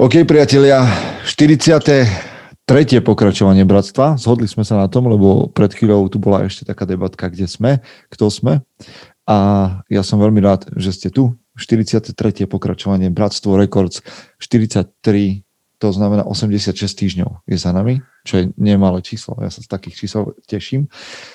OK, 0.00 0.24
priatelia, 0.24 0.80
40. 1.28 1.76
tretie 2.64 3.04
pokračovanie 3.04 3.68
bratstva. 3.68 4.16
Zhodli 4.16 4.48
sme 4.48 4.64
sa 4.64 4.80
na 4.80 4.88
tom, 4.88 5.12
lebo 5.12 5.52
pred 5.52 5.68
chvíľou 5.76 6.08
tu 6.08 6.16
bola 6.16 6.48
ešte 6.48 6.64
taká 6.64 6.88
debatka, 6.88 7.28
kde 7.28 7.44
sme, 7.44 7.84
kto 8.08 8.32
sme. 8.32 8.64
A 9.28 9.36
ja 9.92 10.00
som 10.00 10.16
veľmi 10.16 10.40
rád, 10.40 10.72
že 10.72 10.96
ste 10.96 11.12
tu. 11.12 11.36
43. 11.60 12.16
pokračovanie 12.48 13.12
Bratstvo 13.12 13.60
Records 13.60 14.00
43, 14.40 15.44
to 15.76 15.88
znamená 15.92 16.24
86 16.24 16.80
týždňov 16.80 17.44
je 17.44 17.60
za 17.60 17.68
nami, 17.68 18.00
čo 18.24 18.40
je 18.40 18.44
nemalé 18.56 19.04
číslo. 19.04 19.36
Ja 19.44 19.52
sa 19.52 19.60
z 19.60 19.68
takých 19.68 20.00
čísel 20.00 20.32
teším. 20.48 20.88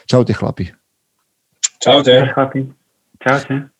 Čaute 0.10 0.34
chlapi. 0.34 0.74
Čaute. 1.78 2.34
Chlapi. 2.34 2.66
Čaute. 3.22 3.75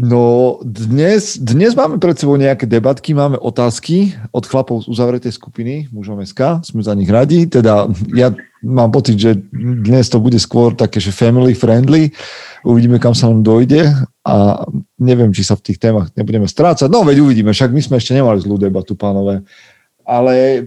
No 0.00 0.56
dnes, 0.64 1.36
dnes 1.36 1.76
máme 1.76 2.00
pred 2.00 2.16
sebou 2.16 2.40
nejaké 2.40 2.64
debatky, 2.64 3.12
máme 3.12 3.36
otázky 3.36 4.16
od 4.32 4.48
chlapov 4.48 4.88
z 4.88 4.88
uzavretej 4.88 5.28
skupiny 5.28 5.92
mužom 5.92 6.24
SK, 6.24 6.64
sme 6.64 6.80
za 6.80 6.96
nich 6.96 7.12
radi, 7.12 7.44
teda 7.44 7.84
ja 8.16 8.32
mám 8.64 8.96
pocit, 8.96 9.20
že 9.20 9.36
dnes 9.52 10.08
to 10.08 10.16
bude 10.16 10.40
skôr 10.40 10.72
také, 10.72 11.04
že 11.04 11.12
family 11.12 11.52
friendly, 11.52 12.16
uvidíme, 12.64 12.96
kam 12.96 13.12
sa 13.12 13.28
nám 13.28 13.44
dojde 13.44 13.92
a 14.24 14.64
neviem, 14.96 15.36
či 15.36 15.44
sa 15.44 15.52
v 15.52 15.68
tých 15.68 15.76
témach 15.76 16.08
nebudeme 16.16 16.48
strácať, 16.48 16.88
no 16.88 17.04
veď 17.04 17.20
uvidíme, 17.20 17.52
však 17.52 17.68
my 17.68 17.80
sme 17.84 18.00
ešte 18.00 18.16
nemali 18.16 18.40
zlú 18.40 18.56
debatu, 18.56 18.96
pánové, 18.96 19.44
ale 20.08 20.64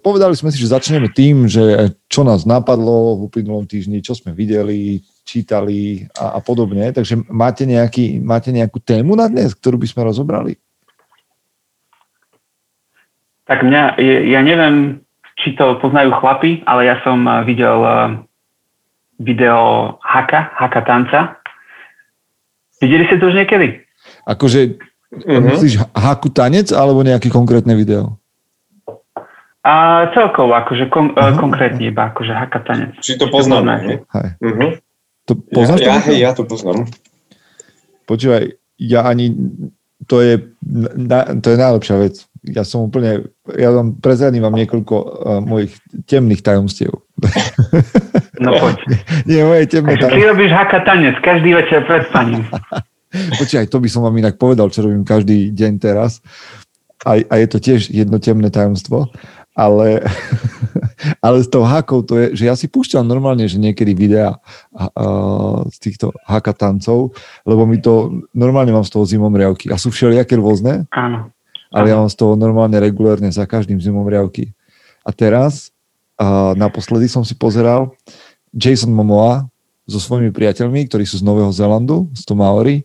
povedali 0.00 0.32
sme 0.40 0.48
si, 0.48 0.56
že 0.56 0.72
začneme 0.72 1.12
tým, 1.12 1.52
že 1.52 1.92
čo 2.08 2.24
nás 2.24 2.48
napadlo 2.48 3.20
v 3.20 3.28
uplynulom 3.28 3.68
týždni, 3.68 4.00
čo 4.00 4.16
sme 4.16 4.32
videli, 4.32 5.04
čítali 5.24 6.04
a, 6.14 6.36
a 6.36 6.40
podobne. 6.44 6.92
Takže 6.92 7.26
máte, 7.32 7.64
nejaký, 7.64 8.20
máte 8.20 8.52
nejakú 8.52 8.78
tému 8.78 9.16
na 9.16 9.26
dnes, 9.26 9.56
ktorú 9.56 9.80
by 9.80 9.88
sme 9.88 10.02
rozobrali? 10.06 10.60
Tak 13.44 13.60
mňa, 13.60 14.00
ja 14.28 14.40
neviem, 14.40 15.04
či 15.36 15.52
to 15.56 15.76
poznajú 15.82 16.14
chlapi, 16.16 16.64
ale 16.64 16.88
ja 16.88 16.96
som 17.04 17.24
eh, 17.26 17.42
videl 17.44 17.78
eh, 17.82 17.96
video 19.18 19.94
Haka, 20.00 20.54
Haka 20.54 20.80
tanca. 20.84 21.20
Videli 22.80 23.08
ste 23.08 23.20
to 23.20 23.32
už 23.32 23.36
niekedy? 23.36 23.80
Akože, 24.28 24.76
uh-huh. 25.12 25.40
myslíš 25.40 25.80
Haku 25.94 26.28
tanec 26.32 26.68
alebo 26.74 27.00
nejaké 27.00 27.32
konkrétne 27.32 27.72
video? 27.78 28.20
A 29.64 30.04
celkovo, 30.12 30.52
akože 30.52 30.92
kon, 30.92 31.16
uh-huh. 31.16 31.40
konkrétne 31.40 31.88
iba, 31.88 32.12
akože 32.12 32.32
Haka 32.36 32.60
tanec. 32.60 32.92
Či 33.00 33.16
to 33.16 33.32
poznáme. 33.32 34.04
Uh-huh. 34.04 34.76
To 35.24 35.32
poznáš 35.36 35.80
ja, 35.80 35.96
ja, 35.96 36.04
hej, 36.04 36.18
ja 36.20 36.30
to 36.36 36.44
poznám. 36.44 36.84
Počúvaj, 38.04 38.52
ja 38.76 39.08
ani, 39.08 39.32
to 40.04 40.20
je, 40.20 40.52
na, 41.00 41.32
to 41.40 41.54
je 41.54 41.56
najlepšia 41.56 41.96
vec. 41.96 42.14
Ja 42.44 42.60
som 42.60 42.92
úplne, 42.92 43.32
ja 43.48 43.72
vám 43.72 43.96
prezradím 43.96 44.44
vám 44.44 44.52
niekoľko 44.52 44.94
uh, 45.00 45.06
mojich 45.40 45.72
temných 46.04 46.44
tajomstiev. 46.44 46.92
No 48.36 48.52
poď. 48.60 49.00
Nie, 49.24 49.48
moje 49.48 49.64
temné 49.72 49.96
tajomstiev. 49.96 50.20
Ty 50.20 50.30
robíš 50.36 50.52
haka 50.52 50.78
tanec 50.84 51.16
každý 51.24 51.56
večer 51.56 51.80
pred 51.88 52.04
spaním. 52.12 52.44
Počúvaj, 53.40 53.66
to 53.72 53.80
by 53.80 53.88
som 53.88 54.04
vám 54.04 54.20
inak 54.20 54.36
povedal, 54.36 54.68
čo 54.68 54.84
robím 54.84 55.08
každý 55.08 55.48
deň 55.56 55.72
teraz. 55.80 56.20
A, 57.08 57.16
a 57.24 57.34
je 57.40 57.48
to 57.48 57.58
tiež 57.64 57.88
jedno 57.88 58.20
temné 58.20 58.52
tajomstvo 58.52 59.08
ale, 59.54 60.02
ale 61.18 61.42
s 61.44 61.48
tou 61.48 61.62
hakou 61.64 62.00
to 62.04 62.16
je, 62.18 62.26
že 62.38 62.44
ja 62.48 62.54
si 62.54 62.66
púšťam 62.70 63.04
normálne, 63.04 63.44
že 63.44 63.60
niekedy 63.60 63.92
videa 63.92 64.36
uh, 64.72 65.64
z 65.68 65.76
týchto 65.78 66.14
hakatancov, 66.24 67.12
lebo 67.44 67.62
mi 67.64 67.78
to, 67.78 68.24
normálne 68.36 68.72
mám 68.72 68.86
z 68.86 68.92
toho 68.92 69.04
zimom 69.04 69.32
riavky. 69.32 69.68
A 69.72 69.76
sú 69.80 69.92
všelijaké 69.92 70.36
rôzne, 70.38 70.88
Áno. 70.92 71.30
ale 71.70 71.92
ja 71.92 71.96
mám 72.00 72.10
z 72.10 72.16
toho 72.16 72.34
normálne 72.34 72.76
regulérne 72.80 73.28
za 73.28 73.44
každým 73.44 73.78
zimom 73.78 74.04
riavky. 74.06 74.52
A 75.04 75.10
teraz, 75.12 75.70
uh, 76.20 76.56
naposledy 76.56 77.08
som 77.10 77.22
si 77.22 77.36
pozeral 77.36 77.92
Jason 78.54 78.92
Momoa 78.92 79.48
so 79.84 80.00
svojimi 80.00 80.32
priateľmi, 80.32 80.88
ktorí 80.88 81.04
sú 81.04 81.20
z 81.20 81.24
Nového 81.26 81.52
Zelandu, 81.52 82.08
z 82.16 82.24
Maori, 82.32 82.84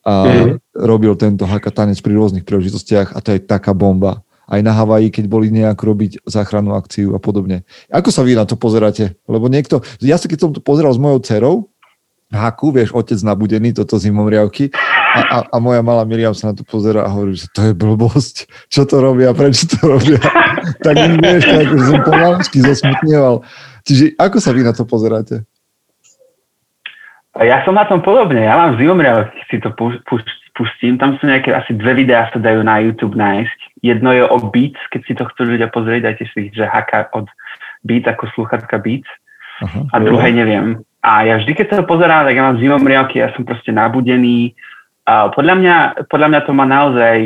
a 0.00 0.24
mm. 0.24 0.80
robil 0.80 1.12
tento 1.12 1.44
hakatanec 1.44 2.00
pri 2.00 2.16
rôznych 2.16 2.48
príležitostiach 2.48 3.12
a 3.12 3.18
to 3.20 3.36
je 3.36 3.40
taká 3.44 3.76
bomba 3.76 4.24
aj 4.50 4.60
na 4.66 4.74
Havaji, 4.74 5.14
keď 5.14 5.24
boli 5.30 5.54
nejak 5.54 5.78
robiť 5.78 6.26
záchrannú 6.26 6.74
akciu 6.74 7.14
a 7.14 7.22
podobne. 7.22 7.62
Ako 7.88 8.10
sa 8.10 8.26
vy 8.26 8.34
na 8.34 8.42
to 8.42 8.58
pozeráte? 8.58 9.14
Lebo 9.30 9.46
niekto, 9.46 9.86
ja 10.02 10.18
sa 10.18 10.26
keď 10.26 10.38
som 10.42 10.50
to 10.50 10.58
pozeral 10.58 10.90
s 10.90 10.98
mojou 10.98 11.22
dcerou, 11.22 11.56
Haku, 12.30 12.70
vieš, 12.70 12.94
otec 12.94 13.18
nabudený, 13.26 13.74
toto 13.74 13.98
zimomriavky 13.98 14.70
a, 15.18 15.18
a, 15.18 15.38
a 15.50 15.56
moja 15.58 15.82
malá 15.82 16.06
Miriam 16.06 16.30
sa 16.30 16.54
na 16.54 16.54
to 16.54 16.62
pozera 16.62 17.02
a 17.02 17.10
hovorí, 17.10 17.34
že 17.34 17.50
to 17.50 17.66
je 17.66 17.72
blbosť, 17.74 18.46
čo 18.70 18.86
to 18.86 19.02
robia, 19.02 19.34
prečo 19.34 19.66
to 19.66 19.82
robia. 19.82 20.22
tak 20.86 20.94
mi 20.94 21.18
vieš, 21.18 21.42
tak 21.50 21.66
som 21.66 21.98
pomaličky 22.06 22.62
zosmutnieval. 22.62 23.42
Čiže 23.82 24.14
ako 24.14 24.38
sa 24.38 24.54
vy 24.54 24.62
na 24.62 24.70
to 24.70 24.86
pozeráte? 24.86 25.42
Ja 27.34 27.66
som 27.66 27.74
na 27.74 27.82
tom 27.90 27.98
podobne, 27.98 28.46
ja 28.46 28.54
mám 28.54 28.78
zimomriavky, 28.78 29.38
si 29.50 29.58
to 29.58 29.74
pustím, 30.54 31.02
tam 31.02 31.18
sú 31.18 31.26
nejaké, 31.26 31.50
asi 31.50 31.74
dve 31.74 32.06
videá 32.06 32.30
sa 32.30 32.38
dajú 32.38 32.62
na 32.62 32.78
YouTube 32.78 33.18
nájsť 33.18 33.69
Jedno 33.80 34.12
je 34.12 34.24
o 34.28 34.38
Beats, 34.52 34.80
keď 34.92 35.00
si 35.08 35.12
to 35.16 35.24
chcú 35.32 35.56
ľudia 35.56 35.72
pozrieť, 35.72 36.12
dajte 36.12 36.24
si, 36.36 36.52
že 36.52 36.68
haka 36.68 37.08
od 37.16 37.26
Beats 37.80 38.08
ako 38.08 38.28
sluchatka 38.36 38.76
Beats. 38.76 39.08
Uh-huh. 39.60 39.88
A 39.92 39.96
druhé 40.00 40.32
neviem. 40.32 40.84
A 41.00 41.24
ja 41.24 41.40
vždy, 41.40 41.56
keď 41.56 41.66
sa 41.68 41.76
to 41.80 41.88
pozerám, 41.88 42.28
tak 42.28 42.36
ja 42.36 42.44
mám 42.44 42.60
zimom 42.60 42.84
riavky, 42.84 43.24
ja 43.24 43.32
som 43.32 43.44
proste 43.48 43.72
nabudený. 43.72 44.52
A 45.08 45.32
podľa 45.32 45.54
mňa, 45.56 45.76
podľa 46.12 46.28
mňa 46.28 46.40
to 46.44 46.52
má 46.52 46.64
naozaj 46.68 47.16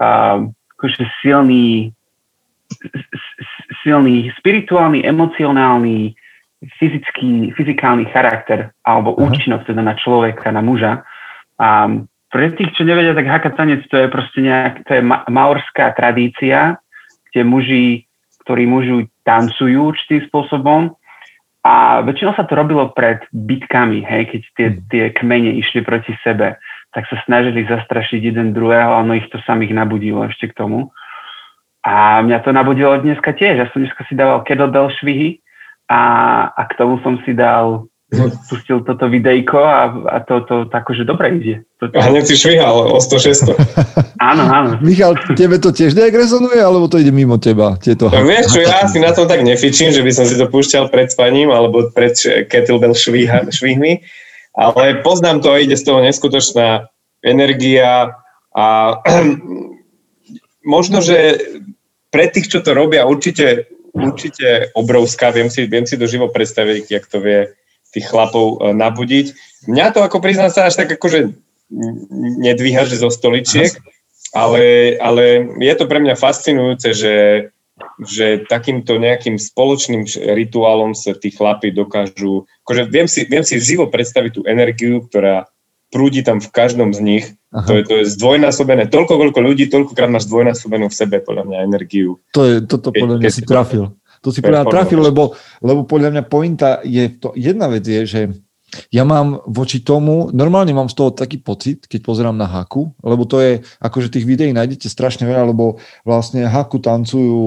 uh, 0.00 0.40
akože 0.76 1.04
silný, 1.20 1.92
silný 3.84 4.32
spirituálny, 4.40 5.04
emocionálny, 5.04 6.16
fyzický, 6.80 7.52
fyzikálny 7.52 8.08
charakter 8.08 8.72
alebo 8.88 9.12
uh-huh. 9.12 9.28
účinnosť 9.28 9.68
teda 9.68 9.82
na 9.84 9.94
človeka, 10.00 10.48
na 10.48 10.64
muža. 10.64 11.04
Um, 11.60 12.08
pre 12.28 12.52
tých, 12.52 12.76
čo 12.76 12.84
nevedia, 12.84 13.16
tak 13.16 13.26
haka 13.28 13.50
tanec 13.56 13.88
to 13.88 13.96
je 13.96 14.08
proste 14.12 14.40
nejak, 14.44 14.84
to 14.84 15.00
je 15.00 15.02
ma- 15.02 15.24
maorská 15.28 15.96
tradícia, 15.96 16.76
kde 17.32 17.42
muži, 17.44 17.86
ktorí 18.44 18.68
mužu 18.68 19.08
tancujú 19.24 19.92
určitým 19.92 20.28
spôsobom 20.28 20.92
a 21.64 22.00
väčšinou 22.00 22.32
sa 22.32 22.48
to 22.48 22.56
robilo 22.56 22.88
pred 22.96 23.24
bitkami, 23.34 24.00
hej, 24.00 24.22
keď 24.30 24.40
tie, 24.56 24.68
hmm. 24.72 24.80
tie 24.88 25.04
kmene 25.12 25.50
išli 25.58 25.84
proti 25.84 26.14
sebe, 26.24 26.56
tak 26.96 27.04
sa 27.12 27.20
snažili 27.28 27.68
zastrašiť 27.68 28.20
jeden 28.32 28.56
druhého 28.56 28.88
a 28.88 29.04
ono 29.04 29.18
ich 29.18 29.28
to 29.28 29.36
samých 29.44 29.76
nabudilo 29.76 30.24
ešte 30.24 30.48
k 30.48 30.56
tomu. 30.56 30.88
A 31.84 32.24
mňa 32.24 32.44
to 32.44 32.50
nabudilo 32.52 32.96
dneska 33.00 33.36
tiež. 33.36 33.60
Ja 33.60 33.66
som 33.72 33.84
dneska 33.84 34.04
si 34.08 34.16
dával 34.16 34.44
kettlebell 34.44 34.88
švihy 34.96 35.40
a, 35.88 36.00
a 36.52 36.62
k 36.68 36.76
tomu 36.80 37.00
som 37.04 37.20
si 37.24 37.36
dal 37.36 37.88
pustil 38.48 38.80
toto 38.88 39.04
videjko 39.04 39.60
a, 39.60 39.92
a 40.08 40.16
to, 40.24 40.40
to 40.48 40.64
tako, 40.72 40.96
že 40.96 41.04
dobre 41.04 41.28
ide. 41.36 41.54
To, 41.76 41.92
to... 41.92 42.00
A 42.00 42.08
hneď 42.08 42.24
si 42.24 42.40
švihal 42.40 42.88
o 42.88 42.96
100 42.96 43.52
áno, 44.32 44.42
áno. 44.48 44.70
Michal, 44.80 45.12
tebe 45.36 45.60
to 45.60 45.76
tiež 45.76 45.92
nejak 45.92 46.16
rezonuje, 46.16 46.56
alebo 46.56 46.88
to 46.88 46.96
ide 46.96 47.12
mimo 47.12 47.36
teba? 47.36 47.76
Tieto... 47.76 48.08
No, 48.08 48.24
vieš 48.24 48.56
čo, 48.56 48.64
ja 48.64 48.88
si 48.88 48.96
na 48.96 49.12
tom 49.12 49.28
tak 49.28 49.44
nefičím, 49.44 49.92
že 49.92 50.00
by 50.00 50.08
som 50.08 50.24
si 50.24 50.40
to 50.40 50.48
púšťal 50.48 50.88
pred 50.88 51.12
spaním 51.12 51.52
alebo 51.52 51.92
pred 51.92 52.16
kettlebell 52.48 52.96
švíha, 52.96 53.44
švihmi, 53.52 54.00
ale 54.56 55.04
poznám 55.04 55.44
to, 55.44 55.52
ide 55.60 55.76
z 55.76 55.84
toho 55.84 56.00
neskutočná 56.00 56.88
energia 57.20 58.16
a 58.56 58.96
možno, 60.64 61.04
že 61.04 61.44
pre 62.08 62.32
tých, 62.32 62.48
čo 62.48 62.64
to 62.64 62.72
robia, 62.72 63.04
určite, 63.04 63.68
určite 63.92 64.72
obrovská, 64.72 65.28
viem 65.28 65.52
si, 65.52 65.68
viem 65.68 65.84
si 65.84 66.00
to 66.00 66.08
živo 66.08 66.32
predstaviť, 66.32 66.84
jak 66.88 67.04
to 67.04 67.20
vie 67.20 67.52
tých 67.92 68.06
chlapov 68.08 68.58
e, 68.60 68.76
nabudiť. 68.76 69.26
Mňa 69.68 69.86
to 69.96 70.00
ako 70.04 70.20
priznám 70.20 70.52
sa 70.52 70.68
až 70.68 70.80
tak 70.80 70.92
akože 70.94 71.34
nedvíha, 72.40 72.88
že 72.88 73.00
zo 73.00 73.12
stoličiek, 73.12 73.76
ale, 74.32 74.96
ale 75.00 75.44
je 75.60 75.74
to 75.76 75.84
pre 75.84 76.00
mňa 76.00 76.16
fascinujúce, 76.16 76.96
že, 76.96 77.16
že 78.00 78.44
takýmto 78.48 78.96
nejakým 78.96 79.36
spoločným 79.36 80.08
rituálom 80.32 80.96
sa 80.96 81.12
tí 81.12 81.28
chlapi 81.28 81.72
dokážu, 81.72 82.48
akože 82.64 82.82
viem 82.88 83.08
si, 83.08 83.28
viem 83.28 83.44
si 83.44 83.60
živo 83.60 83.88
predstaviť 83.92 84.30
tú 84.32 84.42
energiu, 84.48 85.04
ktorá 85.04 85.48
prúdi 85.88 86.20
tam 86.20 86.40
v 86.40 86.48
každom 86.52 86.92
z 86.92 87.00
nich. 87.00 87.24
To 87.48 87.80
je, 87.80 87.82
to 87.84 87.94
je 88.04 88.12
zdvojnásobené. 88.12 88.92
Toľko, 88.92 89.16
koľko 89.16 89.40
ľudí, 89.40 89.72
toľkokrát 89.72 90.12
máš 90.12 90.28
zdvojnásobenú 90.28 90.92
v 90.92 90.96
sebe, 90.96 91.16
podľa 91.24 91.48
mňa, 91.48 91.64
energiu. 91.64 92.20
To 92.36 92.44
je, 92.44 92.60
toto 92.60 92.92
podľa 92.92 93.24
mňa 93.24 93.30
si 93.32 93.42
trafil. 93.48 93.96
To 94.28 94.36
si 94.36 94.44
podľa 94.44 94.68
trafil, 94.68 95.00
lebo, 95.00 95.32
lebo 95.64 95.88
podľa 95.88 96.12
mňa 96.12 96.24
pointa 96.28 96.84
je 96.84 97.08
to, 97.16 97.32
jedna 97.32 97.72
vec 97.72 97.88
je, 97.88 98.04
že 98.04 98.20
ja 98.92 99.00
mám 99.00 99.40
voči 99.48 99.80
tomu, 99.80 100.28
normálne 100.36 100.76
mám 100.76 100.92
z 100.92 100.96
toho 101.00 101.10
taký 101.16 101.40
pocit, 101.40 101.88
keď 101.88 102.04
pozerám 102.04 102.36
na 102.36 102.44
Haku, 102.44 102.92
lebo 103.00 103.24
to 103.24 103.40
je, 103.40 103.64
akože 103.80 104.12
tých 104.12 104.28
videí 104.28 104.52
nájdete 104.52 104.92
strašne 104.92 105.24
veľa, 105.24 105.56
lebo 105.56 105.80
vlastne 106.04 106.44
Haku 106.44 106.76
tancujú 106.76 107.40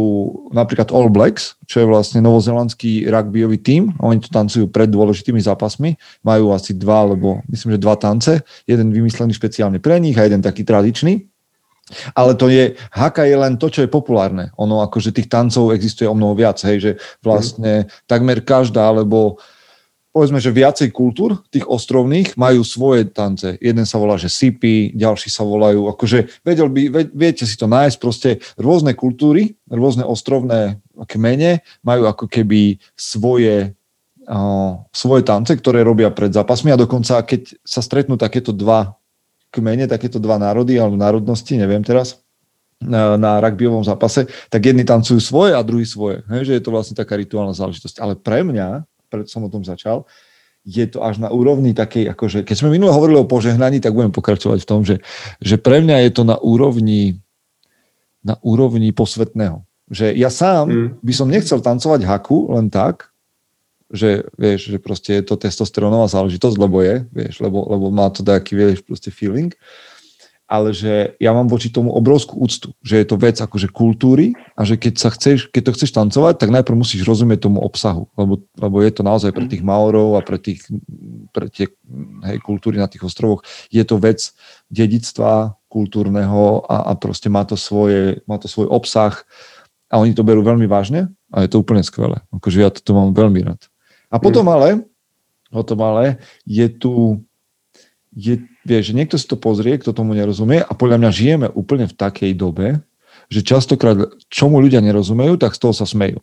napríklad 0.49 0.89
All 0.89 1.13
Blacks, 1.13 1.61
čo 1.69 1.85
je 1.85 1.89
vlastne 1.89 2.25
novozelandský 2.25 3.05
rugbyový 3.05 3.61
tím, 3.61 3.93
oni 4.01 4.17
to 4.17 4.33
tancujú 4.33 4.65
pred 4.73 4.89
dôležitými 4.89 5.37
zápasmi, 5.37 5.93
majú 6.25 6.57
asi 6.57 6.73
dva, 6.73 7.05
alebo 7.05 7.45
myslím, 7.53 7.77
že 7.77 7.83
dva 7.85 7.95
tance, 8.01 8.41
jeden 8.65 8.89
vymyslený 8.89 9.37
špeciálne 9.37 9.77
pre 9.77 10.01
nich 10.01 10.17
a 10.17 10.25
jeden 10.25 10.41
taký 10.41 10.65
tradičný 10.65 11.30
Ale 12.15 12.33
to 12.35 12.47
je, 12.47 12.75
haka 12.91 13.27
je 13.27 13.35
len 13.37 13.55
to, 13.55 13.67
čo 13.67 13.83
je 13.83 13.89
populárne. 13.91 14.51
Ono 14.57 14.83
akože 14.85 15.15
tých 15.15 15.31
tancov 15.31 15.75
existuje 15.75 16.07
o 16.07 16.17
mnoho 16.17 16.35
viac, 16.35 16.59
hej, 16.63 16.77
že 16.79 16.91
vlastne 17.21 17.85
mm. 17.85 18.09
takmer 18.09 18.43
každá, 18.43 18.91
alebo 18.91 19.39
povedzme, 20.11 20.43
že 20.43 20.51
viacej 20.51 20.91
kultúr 20.91 21.39
tých 21.47 21.63
ostrovných 21.63 22.35
majú 22.35 22.67
svoje 22.67 23.07
tance. 23.07 23.55
Jeden 23.63 23.87
sa 23.87 23.95
volá, 23.95 24.19
že 24.19 24.27
sipi, 24.27 24.91
ďalší 24.91 25.31
sa 25.31 25.47
volajú, 25.47 25.87
akože 25.87 26.43
vedel 26.43 26.67
by, 26.67 27.07
viete 27.15 27.47
si 27.47 27.55
to 27.55 27.65
nájsť, 27.65 27.97
proste 27.97 28.29
rôzne 28.59 28.91
kultúry, 28.91 29.55
rôzne 29.71 30.03
ostrovné 30.03 30.83
kmene 31.07 31.63
majú 31.81 32.11
ako 32.11 32.27
keby 32.27 32.77
svoje 32.93 33.73
svoje 34.95 35.27
tance, 35.27 35.51
ktoré 35.51 35.83
robia 35.83 36.07
pred 36.13 36.31
zápasmi 36.31 36.71
a 36.71 36.79
dokonca, 36.79 37.25
keď 37.25 37.57
sa 37.65 37.83
stretnú 37.83 38.15
takéto 38.15 38.55
dva 38.55 38.95
kmene, 39.51 39.85
takéto 39.85 40.17
dva 40.17 40.39
národy 40.39 40.79
alebo 40.79 40.95
národnosti, 40.95 41.59
neviem 41.59 41.83
teraz, 41.83 42.23
na, 42.81 43.13
na 43.13 43.37
rugbyovom 43.37 43.85
zápase, 43.85 44.25
tak 44.49 44.65
jedni 44.65 44.81
tancujú 44.81 45.21
svoje 45.21 45.53
a 45.53 45.61
druhý 45.61 45.85
svoje. 45.85 46.25
He, 46.33 46.41
že 46.41 46.57
je 46.57 46.63
to 46.65 46.73
vlastne 46.73 46.97
taká 46.97 47.13
rituálna 47.13 47.53
záležitosť. 47.53 48.01
Ale 48.01 48.17
pre 48.17 48.41
mňa, 48.41 48.89
preto 49.11 49.29
som 49.29 49.45
o 49.45 49.53
tom 49.53 49.61
začal, 49.61 50.09
je 50.65 50.85
to 50.89 51.05
až 51.05 51.21
na 51.21 51.29
úrovni 51.29 51.77
takej, 51.77 52.09
akože, 52.09 52.41
keď 52.41 52.55
sme 52.57 52.73
minule 52.73 52.89
hovorili 52.89 53.21
o 53.21 53.29
požehnaní, 53.29 53.81
tak 53.81 53.93
budem 53.93 54.13
pokračovať 54.13 54.65
v 54.65 54.69
tom, 54.69 54.81
že, 54.81 55.01
že 55.41 55.61
pre 55.61 55.81
mňa 55.81 56.09
je 56.09 56.11
to 56.13 56.23
na 56.25 56.37
úrovni 56.41 57.21
na 58.21 58.37
úrovni 58.45 58.93
posvetného. 58.93 59.65
Že 59.91 60.15
ja 60.15 60.29
sám 60.31 60.65
mm. 60.69 60.89
by 61.03 61.13
som 61.13 61.27
nechcel 61.27 61.59
tancovať 61.59 62.05
haku 62.07 62.53
len 62.53 62.71
tak, 62.71 63.10
že 63.91 64.25
vieš, 64.39 64.71
že 64.71 64.77
proste 64.79 65.19
je 65.19 65.23
to 65.27 65.35
testosterónová 65.35 66.07
záležitosť, 66.07 66.57
lebo 66.57 66.79
je, 66.79 67.05
vieš, 67.11 67.43
lebo, 67.43 67.67
lebo 67.67 67.91
má 67.91 68.07
to 68.07 68.23
taký, 68.23 68.55
vieš, 68.55 68.81
proste 68.87 69.11
feeling, 69.11 69.51
ale 70.51 70.75
že 70.75 71.15
ja 71.15 71.31
mám 71.31 71.47
voči 71.47 71.71
tomu 71.71 71.95
obrovskú 71.95 72.43
úctu, 72.43 72.75
že 72.83 72.99
je 72.99 73.05
to 73.07 73.15
vec 73.15 73.39
akože 73.39 73.71
kultúry 73.71 74.35
a 74.59 74.67
že 74.67 74.75
keď 74.75 74.93
sa 74.99 75.07
chceš, 75.07 75.47
keď 75.47 75.71
to 75.71 75.75
chceš 75.79 75.95
tancovať, 75.95 76.43
tak 76.43 76.51
najprv 76.51 76.75
musíš 76.75 77.07
rozumieť 77.07 77.47
tomu 77.47 77.63
obsahu, 77.63 78.11
lebo, 78.19 78.43
lebo 78.59 78.83
je 78.83 78.91
to 78.91 79.07
naozaj 79.07 79.31
pre 79.31 79.47
tých 79.47 79.63
Maorov 79.63 80.19
a 80.19 80.21
pre, 80.27 80.35
tých, 80.35 80.67
pre 81.31 81.47
tie 81.47 81.71
hej, 82.27 82.37
kultúry 82.43 82.75
na 82.75 82.91
tých 82.91 83.07
ostrovoch, 83.07 83.47
je 83.71 83.79
to 83.87 83.95
vec 83.95 84.35
dedictva 84.67 85.55
kultúrneho 85.71 86.67
a, 86.67 86.91
a 86.91 86.99
proste 86.99 87.31
má 87.31 87.47
to, 87.47 87.55
svoje, 87.55 88.19
má 88.27 88.35
to 88.35 88.51
svoj 88.51 88.67
obsah 88.67 89.23
a 89.87 90.03
oni 90.03 90.11
to 90.11 90.27
berú 90.27 90.43
veľmi 90.43 90.67
vážne 90.67 91.15
a 91.31 91.47
je 91.47 91.49
to 91.55 91.63
úplne 91.63 91.79
skvelé. 91.79 92.19
Akože 92.35 92.59
ja 92.59 92.67
to 92.67 92.91
mám 92.91 93.15
veľmi 93.15 93.39
rád. 93.47 93.70
A 94.11 94.19
potom 94.19 94.43
mm. 94.43 94.51
ale, 94.51 94.69
potom 95.47 95.79
ale 95.81 96.19
je 96.43 96.67
tu, 96.67 97.23
je, 98.11 98.43
vieš, 98.67 98.91
že 98.91 98.97
niekto 98.97 99.15
si 99.15 99.25
to 99.25 99.39
pozrie, 99.39 99.79
kto 99.79 99.95
tomu 99.95 100.11
nerozumie 100.11 100.59
a 100.59 100.71
podľa 100.75 100.99
mňa 100.99 101.09
žijeme 101.15 101.47
úplne 101.55 101.87
v 101.87 101.95
takej 101.95 102.35
dobe, 102.35 102.83
že 103.31 103.41
častokrát, 103.41 104.11
čomu 104.27 104.59
ľudia 104.59 104.83
nerozumejú, 104.83 105.39
tak 105.39 105.55
z 105.55 105.59
toho 105.63 105.71
sa 105.71 105.87
smejú. 105.87 106.19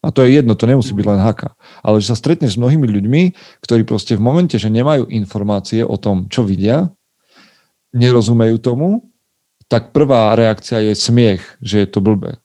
A 0.00 0.10
to 0.10 0.24
je 0.24 0.32
jedno, 0.34 0.56
to 0.56 0.64
nemusí 0.64 0.90
byť 0.96 1.06
len 1.06 1.20
haka. 1.20 1.54
Ale 1.84 2.00
že 2.00 2.10
sa 2.10 2.16
stretneš 2.16 2.56
s 2.56 2.60
mnohými 2.60 2.88
ľuďmi, 2.88 3.22
ktorí 3.62 3.84
proste 3.84 4.16
v 4.16 4.24
momente, 4.24 4.56
že 4.56 4.72
nemajú 4.72 5.06
informácie 5.12 5.84
o 5.84 5.94
tom, 6.00 6.26
čo 6.26 6.42
vidia, 6.42 6.88
nerozumejú 7.92 8.58
tomu, 8.58 9.12
tak 9.70 9.94
prvá 9.94 10.34
reakcia 10.34 10.82
je 10.82 10.98
smiech, 10.98 11.44
že 11.62 11.84
je 11.84 11.88
to 11.88 12.02
blbé 12.02 12.40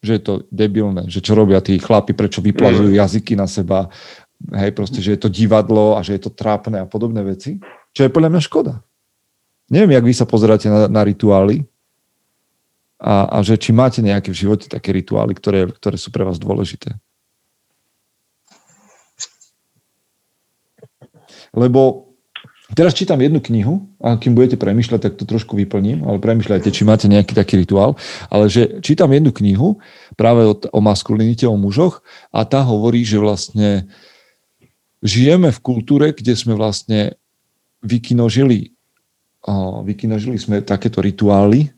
že 0.00 0.16
je 0.16 0.22
to 0.24 0.34
debilné, 0.48 1.06
že 1.12 1.20
čo 1.20 1.36
robia 1.36 1.60
tí 1.60 1.76
chlapi, 1.76 2.16
prečo 2.16 2.40
vyplazujú 2.40 2.90
mm. 2.92 2.98
jazyky 2.98 3.36
na 3.36 3.44
seba, 3.44 3.92
hej, 4.48 4.72
proste, 4.72 5.04
že 5.04 5.16
je 5.16 5.20
to 5.20 5.28
divadlo 5.28 5.96
a 5.96 6.00
že 6.00 6.16
je 6.16 6.22
to 6.24 6.32
trápne 6.32 6.80
a 6.80 6.88
podobné 6.88 7.20
veci, 7.20 7.60
čo 7.92 8.08
je 8.08 8.12
podľa 8.12 8.32
mňa 8.32 8.42
škoda. 8.42 8.74
Neviem, 9.70 9.94
jak 9.94 10.06
vy 10.08 10.14
sa 10.16 10.26
pozeráte 10.26 10.66
na, 10.66 10.88
na 10.88 11.02
rituály 11.04 11.62
a, 12.98 13.28
a 13.28 13.36
že 13.44 13.60
či 13.60 13.70
máte 13.70 14.02
nejaké 14.02 14.32
v 14.32 14.40
živote 14.40 14.66
také 14.66 14.90
rituály, 14.90 15.36
ktoré, 15.36 15.68
ktoré 15.70 15.96
sú 16.00 16.10
pre 16.10 16.26
vás 16.26 16.40
dôležité. 16.40 16.96
Lebo 21.54 22.09
Teraz 22.70 22.94
čítam 22.94 23.18
jednu 23.18 23.42
knihu 23.42 23.90
a 23.98 24.14
kým 24.14 24.38
budete 24.38 24.54
premyšľať, 24.54 25.00
tak 25.02 25.12
to 25.18 25.26
trošku 25.26 25.58
vyplním, 25.58 26.06
ale 26.06 26.22
premyšľajte, 26.22 26.70
či 26.70 26.86
máte 26.86 27.10
nejaký 27.10 27.34
taký 27.34 27.58
rituál. 27.58 27.98
Ale 28.30 28.46
že 28.46 28.78
čítam 28.78 29.10
jednu 29.10 29.34
knihu 29.34 29.82
práve 30.14 30.46
o, 30.46 30.54
o 30.54 30.80
maskulinite, 30.80 31.50
o 31.50 31.58
mužoch 31.58 32.06
a 32.30 32.46
tá 32.46 32.62
hovorí, 32.62 33.02
že 33.02 33.18
vlastne 33.18 33.90
žijeme 35.02 35.50
v 35.50 35.62
kultúre, 35.62 36.14
kde 36.14 36.30
sme 36.38 36.54
vlastne 36.54 37.18
vykinožili, 37.82 38.70
o, 39.42 39.82
vykinožili 39.82 40.38
sme 40.38 40.62
takéto 40.62 41.02
rituály, 41.02 41.74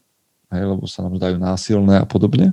hej, 0.53 0.62
lebo 0.69 0.85
sa 0.85 1.09
nám 1.09 1.17
zdajú 1.17 1.37
násilné 1.41 2.05
a 2.05 2.06
podobne. 2.06 2.53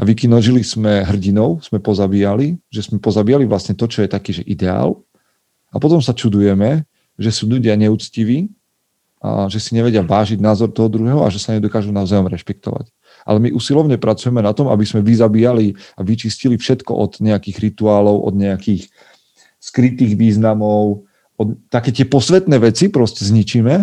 A 0.00 0.02
vykinožili 0.02 0.64
sme 0.64 1.04
hrdinou, 1.04 1.60
sme 1.62 1.78
pozabíjali, 1.78 2.58
že 2.66 2.82
sme 2.82 2.98
pozabíjali 2.98 3.46
vlastne 3.46 3.78
to, 3.78 3.86
čo 3.86 4.02
je 4.02 4.08
taký, 4.10 4.42
že 4.42 4.42
ideál. 4.42 5.04
A 5.70 5.76
potom 5.76 6.00
sa 6.00 6.16
čudujeme, 6.16 6.88
že 7.16 7.30
sú 7.32 7.48
ľudia 7.48 7.76
neúctiví, 7.76 8.52
a 9.26 9.48
že 9.48 9.58
si 9.58 9.72
nevedia 9.72 10.04
vážiť 10.04 10.38
názor 10.38 10.70
toho 10.70 10.92
druhého 10.92 11.24
a 11.24 11.32
že 11.32 11.40
sa 11.40 11.56
nedokážu 11.56 11.90
navzájom 11.90 12.28
rešpektovať. 12.28 12.92
Ale 13.26 13.42
my 13.42 13.48
usilovne 13.50 13.98
pracujeme 13.98 14.44
na 14.44 14.52
tom, 14.52 14.68
aby 14.68 14.84
sme 14.86 15.02
vyzabíjali 15.02 15.74
a 15.98 16.00
vyčistili 16.04 16.60
všetko 16.60 16.92
od 16.94 17.18
nejakých 17.24 17.58
rituálov, 17.58 18.22
od 18.22 18.34
nejakých 18.36 18.86
skrytých 19.58 20.14
významov, 20.14 21.08
od 21.40 21.58
také 21.72 21.90
tie 21.90 22.06
posvetné 22.06 22.60
veci 22.60 22.92
proste 22.92 23.26
zničíme 23.26 23.74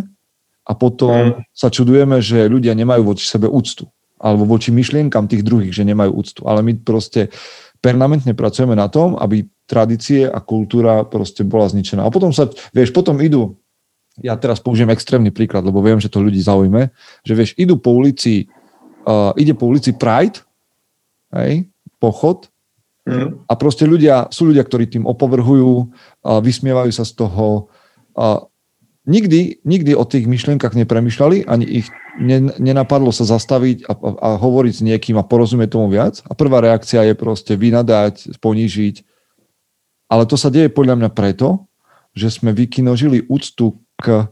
a 0.64 0.72
potom 0.78 1.36
mm. 1.36 1.52
sa 1.52 1.68
čudujeme, 1.68 2.24
že 2.24 2.48
ľudia 2.48 2.72
nemajú 2.78 3.04
voči 3.04 3.26
sebe 3.28 3.50
úctu 3.50 3.90
alebo 4.24 4.48
voči 4.48 4.72
myšlienkam 4.72 5.28
tých 5.28 5.44
druhých, 5.44 5.76
že 5.76 5.84
nemajú 5.84 6.16
úctu. 6.16 6.42
Ale 6.48 6.64
my 6.64 6.80
proste 6.80 7.28
permanentne 7.84 8.32
pracujeme 8.32 8.72
na 8.72 8.88
tom, 8.88 9.20
aby 9.20 9.44
tradície 9.66 10.28
a 10.28 10.40
kultúra 10.44 11.08
proste 11.08 11.42
bola 11.48 11.70
zničená. 11.72 12.04
A 12.04 12.14
potom 12.14 12.36
sa, 12.36 12.52
vieš, 12.76 12.92
potom 12.92 13.20
idú, 13.24 13.56
ja 14.20 14.38
teraz 14.38 14.62
použijem 14.62 14.92
extrémny 14.94 15.34
príklad, 15.34 15.66
lebo 15.66 15.82
viem, 15.82 15.98
že 15.98 16.12
to 16.12 16.22
ľudí 16.22 16.38
zaujme, 16.44 16.94
že 17.26 17.34
vieš, 17.34 17.52
idú 17.58 17.80
po 17.80 17.96
ulici, 17.96 18.52
uh, 19.08 19.34
ide 19.40 19.58
po 19.58 19.72
ulici 19.72 19.96
Pride, 19.96 20.44
hej, 21.34 21.66
pochod, 21.98 22.52
mm. 23.10 23.50
a 23.50 23.54
proste 23.58 23.90
ľudia, 23.90 24.30
sú 24.30 24.54
ľudia, 24.54 24.62
ktorí 24.68 24.86
tým 24.92 25.08
opovrhujú, 25.10 25.74
uh, 25.80 26.44
vysmievajú 26.44 26.92
sa 26.94 27.08
z 27.08 27.14
toho, 27.18 27.72
uh, 28.20 28.46
nikdy, 29.08 29.64
nikdy 29.64 29.92
o 29.96 30.04
tých 30.06 30.28
myšlienkach 30.28 30.76
nepremýšľali, 30.76 31.48
ani 31.48 31.66
ich 31.84 31.88
nenapadlo 32.62 33.10
sa 33.10 33.26
zastaviť 33.26 33.90
a, 33.90 33.94
a, 33.98 34.10
a 34.22 34.30
hovoriť 34.38 34.74
s 34.78 34.86
niekým 34.86 35.18
a 35.18 35.26
porozumieť 35.26 35.74
tomu 35.74 35.90
viac. 35.90 36.22
A 36.30 36.38
prvá 36.38 36.62
reakcia 36.62 37.02
je 37.10 37.16
proste 37.18 37.58
vynadať, 37.58 38.38
ponížiť. 38.38 39.13
Ale 40.14 40.30
to 40.30 40.38
sa 40.38 40.54
deje 40.54 40.70
podľa 40.70 41.02
mňa 41.02 41.10
preto, 41.10 41.66
že 42.14 42.30
sme 42.30 42.54
vykinožili 42.54 43.26
úctu 43.26 43.82
k 43.98 44.30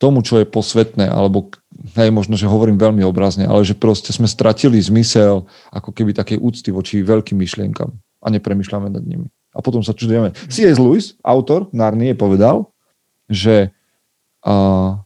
tomu, 0.00 0.24
čo 0.24 0.40
je 0.40 0.48
posvetné, 0.48 1.04
alebo 1.04 1.52
hej, 2.00 2.08
možno, 2.08 2.40
že 2.40 2.48
hovorím 2.48 2.80
veľmi 2.80 3.04
obrazne, 3.04 3.44
ale 3.44 3.60
že 3.60 3.76
proste 3.76 4.16
sme 4.16 4.24
stratili 4.24 4.80
zmysel 4.80 5.44
ako 5.68 5.92
keby 5.92 6.16
takej 6.16 6.40
úcty 6.40 6.72
voči 6.72 7.04
veľkým 7.04 7.36
myšlienkam 7.36 7.92
a 8.24 8.26
nepremýšľame 8.32 8.88
nad 8.88 9.04
nimi. 9.04 9.28
A 9.52 9.60
potom 9.60 9.84
sa 9.84 9.92
čudujeme. 9.92 10.32
C.S. 10.48 10.80
Lewis, 10.80 11.16
autor 11.20 11.68
Narnie, 11.76 12.16
povedal, 12.16 12.72
že 13.28 13.72
uh, 14.44 14.96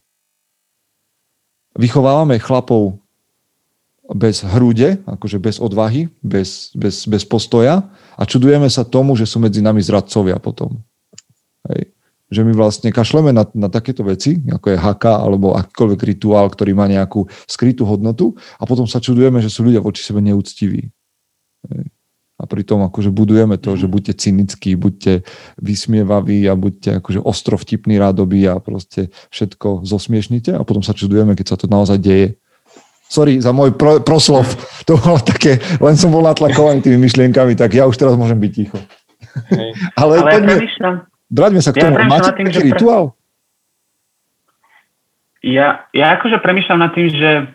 vychovávame 1.75 2.39
chlapov 2.39 2.99
bez 4.11 4.43
hrude, 4.43 4.99
akože 5.07 5.39
bez 5.39 5.55
odvahy, 5.59 6.11
bez, 6.19 6.75
bez, 6.75 7.07
bez 7.07 7.23
postoja 7.23 7.87
a 8.21 8.23
čudujeme 8.29 8.69
sa 8.69 8.85
tomu, 8.85 9.17
že 9.17 9.25
sú 9.25 9.41
medzi 9.41 9.65
nami 9.65 9.81
zradcovia 9.81 10.37
potom. 10.37 10.77
Hej. 11.65 11.89
Že 12.31 12.41
my 12.47 12.53
vlastne 12.53 12.89
kašleme 12.93 13.33
na, 13.33 13.43
na 13.57 13.67
takéto 13.67 14.05
veci, 14.05 14.37
ako 14.45 14.71
je 14.71 14.77
haka 14.77 15.17
alebo 15.17 15.57
akýkoľvek 15.57 16.01
rituál, 16.05 16.47
ktorý 16.53 16.77
má 16.77 16.85
nejakú 16.85 17.25
skrytú 17.49 17.83
hodnotu 17.83 18.37
a 18.61 18.63
potom 18.69 18.85
sa 18.85 19.01
čudujeme, 19.01 19.41
že 19.41 19.49
sú 19.49 19.65
ľudia 19.65 19.81
voči 19.81 20.05
sebe 20.05 20.21
neúctiví. 20.21 20.93
Hej 21.67 21.89
a 22.41 22.49
pritom 22.49 22.81
akože 22.89 23.13
budujeme 23.13 23.61
to, 23.61 23.77
že 23.77 23.85
buďte 23.85 24.17
cynickí, 24.17 24.73
buďte 24.73 25.21
vysmievaví 25.61 26.49
a 26.49 26.57
buďte 26.57 26.97
akože 26.97 27.21
ostrovtipní, 27.21 28.01
rádoby 28.01 28.49
a 28.49 28.57
proste 28.57 29.13
všetko 29.29 29.85
zosmiešnite 29.85 30.57
a 30.57 30.65
potom 30.65 30.81
sa 30.81 30.97
čudujeme, 30.97 31.37
keď 31.37 31.53
sa 31.53 31.57
to 31.61 31.69
naozaj 31.69 32.01
deje. 32.01 32.40
Sorry 33.11 33.43
za 33.43 33.51
môj 33.51 33.75
pro, 33.75 33.99
proslov, 33.99 34.47
to 34.87 34.95
bolo 34.95 35.19
také, 35.19 35.59
len 35.83 35.99
som 35.99 36.15
bol 36.15 36.23
natlakovaný 36.23 36.79
tými 36.79 36.95
myšlienkami, 37.03 37.59
tak 37.59 37.75
ja 37.75 37.83
už 37.83 37.99
teraz 37.99 38.15
môžem 38.15 38.39
byť 38.39 38.51
ticho. 38.55 38.79
Hej. 39.51 39.75
Ale, 39.99 40.23
Ale 40.23 40.31
poďme, 40.39 40.55
ja 40.63 40.91
vráťme 41.27 41.61
sa 41.63 41.71
k 41.75 41.83
tomu. 41.83 41.99
Ja 41.99 42.07
Máte 42.07 42.31
tým, 42.39 42.47
taký 42.47 42.71
rituál? 42.71 43.03
Ja, 45.43 45.89
ja 45.91 46.15
akože 46.15 46.39
premyšľam 46.39 46.79
nad 46.79 46.91
tým, 46.95 47.09
že 47.11 47.49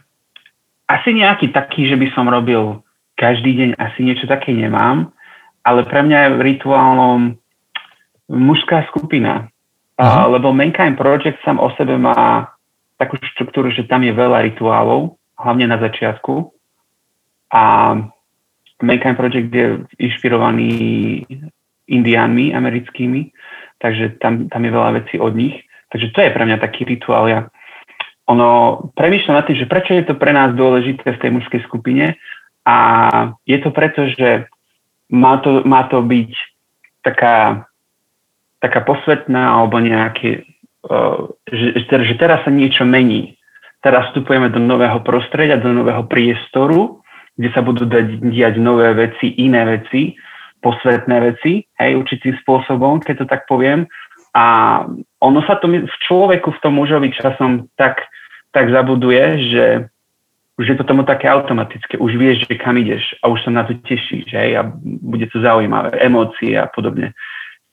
asi 0.90 1.10
nejaký 1.14 1.54
taký, 1.54 1.88
že 1.88 1.96
by 1.96 2.06
som 2.12 2.26
robil 2.28 2.82
každý 3.16 3.56
deň 3.56 3.70
asi 3.80 4.04
niečo 4.04 4.28
také 4.28 4.52
nemám, 4.52 5.08
ale 5.64 5.88
pre 5.88 6.04
mňa 6.04 6.18
je 6.20 6.30
rituálnom 6.44 7.20
mužská 8.28 8.84
skupina. 8.92 9.48
Uh, 9.96 10.28
lebo 10.28 10.52
Mankind 10.52 11.00
Project 11.00 11.40
sám 11.40 11.56
o 11.56 11.72
sebe 11.80 11.96
má 11.96 12.52
takú 13.00 13.16
štruktúru, 13.16 13.72
že 13.72 13.88
tam 13.88 14.04
je 14.04 14.12
veľa 14.12 14.44
rituálov, 14.52 15.15
hlavne 15.36 15.66
na 15.68 15.78
začiatku. 15.78 16.52
A 17.52 17.62
Mankind 18.82 19.16
Project 19.16 19.52
je 19.52 19.66
inšpirovaný 19.96 20.70
indiánmi 21.86 22.52
americkými, 22.52 23.30
takže 23.78 24.18
tam, 24.18 24.50
tam 24.50 24.60
je 24.64 24.70
veľa 24.74 24.90
vecí 25.00 25.16
od 25.22 25.32
nich. 25.32 25.62
Takže 25.88 26.10
to 26.12 26.18
je 26.20 26.34
pre 26.34 26.44
mňa 26.44 26.58
taký 26.58 26.82
rituál. 26.84 27.30
Ja 27.30 27.40
ono 28.26 28.82
premýšľa 28.98 29.32
nad 29.32 29.44
tým, 29.46 29.58
že 29.62 29.70
prečo 29.70 29.94
je 29.94 30.02
to 30.02 30.18
pre 30.18 30.34
nás 30.34 30.50
dôležité 30.58 31.14
v 31.14 31.20
tej 31.22 31.30
mužskej 31.30 31.62
skupine 31.70 32.18
a 32.66 32.76
je 33.46 33.58
to 33.62 33.70
preto, 33.70 34.10
že 34.10 34.50
má 35.14 35.38
to, 35.38 35.62
má 35.62 35.86
to 35.86 36.02
byť 36.02 36.30
taká, 37.06 37.62
taká 38.58 38.80
posvetná 38.82 39.62
alebo 39.62 39.78
nejaké, 39.78 40.42
uh, 40.90 41.30
že, 41.46 41.86
že 41.86 42.14
teraz 42.18 42.42
sa 42.42 42.50
niečo 42.50 42.82
mení. 42.82 43.35
Teraz 43.86 44.10
vstupujeme 44.10 44.50
do 44.50 44.58
nového 44.58 44.98
prostredia, 45.06 45.62
do 45.62 45.70
nového 45.70 46.02
priestoru, 46.10 47.06
kde 47.38 47.54
sa 47.54 47.62
budú 47.62 47.86
diať 48.34 48.58
nové 48.58 48.90
veci, 48.98 49.30
iné 49.38 49.62
veci, 49.78 50.18
posvetné 50.58 51.16
veci, 51.22 51.62
hej, 51.78 51.94
určitým 51.94 52.34
spôsobom, 52.42 52.98
keď 52.98 53.22
to 53.22 53.26
tak 53.30 53.46
poviem. 53.46 53.86
A 54.34 54.82
ono 55.22 55.38
sa 55.46 55.54
to 55.62 55.70
v 55.70 55.96
človeku, 56.02 56.50
v 56.50 56.62
tom 56.66 56.82
mužovi 56.82 57.14
časom 57.14 57.70
tak 57.78 58.02
tak 58.50 58.74
zabuduje, 58.74 59.54
že 59.54 59.64
už 60.58 60.66
je 60.66 60.76
to 60.82 60.84
tomu 60.88 61.06
také 61.06 61.30
automatické, 61.30 61.94
už 61.94 62.18
vieš, 62.18 62.42
že 62.48 62.58
kam 62.58 62.74
ideš 62.82 63.14
a 63.22 63.30
už 63.30 63.46
sa 63.46 63.54
na 63.54 63.62
to 63.68 63.78
tešíš, 63.86 64.34
hej, 64.34 64.58
a 64.58 64.66
bude 64.82 65.30
to 65.30 65.38
zaujímavé, 65.38 65.94
emócie 66.02 66.58
a 66.58 66.66
podobne. 66.66 67.14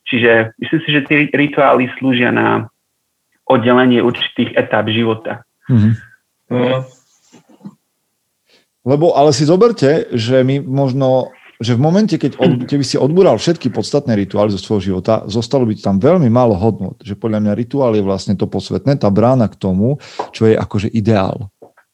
Čiže 0.05 0.53
myslím 0.62 0.82
si, 0.86 0.89
že 0.93 1.08
tie 1.10 1.17
rituály 1.34 1.89
slúžia 1.98 2.29
na 2.29 2.70
oddelenie 3.50 4.03
určitých 4.05 4.53
etáp 4.53 4.86
života. 4.93 5.41
Mm-hmm. 5.70 5.93
Mm. 6.51 6.82
Lebo, 8.84 9.15
ale 9.15 9.32
si 9.32 9.48
zoberte, 9.48 10.12
že 10.12 10.43
my 10.43 10.60
možno 10.60 11.32
že 11.63 11.79
v 11.79 11.82
momente, 11.82 12.20
keď 12.20 12.36
od, 12.36 12.51
keby 12.70 12.84
si 12.84 13.00
odbúral 13.00 13.39
všetky 13.39 13.72
podstatné 13.72 14.20
rituály 14.20 14.51
zo 14.51 14.60
svojho 14.60 14.93
života, 14.93 15.24
zostalo 15.32 15.63
by 15.63 15.74
tam 15.79 15.96
veľmi 15.98 16.27
málo 16.27 16.60
hodnot. 16.60 17.00
Že 17.00 17.15
podľa 17.15 17.39
mňa 17.39 17.53
rituál 17.55 17.96
je 17.96 18.03
vlastne 18.03 18.36
to 18.36 18.51
posvetné, 18.51 19.00
tá 19.00 19.08
brána 19.08 19.48
k 19.48 19.55
tomu, 19.55 19.98
čo 20.36 20.51
je 20.51 20.60
akože 20.60 20.91
ideál. 20.91 21.48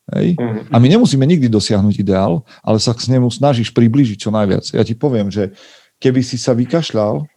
Hej? 0.10 0.34
Mhm. 0.42 0.74
A 0.74 0.76
my 0.82 0.88
nemusíme 0.90 1.24
nikdy 1.24 1.46
dosiahnuť 1.48 1.96
ideál, 2.02 2.42
ale 2.66 2.82
sa 2.82 2.98
k 2.98 3.06
nemu 3.14 3.30
snažíš 3.30 3.70
priblížiť 3.70 4.18
čo 4.18 4.34
najviac. 4.34 4.66
Ja 4.74 4.82
ti 4.82 4.98
poviem, 4.98 5.30
že 5.30 5.54
keby 6.02 6.26
si 6.26 6.42
sa 6.42 6.58
vykašľal 6.58 7.30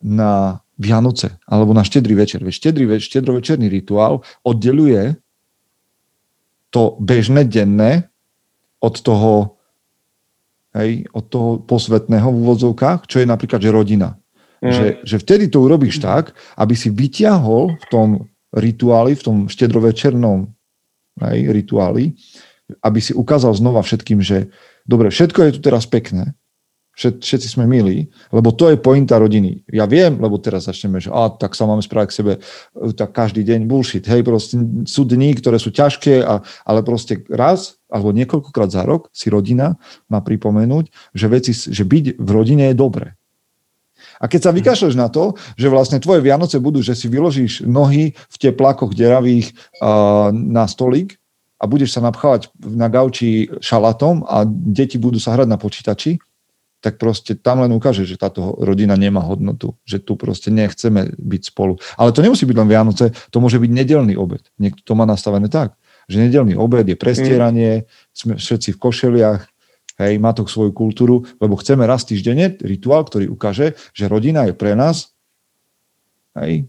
na 0.00 0.64
Vianoce 0.74 1.38
alebo 1.46 1.70
na 1.70 1.86
štedrý 1.86 2.18
večer, 2.18 2.42
veď 2.42 2.54
štedrý 2.54 2.84
več, 2.90 3.06
štedrovečerný 3.06 3.70
rituál 3.70 4.26
oddeluje 4.42 5.14
to 6.74 6.98
bežné 6.98 7.46
denné 7.46 8.10
od 8.82 8.98
toho 8.98 9.54
hej, 10.74 11.06
od 11.14 11.24
toho 11.30 11.50
posvetného 11.62 12.26
v 12.26 12.40
úvodzovkách, 12.42 13.06
čo 13.06 13.22
je 13.22 13.26
napríklad, 13.30 13.62
že 13.62 13.70
rodina. 13.70 14.18
Mm. 14.58 14.74
Že, 14.74 14.86
že 15.06 15.16
vtedy 15.22 15.44
to 15.46 15.62
urobíš 15.62 16.02
tak, 16.02 16.34
aby 16.58 16.74
si 16.74 16.90
vyťahol 16.90 17.78
v 17.78 17.86
tom 17.86 18.08
rituáli, 18.50 19.14
v 19.14 19.22
tom 19.22 19.36
štedrovečernom 19.46 20.50
hej, 21.30 21.38
rituáli, 21.54 22.18
aby 22.82 22.98
si 22.98 23.14
ukázal 23.14 23.54
znova 23.54 23.86
všetkým, 23.86 24.18
že 24.18 24.50
dobre, 24.82 25.14
všetko 25.14 25.38
je 25.46 25.50
tu 25.54 25.60
teraz 25.62 25.86
pekné, 25.86 26.34
Všet, 26.94 27.26
všetci 27.26 27.48
sme 27.58 27.66
milí, 27.66 28.06
lebo 28.30 28.54
to 28.54 28.70
je 28.70 28.78
pointa 28.78 29.18
rodiny. 29.18 29.66
Ja 29.66 29.90
viem, 29.90 30.14
lebo 30.22 30.38
teraz 30.38 30.70
začneme, 30.70 31.02
že 31.02 31.10
a, 31.10 31.26
tak 31.26 31.58
sa 31.58 31.66
máme 31.66 31.82
správať 31.82 32.08
k 32.10 32.18
sebe, 32.22 32.32
e, 32.38 32.40
tak 32.94 33.10
každý 33.10 33.42
deň 33.42 33.66
bullshit. 33.66 34.06
Hej, 34.06 34.22
proste 34.22 34.54
sú 34.86 35.02
dní, 35.02 35.34
ktoré 35.34 35.58
sú 35.58 35.74
ťažké, 35.74 36.22
a, 36.22 36.46
ale 36.62 36.86
proste 36.86 37.26
raz 37.26 37.82
alebo 37.90 38.14
niekoľkokrát 38.14 38.70
za 38.70 38.86
rok 38.86 39.10
si 39.10 39.26
rodina 39.26 39.74
má 40.06 40.22
pripomenúť, 40.22 40.90
že, 41.14 41.26
veci, 41.26 41.50
že 41.54 41.82
byť 41.82 42.18
v 42.18 42.30
rodine 42.30 42.70
je 42.70 42.78
dobré. 42.78 43.18
A 44.22 44.30
keď 44.30 44.50
sa 44.50 44.50
mhm. 44.54 44.58
vykašľeš 44.62 44.94
na 44.94 45.10
to, 45.10 45.34
že 45.58 45.70
vlastne 45.70 45.98
tvoje 45.98 46.22
Vianoce 46.22 46.62
budú, 46.62 46.78
že 46.78 46.94
si 46.94 47.10
vyložíš 47.10 47.66
nohy 47.66 48.14
v 48.14 48.36
teplákoch 48.38 48.94
deravých 48.94 49.50
uh, 49.82 50.30
na 50.30 50.70
stolík 50.70 51.18
a 51.58 51.64
budeš 51.66 51.96
sa 51.96 52.00
napchávať 52.04 52.50
na 52.60 52.86
gauči 52.86 53.50
šalatom 53.58 54.26
a 54.26 54.44
deti 54.46 55.00
budú 55.00 55.18
sa 55.18 55.34
hrať 55.34 55.48
na 55.48 55.58
počítači, 55.58 56.18
tak 56.84 57.00
proste 57.00 57.32
tam 57.32 57.64
len 57.64 57.72
ukáže, 57.72 58.04
že 58.04 58.20
táto 58.20 58.60
rodina 58.60 58.92
nemá 58.92 59.24
hodnotu, 59.24 59.72
že 59.88 60.04
tu 60.04 60.20
proste 60.20 60.52
nechceme 60.52 61.16
byť 61.16 61.42
spolu. 61.48 61.80
Ale 61.96 62.12
to 62.12 62.20
nemusí 62.20 62.44
byť 62.44 62.56
len 62.60 62.68
Vianoce, 62.68 63.16
to 63.32 63.40
môže 63.40 63.56
byť 63.56 63.70
nedelný 63.72 64.20
obed. 64.20 64.44
Niekto 64.60 64.84
to 64.84 64.92
má 64.92 65.08
nastavené 65.08 65.48
tak, 65.48 65.80
že 66.12 66.20
nedelný 66.20 66.60
obed 66.60 66.84
je 66.84 66.92
prestieranie, 66.92 67.88
sme 68.12 68.36
všetci 68.36 68.76
v 68.76 68.80
košeliach, 68.84 69.40
hej, 70.04 70.12
má 70.20 70.36
to 70.36 70.44
svoju 70.44 70.76
kultúru, 70.76 71.24
lebo 71.40 71.56
chceme 71.56 71.88
raz 71.88 72.04
týždenne 72.04 72.52
rituál, 72.60 73.08
ktorý 73.08 73.32
ukáže, 73.32 73.80
že 73.96 74.04
rodina 74.04 74.44
je 74.44 74.52
pre 74.52 74.76
nás, 74.76 75.16
hej, 76.36 76.68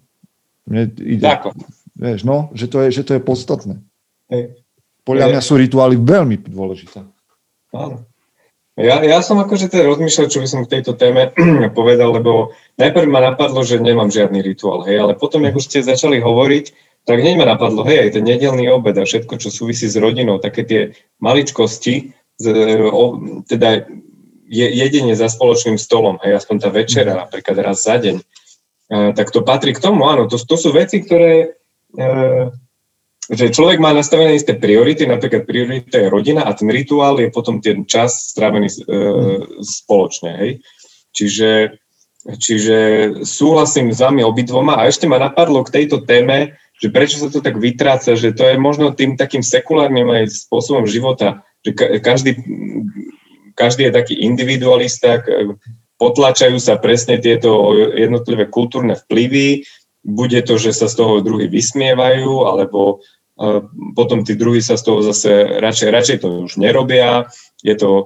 mne 0.63 0.95
ide, 0.95 1.27
Tako. 1.27 1.51
vieš, 1.99 2.23
no, 2.23 2.55
že 2.55 2.71
to 2.71 2.87
je, 2.87 2.95
že 2.95 3.03
to 3.03 3.19
je 3.19 3.21
podstatné. 3.21 3.83
Hej. 4.31 4.63
Podľa 5.03 5.35
mňa 5.35 5.41
sú 5.43 5.59
rituály 5.59 5.99
veľmi 5.99 6.39
dôležité. 6.47 7.03
Áno. 7.75 8.07
Ja, 8.75 8.99
ja 8.99 9.23
som 9.23 9.39
akože 9.39 9.71
teda 9.71 9.87
rozmýšľal, 9.87 10.27
čo 10.27 10.43
by 10.43 10.47
som 10.51 10.61
k 10.67 10.79
tejto 10.79 10.99
téme 10.99 11.31
povedal, 11.79 12.11
lebo 12.11 12.51
najprv 12.75 13.07
ma 13.07 13.23
napadlo, 13.23 13.63
že 13.63 13.79
nemám 13.79 14.11
žiadny 14.11 14.43
rituál, 14.43 14.83
hej, 14.83 14.99
ale 14.99 15.13
potom, 15.15 15.47
ako 15.47 15.63
ste 15.63 15.79
začali 15.79 16.19
hovoriť, 16.19 16.65
tak 17.07 17.23
hneď 17.23 17.39
ma 17.39 17.47
napadlo, 17.55 17.87
hej, 17.87 18.03
aj 18.03 18.19
ten 18.19 18.27
nedelný 18.27 18.67
obed 18.67 18.99
a 18.99 19.07
všetko, 19.07 19.39
čo 19.39 19.47
súvisí 19.47 19.87
s 19.87 19.95
rodinou, 19.95 20.43
také 20.43 20.67
tie 20.67 20.81
maličkosti, 21.23 22.11
teda 23.47 23.87
je, 24.51 24.67
jedenie 24.67 25.15
za 25.15 25.31
spoločným 25.31 25.79
stolom, 25.79 26.19
hej, 26.27 26.35
aspoň 26.35 26.55
tá 26.59 26.67
večera, 26.67 27.15
mhm. 27.15 27.19
napríklad 27.31 27.55
raz 27.63 27.79
za 27.79 27.95
deň, 27.95 28.19
tak 29.15 29.31
to 29.31 29.39
patrí 29.39 29.71
k 29.71 29.79
tomu, 29.79 30.03
áno, 30.03 30.27
to, 30.27 30.35
to 30.35 30.59
sú 30.59 30.75
veci, 30.75 30.99
ktoré 30.99 31.57
e, 31.95 32.07
že 33.25 33.49
človek 33.49 33.81
má 33.81 33.89
nastavené 33.89 34.37
isté 34.37 34.53
priority, 34.53 35.09
napríklad 35.09 35.49
priorita 35.49 35.97
je 35.97 36.13
rodina 36.13 36.45
a 36.45 36.53
ten 36.53 36.69
rituál 36.69 37.17
je 37.17 37.33
potom 37.33 37.57
ten 37.57 37.81
čas 37.89 38.33
strávený 38.33 38.69
e, 38.69 38.75
spoločne. 39.65 40.29
Hej. 40.37 40.51
Čiže, 41.09 41.49
čiže 42.37 42.77
súhlasím 43.25 43.89
s 43.89 44.03
vami 44.03 44.21
obidvoma 44.21 44.77
a 44.77 44.85
ešte 44.85 45.09
ma 45.09 45.17
napadlo 45.17 45.65
k 45.65 45.73
tejto 45.81 46.05
téme, 46.05 46.53
že 46.77 46.93
prečo 46.93 47.17
sa 47.17 47.33
to 47.33 47.41
tak 47.41 47.57
vytráca, 47.57 48.13
že 48.13 48.35
to 48.35 48.45
je 48.45 48.61
možno 48.61 48.93
tým 48.93 49.17
takým 49.17 49.41
sekulárnym 49.41 50.11
aj 50.11 50.45
spôsobom 50.45 50.85
života, 50.85 51.41
že 51.65 51.73
každý, 52.03 52.37
každý 53.57 53.89
je 53.89 53.93
taký 53.95 54.13
individualista, 54.21 55.23
potlačajú 55.95 56.59
sa 56.59 56.75
presne 56.75 57.17
tieto 57.17 57.73
jednotlivé 57.95 58.51
kultúrne 58.51 58.99
vplyvy, 58.99 59.63
bude 60.05 60.37
to, 60.45 60.61
že 60.61 60.71
sa 60.71 60.85
z 60.85 61.01
toho 61.01 61.25
druhý 61.25 61.49
vysmievajú, 61.49 62.45
alebo 62.45 63.01
potom 63.97 64.23
tí 64.23 64.39
druhí 64.39 64.63
sa 64.63 64.79
z 64.79 64.83
toho 64.87 65.03
zase 65.03 65.59
radšej, 65.59 65.89
radšej 65.91 66.17
to 66.23 66.47
už 66.47 66.55
nerobia, 66.55 67.27
je 67.59 67.75
to 67.75 67.91
e, 67.91 68.05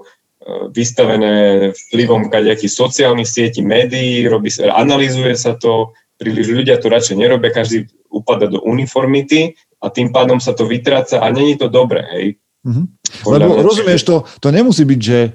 vystavené 0.74 1.70
vplyvom 1.70 2.34
kadejakých 2.34 2.74
sociálnych 2.74 3.30
sietí, 3.30 3.62
médií, 3.62 4.26
robí 4.26 4.50
sa, 4.50 4.74
analýzuje 4.74 5.38
sa 5.38 5.54
to, 5.54 5.94
príliš 6.18 6.50
ľudia 6.50 6.82
to 6.82 6.90
radšej 6.90 7.14
nerobia, 7.14 7.54
každý 7.54 7.86
upada 8.10 8.50
do 8.50 8.58
uniformity 8.66 9.54
a 9.86 9.94
tým 9.94 10.10
pádom 10.10 10.42
sa 10.42 10.58
to 10.58 10.66
vytráca 10.66 11.22
a 11.22 11.30
není 11.30 11.62
to 11.62 11.70
dobré, 11.70 12.02
hej. 12.10 12.28
Mm-hmm. 12.66 12.86
Lebo 13.30 13.54
mňa, 13.54 13.62
rozumieš, 13.62 14.02
to, 14.10 14.26
to 14.42 14.50
nemusí 14.50 14.82
byť, 14.82 15.02
že 15.06 15.20
e, 15.30 15.32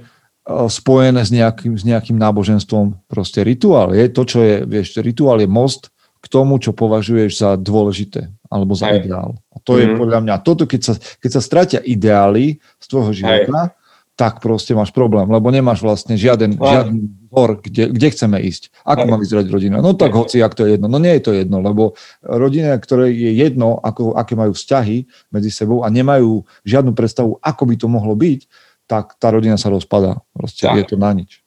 spojené 0.74 1.22
s 1.22 1.30
nejakým, 1.30 1.78
s 1.78 1.86
nejakým 1.86 2.18
náboženstvom. 2.18 3.06
Proste 3.06 3.46
rituál 3.46 3.94
je 3.94 4.10
to, 4.10 4.26
čo 4.26 4.38
je, 4.42 4.54
vieš, 4.66 4.98
rituál 4.98 5.38
je 5.38 5.46
most 5.46 5.93
k 6.24 6.26
tomu, 6.32 6.56
čo 6.56 6.72
považuješ 6.72 7.30
za 7.36 7.50
dôležité 7.60 8.32
alebo 8.48 8.72
za 8.72 8.88
Aj. 8.88 8.96
ideál. 8.96 9.36
A 9.52 9.60
to 9.60 9.76
mm. 9.76 9.78
je 9.78 9.86
mhm. 9.92 9.96
podľa 10.00 10.20
mňa, 10.24 10.34
toto 10.40 10.64
keď 10.64 10.80
sa, 10.80 10.94
keď 10.96 11.30
sa 11.36 11.42
stratia 11.44 11.80
ideály 11.84 12.64
z 12.80 12.86
tvojho 12.88 13.12
života, 13.12 13.68
Aj. 13.68 13.76
tak 14.16 14.40
proste 14.40 14.72
máš 14.72 14.88
problém, 14.94 15.28
lebo 15.28 15.52
nemáš 15.52 15.84
vlastne 15.84 16.16
žiaden, 16.16 16.56
Aj. 16.56 16.64
žiaden 16.64 16.96
vzor, 17.28 17.50
kde, 17.60 17.84
kde 17.92 18.08
chceme 18.08 18.38
ísť. 18.40 18.72
Ako 18.88 19.04
Aj. 19.04 19.10
má 19.12 19.16
vyzerať 19.20 19.46
rodina? 19.52 19.76
No 19.84 19.92
tak 19.92 20.16
hoci, 20.16 20.40
ak 20.40 20.56
to 20.56 20.64
je 20.64 20.80
jedno. 20.80 20.88
No 20.88 20.96
nie 20.96 21.12
je 21.20 21.22
to 21.28 21.32
jedno, 21.36 21.60
lebo 21.60 21.92
rodina, 22.24 22.72
ktoré 22.80 23.12
je 23.12 23.36
jedno, 23.36 23.76
ako, 23.84 24.16
aké 24.16 24.32
majú 24.32 24.56
vzťahy 24.56 25.04
medzi 25.28 25.50
sebou 25.52 25.84
a 25.84 25.92
nemajú 25.92 26.46
žiadnu 26.64 26.96
predstavu, 26.96 27.36
ako 27.44 27.62
by 27.68 27.74
to 27.76 27.86
mohlo 27.92 28.16
byť, 28.16 28.48
tak 28.88 29.16
tá 29.20 29.28
rodina 29.28 29.60
sa 29.60 29.68
rozpadá. 29.68 30.24
Proste 30.32 30.72
tak. 30.72 30.76
je 30.80 30.84
to 30.88 30.96
na 30.96 31.10
nič. 31.12 31.44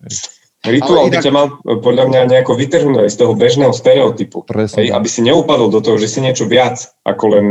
Rituál 0.68 1.08
by 1.08 1.18
ťa 1.24 1.32
mal 1.34 1.48
e, 1.64 1.80
podľa 1.80 2.06
mňa 2.12 2.22
nejako 2.32 2.54
vytrhnúť 2.60 3.08
aj 3.08 3.12
z 3.14 3.18
toho 3.18 3.34
bežného 3.34 3.74
stereotypu. 3.74 4.44
Presne. 4.44 4.92
aby 4.92 5.08
si 5.08 5.24
neupadol 5.24 5.72
do 5.72 5.80
toho, 5.80 5.96
že 5.96 6.12
si 6.12 6.20
niečo 6.20 6.46
viac 6.46 6.92
ako 7.08 7.26
len 7.34 7.46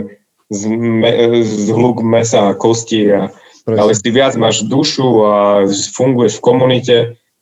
z, 0.53 0.63
me, 0.71 1.43
z 1.43 1.73
hluk 1.75 2.05
mesa 2.05 2.53
a 2.53 2.57
kosti, 2.57 3.11
a, 3.11 3.33
ale 3.67 3.93
si 3.97 4.09
viac 4.13 4.39
máš 4.39 4.63
dušu 4.67 5.09
a 5.27 5.67
funguješ 5.95 6.39
v 6.39 6.45
komunite 6.45 6.97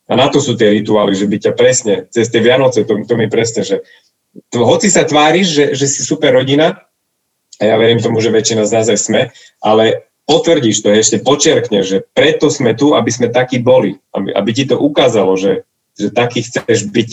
a 0.05 0.13
na 0.13 0.29
to 0.29 0.37
sú 0.41 0.53
tie 0.57 0.69
rituály, 0.73 1.17
že 1.17 1.25
by 1.25 1.37
ťa 1.41 1.51
presne, 1.57 2.05
cez 2.13 2.29
tie 2.29 2.41
Vianoce, 2.41 2.85
to, 2.85 3.01
to 3.05 3.13
mi 3.17 3.25
presne, 3.25 3.65
že 3.65 3.81
to, 4.53 4.61
hoci 4.61 4.89
sa 4.89 5.05
tváriš, 5.05 5.47
že, 5.49 5.65
že 5.73 5.85
si 5.89 6.01
super 6.05 6.33
rodina, 6.33 6.85
a 7.55 7.63
ja 7.63 7.75
verím 7.79 8.03
tomu, 8.03 8.19
že 8.19 8.35
väčšina 8.35 8.67
z 8.67 8.73
nás 8.75 8.87
aj 8.91 8.99
sme, 8.99 9.21
ale 9.63 10.04
potvrdíš 10.25 10.81
to, 10.81 10.89
ešte 10.89 11.21
počiarkneš, 11.21 11.85
že 11.85 11.99
preto 12.13 12.49
sme 12.49 12.73
tu, 12.73 12.97
aby 12.97 13.09
sme 13.13 13.29
takí 13.29 13.61
boli, 13.61 13.97
aby, 14.13 14.33
aby 14.33 14.49
ti 14.51 14.65
to 14.65 14.77
ukázalo, 14.77 15.37
že, 15.37 15.65
že 15.93 16.09
taký 16.09 16.41
chceš 16.41 16.89
byť 16.89 17.09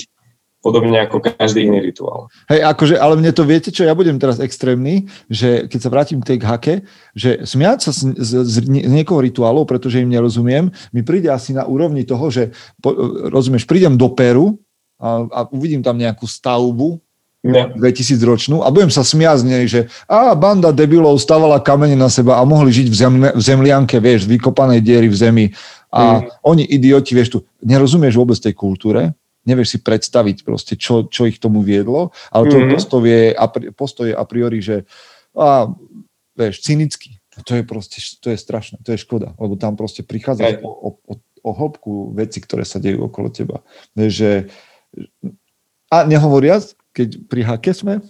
podobne 0.63 1.03
ako 1.03 1.19
každý 1.19 1.67
iný 1.67 1.83
rituál. 1.83 2.31
Hej, 2.47 2.63
akože, 2.63 2.95
ale 2.95 3.19
mne 3.19 3.35
to 3.35 3.43
viete, 3.43 3.75
čo 3.75 3.83
ja 3.83 3.99
budem 3.99 4.23
teraz 4.23 4.39
extrémny, 4.39 5.11
že 5.27 5.67
keď 5.67 5.81
sa 5.83 5.91
vrátim 5.91 6.23
k 6.23 6.29
tej 6.33 6.39
hake, 6.39 6.75
že 7.19 7.43
smiať 7.43 7.79
sa 7.83 7.91
z, 7.91 8.15
z, 8.15 8.31
z 8.47 8.57
niekoho 8.71 9.19
rituálov, 9.27 9.67
pretože 9.67 9.99
im 9.99 10.09
nerozumiem, 10.09 10.71
mi 10.95 11.03
príde 11.03 11.35
asi 11.35 11.51
na 11.51 11.67
úrovni 11.67 12.07
toho, 12.07 12.31
že 12.31 12.55
po, 12.79 12.95
rozumieš, 13.29 13.67
prídem 13.67 13.99
do 13.99 14.15
Peru 14.15 14.63
a, 15.03 15.27
a 15.27 15.41
uvidím 15.51 15.83
tam 15.83 15.99
nejakú 15.99 16.31
stavbu, 16.31 17.03
No. 17.43 17.67
2000 17.75 18.23
ročnú 18.23 18.63
a 18.63 18.71
budem 18.71 18.87
sa 18.87 19.03
smiať 19.03 19.43
z 19.43 19.45
nej, 19.51 19.65
že 19.67 19.91
a 20.07 20.31
banda 20.39 20.71
debilov 20.71 21.19
stavala 21.19 21.59
kamene 21.59 21.99
na 21.99 22.07
seba 22.07 22.39
a 22.39 22.47
mohli 22.47 22.71
žiť 22.71 22.87
v, 22.87 22.95
zemle, 22.95 23.29
v 23.35 23.43
zemlianke, 23.43 23.99
vieš, 23.99 24.31
v 24.31 24.39
vykopanej 24.39 24.79
diery 24.79 25.11
v 25.11 25.17
zemi 25.19 25.47
a 25.91 26.23
mm. 26.23 26.39
oni 26.47 26.63
idioti, 26.63 27.19
vieš, 27.19 27.29
tu 27.35 27.39
nerozumieš 27.67 28.15
vôbec 28.15 28.39
tej 28.39 28.55
kultúre, 28.55 29.19
nevieš 29.43 29.75
si 29.75 29.79
predstaviť 29.83 30.47
proste, 30.47 30.79
čo, 30.79 31.11
čo 31.11 31.27
ich 31.27 31.43
tomu 31.43 31.67
viedlo, 31.67 32.15
ale 32.31 32.47
to 32.47 32.63
mm-hmm. 32.63 32.75
postoj, 32.79 33.03
je, 33.03 33.23
postoj 33.75 34.07
je 34.07 34.15
a 34.15 34.23
priori, 34.23 34.63
že 34.63 34.87
a, 35.35 35.67
vieš, 36.39 36.63
cynický. 36.63 37.19
To 37.43 37.59
je 37.59 37.65
proste, 37.67 37.99
to 38.23 38.31
je 38.31 38.39
strašné, 38.39 38.87
to 38.87 38.95
je 38.95 39.03
škoda, 39.03 39.35
lebo 39.35 39.59
tam 39.59 39.75
proste 39.75 40.07
prichádza 40.07 40.63
o, 40.63 40.71
o, 40.71 40.89
o, 41.11 41.15
o 41.43 41.51
hĺbku 41.51 42.15
veci, 42.15 42.39
ktoré 42.39 42.63
sa 42.63 42.79
dejú 42.79 43.09
okolo 43.09 43.33
teba. 43.33 43.65
Že, 43.97 44.53
a 45.89 46.05
nehovoriac, 46.05 46.77
keď 46.93 47.09
pri 47.29 47.43
hake 47.45 47.73
sme, 47.73 48.05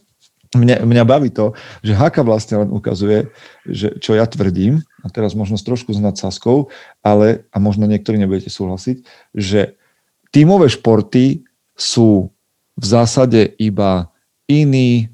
mňa, 0.53 0.85
mňa 0.85 1.05
baví 1.09 1.31
to, 1.33 1.57
že 1.81 1.97
haka 1.97 2.21
vlastne 2.21 2.67
len 2.67 2.71
ukazuje, 2.71 3.33
že, 3.65 3.97
čo 3.99 4.13
ja 4.13 4.29
tvrdím, 4.29 4.85
a 5.01 5.09
teraz 5.09 5.33
možno 5.33 5.57
trošku 5.57 5.97
s 5.97 6.01
nadsázkou, 6.01 6.69
ale, 7.01 7.49
a 7.51 7.57
možno 7.57 7.89
niektorí 7.89 8.21
nebudete 8.21 8.53
súhlasiť, 8.53 9.01
že 9.33 9.75
tímové 10.29 10.69
športy 10.69 11.45
sú 11.73 12.29
v 12.77 12.85
zásade 12.85 13.53
iba 13.57 14.13
iný, 14.49 15.09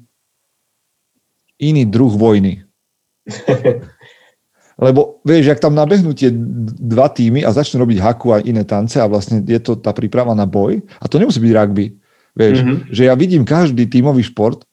iný 1.59 1.83
druh 1.87 2.11
vojny. 2.11 2.63
Lebo 4.79 5.19
vieš, 5.27 5.51
ak 5.51 5.59
tam 5.59 5.75
nabehnú 5.75 6.15
tie 6.15 6.31
dva 6.31 7.11
týmy 7.11 7.43
a 7.43 7.51
začnú 7.51 7.83
robiť 7.83 7.99
haku 7.99 8.31
a 8.31 8.39
iné 8.39 8.63
tance 8.63 8.95
a 8.95 9.11
vlastne 9.11 9.43
je 9.43 9.59
to 9.59 9.75
tá 9.75 9.91
príprava 9.91 10.31
na 10.31 10.47
boj, 10.47 10.79
a 11.03 11.05
to 11.11 11.19
nemusí 11.19 11.43
byť 11.43 11.51
rugby, 11.51 11.98
vieš, 12.39 12.63
mm-hmm. 12.63 12.77
že 12.87 13.03
ja 13.11 13.13
vidím 13.19 13.43
každý 13.43 13.83
tímový 13.91 14.23
šport, 14.23 14.63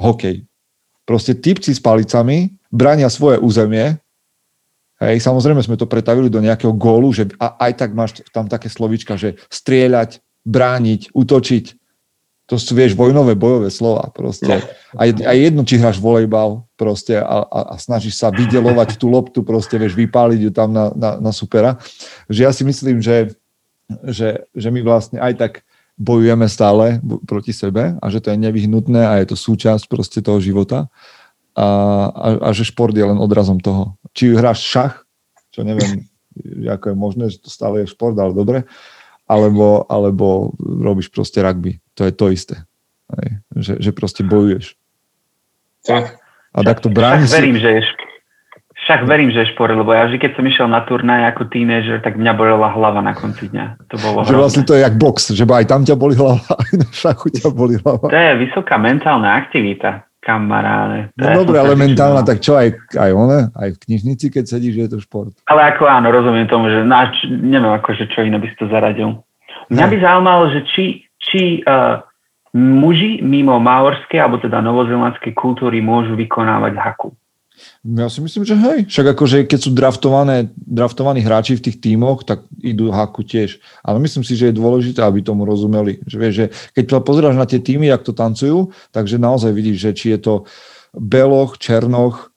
hokej. 0.00 0.48
Proste 1.04 1.36
typci 1.36 1.76
s 1.76 1.80
palicami 1.82 2.56
brania 2.72 3.12
svoje 3.12 3.36
územie 3.36 4.00
Hej, 5.02 5.18
samozrejme 5.26 5.58
sme 5.58 5.74
to 5.74 5.90
pretavili 5.90 6.30
do 6.30 6.38
nejakého 6.38 6.70
gólu, 6.70 7.10
že 7.10 7.26
a, 7.42 7.58
aj 7.66 7.72
tak 7.74 7.90
máš 7.90 8.22
tam 8.30 8.46
také 8.46 8.70
slovička, 8.70 9.18
že 9.18 9.34
strieľať, 9.50 10.22
brániť, 10.46 11.10
útočiť. 11.10 11.64
To 12.46 12.54
sú, 12.54 12.78
vieš, 12.78 12.94
vojnové, 12.94 13.34
bojové 13.34 13.74
slova 13.74 14.14
proste. 14.14 14.62
A, 14.94 15.02
a 15.10 15.32
jedno, 15.34 15.66
či 15.66 15.82
hráš 15.82 15.98
volejbal 15.98 16.62
proste 16.78 17.18
a, 17.18 17.42
a, 17.42 17.60
a 17.72 17.82
snažíš 17.82 18.22
sa 18.22 18.30
vydelovať 18.30 18.94
tú 18.94 19.10
loptu, 19.10 19.42
proste, 19.42 19.74
vieš, 19.74 19.98
vypáliť 19.98 20.40
ju 20.46 20.50
tam 20.54 20.70
na, 20.70 20.94
na, 20.94 21.18
na 21.18 21.32
supera. 21.34 21.82
Že 22.30 22.40
ja 22.46 22.52
si 22.54 22.62
myslím, 22.62 23.02
že, 23.02 23.34
že, 24.06 24.46
že 24.54 24.68
my 24.70 24.86
vlastne 24.86 25.18
aj 25.18 25.34
tak 25.34 25.52
bojujeme 26.00 26.48
stále 26.48 26.98
proti 27.28 27.52
sebe 27.52 27.96
a 28.00 28.04
že 28.08 28.20
to 28.24 28.32
je 28.32 28.38
nevyhnutné 28.40 29.02
a 29.04 29.20
je 29.20 29.32
to 29.32 29.36
súčasť 29.36 29.86
proste 29.86 30.24
toho 30.24 30.40
života 30.40 30.88
a, 31.52 31.68
a, 32.08 32.28
a 32.40 32.48
že 32.56 32.68
šport 32.68 32.96
je 32.96 33.04
len 33.04 33.20
odrazom 33.20 33.60
toho. 33.60 34.00
Či 34.16 34.36
hráš 34.36 34.64
šach, 34.64 34.94
čo 35.52 35.62
neviem, 35.62 36.08
ako 36.74 36.84
je 36.92 36.96
možné, 36.96 37.24
že 37.28 37.38
to 37.44 37.52
stále 37.52 37.84
je 37.84 37.92
šport, 37.92 38.16
ale 38.16 38.32
dobre, 38.32 38.64
alebo, 39.28 39.84
alebo 39.88 40.52
robíš 40.60 41.12
proste 41.12 41.40
rugby. 41.44 41.80
To 41.96 42.08
je 42.08 42.12
to 42.12 42.32
isté. 42.32 42.56
Hej. 43.12 43.28
Že, 43.52 43.72
že 43.80 43.90
proste 43.92 44.22
bojuješ. 44.24 44.76
Tak. 45.84 46.20
A 46.52 46.58
tak 46.60 46.84
to 46.84 46.92
bráni 46.92 47.24
si... 47.24 47.32
Verím, 47.32 47.56
že 47.56 47.80
je 47.80 47.82
však 48.82 49.06
verím, 49.06 49.30
že 49.30 49.46
je 49.46 49.52
šport, 49.54 49.70
lebo 49.70 49.94
ja 49.94 50.10
vždy, 50.10 50.18
keď 50.18 50.30
som 50.34 50.44
išiel 50.44 50.66
na 50.66 50.82
turnaj 50.82 51.30
ako 51.34 51.46
tínežer, 51.46 52.02
tak 52.02 52.18
mňa 52.18 52.32
bolela 52.34 52.74
hlava 52.74 52.98
na 52.98 53.14
konci 53.14 53.46
dňa. 53.46 53.86
To 53.86 53.96
bolo 54.02 54.26
že 54.26 54.34
vlastne 54.34 54.66
to 54.66 54.74
je 54.74 54.82
jak 54.82 54.98
box, 54.98 55.30
že 55.30 55.46
aj 55.46 55.66
tam 55.70 55.86
ťa 55.86 55.94
boli 55.94 56.18
hlava, 56.18 56.42
aj 56.66 56.72
na 56.74 56.88
šachu 56.90 57.30
ťa 57.30 57.48
boli 57.54 57.78
hlava. 57.78 58.10
To 58.10 58.18
je 58.18 58.32
vysoká 58.42 58.74
mentálna 58.82 59.38
aktivita 59.38 60.02
kamaráde. 60.22 61.10
No 61.18 61.42
dobre, 61.42 61.58
ale 61.58 61.74
mentálna, 61.74 62.22
tak 62.22 62.38
čo 62.38 62.54
aj, 62.54 62.94
aj 62.94 63.10
one, 63.10 63.50
aj 63.58 63.74
v 63.74 63.80
knižnici, 63.86 64.30
keď 64.30 64.44
sedíš, 64.46 64.78
že 64.78 64.82
je 64.86 64.90
to 64.94 64.98
šport. 65.02 65.34
Ale 65.50 65.74
ako 65.74 65.90
áno, 65.90 66.14
rozumiem 66.14 66.46
tomu, 66.46 66.70
že 66.70 66.86
náš, 66.86 67.26
neviem 67.26 67.74
akože 67.74 68.06
čo 68.14 68.22
iné 68.22 68.38
by 68.38 68.46
si 68.46 68.56
to 68.58 68.70
zaradil. 68.70 69.18
Mňa 69.66 69.86
by 69.90 69.96
zaujímalo, 69.98 70.44
že 70.54 70.60
či, 70.70 70.84
či 71.18 71.66
uh, 71.66 72.06
muži 72.54 73.18
mimo 73.18 73.58
maorskej 73.58 74.22
alebo 74.22 74.38
teda 74.38 74.62
novozelandskej 74.62 75.34
kultúry 75.34 75.82
môžu 75.82 76.14
vykonávať 76.14 76.78
haku. 76.78 77.10
Ja 77.82 78.06
si 78.06 78.22
myslím, 78.22 78.46
že 78.46 78.54
hej. 78.54 78.78
Však 78.86 79.18
akože 79.18 79.36
keď 79.50 79.58
sú 79.58 79.70
draftované, 79.74 80.50
draftovaní 80.54 81.18
hráči 81.18 81.58
v 81.58 81.64
tých 81.70 81.82
tímoch, 81.82 82.22
tak 82.22 82.46
idú 82.62 82.94
haku 82.94 83.26
tiež. 83.26 83.58
Ale 83.82 83.98
myslím 84.02 84.22
si, 84.22 84.38
že 84.38 84.50
je 84.50 84.58
dôležité, 84.58 85.02
aby 85.02 85.22
tomu 85.22 85.42
rozumeli. 85.42 85.98
Že 86.06 86.16
vieš, 86.18 86.34
že 86.34 86.46
keď 86.78 87.02
pozeráš 87.02 87.36
na 87.36 87.46
tie 87.46 87.60
týmy, 87.60 87.90
jak 87.90 88.06
to 88.06 88.14
tancujú, 88.14 88.70
takže 88.94 89.20
naozaj 89.20 89.50
vidíš, 89.50 89.78
že 89.78 89.90
či 89.92 90.06
je 90.14 90.18
to 90.22 90.34
beloch, 90.96 91.60
černoch, 91.60 92.32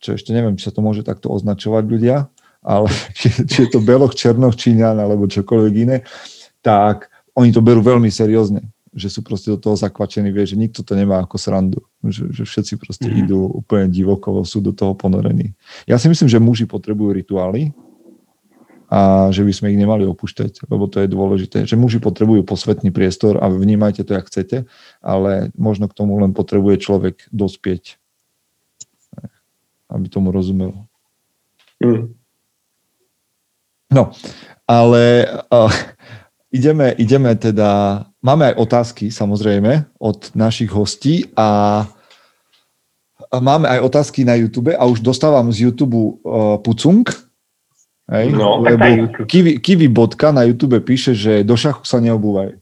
čo 0.00 0.16
ešte 0.16 0.30
neviem, 0.32 0.54
či 0.54 0.70
sa 0.70 0.74
to 0.74 0.80
môže 0.80 1.04
takto 1.04 1.28
označovať 1.34 1.84
ľudia, 1.84 2.16
ale 2.62 2.88
či, 3.18 3.34
či 3.44 3.66
je 3.66 3.68
to 3.74 3.82
beloch, 3.82 4.14
černoch, 4.14 4.54
číňan 4.54 4.96
alebo 4.96 5.26
čokoľvek 5.26 5.74
iné, 5.76 6.06
tak 6.64 7.10
oni 7.34 7.50
to 7.50 7.60
berú 7.60 7.82
veľmi 7.82 8.08
seriózne 8.08 8.69
že 8.90 9.06
sú 9.06 9.22
proste 9.22 9.54
do 9.54 9.58
toho 9.58 9.78
zakvačení, 9.78 10.34
vie, 10.34 10.42
že 10.42 10.58
nikto 10.58 10.82
to 10.82 10.98
nemá 10.98 11.22
ako 11.22 11.38
srandu, 11.38 11.80
že, 12.02 12.26
že 12.34 12.42
všetci 12.42 12.74
proste 12.74 13.06
mm. 13.06 13.16
idú 13.26 13.46
úplne 13.46 13.86
divoko, 13.86 14.42
sú 14.42 14.58
do 14.58 14.74
toho 14.74 14.98
ponorení. 14.98 15.54
Ja 15.86 15.94
si 15.94 16.10
myslím, 16.10 16.26
že 16.26 16.42
muži 16.42 16.66
potrebujú 16.66 17.14
rituály 17.14 17.70
a 18.90 19.30
že 19.30 19.46
by 19.46 19.52
sme 19.54 19.70
ich 19.70 19.78
nemali 19.78 20.02
opúšťať, 20.02 20.66
lebo 20.66 20.90
to 20.90 20.98
je 20.98 21.06
dôležité, 21.06 21.58
že 21.62 21.78
muži 21.78 22.02
potrebujú 22.02 22.42
posvetný 22.42 22.90
priestor 22.90 23.38
a 23.38 23.46
vnímajte 23.46 24.02
to, 24.02 24.18
jak 24.18 24.26
chcete, 24.26 24.66
ale 24.98 25.54
možno 25.54 25.86
k 25.86 25.94
tomu 25.94 26.18
len 26.18 26.34
potrebuje 26.34 26.82
človek 26.82 27.30
dospieť, 27.30 28.02
aby 29.86 30.06
tomu 30.10 30.34
rozumel. 30.34 30.74
Mm. 31.78 32.10
No, 33.94 34.10
ale 34.66 35.26
uh, 35.50 35.70
ideme, 36.50 36.90
ideme 36.98 37.34
teda 37.38 38.09
Máme 38.20 38.52
aj 38.52 38.54
otázky, 38.60 39.08
samozrejme, 39.08 39.96
od 39.96 40.36
našich 40.36 40.68
hostí 40.68 41.32
a 41.32 41.88
máme 43.32 43.64
aj 43.64 43.80
otázky 43.80 44.28
na 44.28 44.36
YouTube 44.36 44.76
a 44.76 44.84
už 44.84 45.00
dostávam 45.00 45.48
z 45.48 45.72
YouTube 45.72 45.96
uh, 45.96 46.60
pucung, 46.60 47.08
hej, 48.12 48.28
no, 48.36 48.60
lebo 48.60 49.08
kiwi, 49.24 49.56
kiwi 49.64 49.88
bodka 49.88 50.36
na 50.36 50.44
YouTube 50.44 50.76
píše, 50.84 51.16
že 51.16 51.40
do 51.48 51.56
šachu 51.56 51.88
sa 51.88 51.96
neobúvaj. 51.96 52.60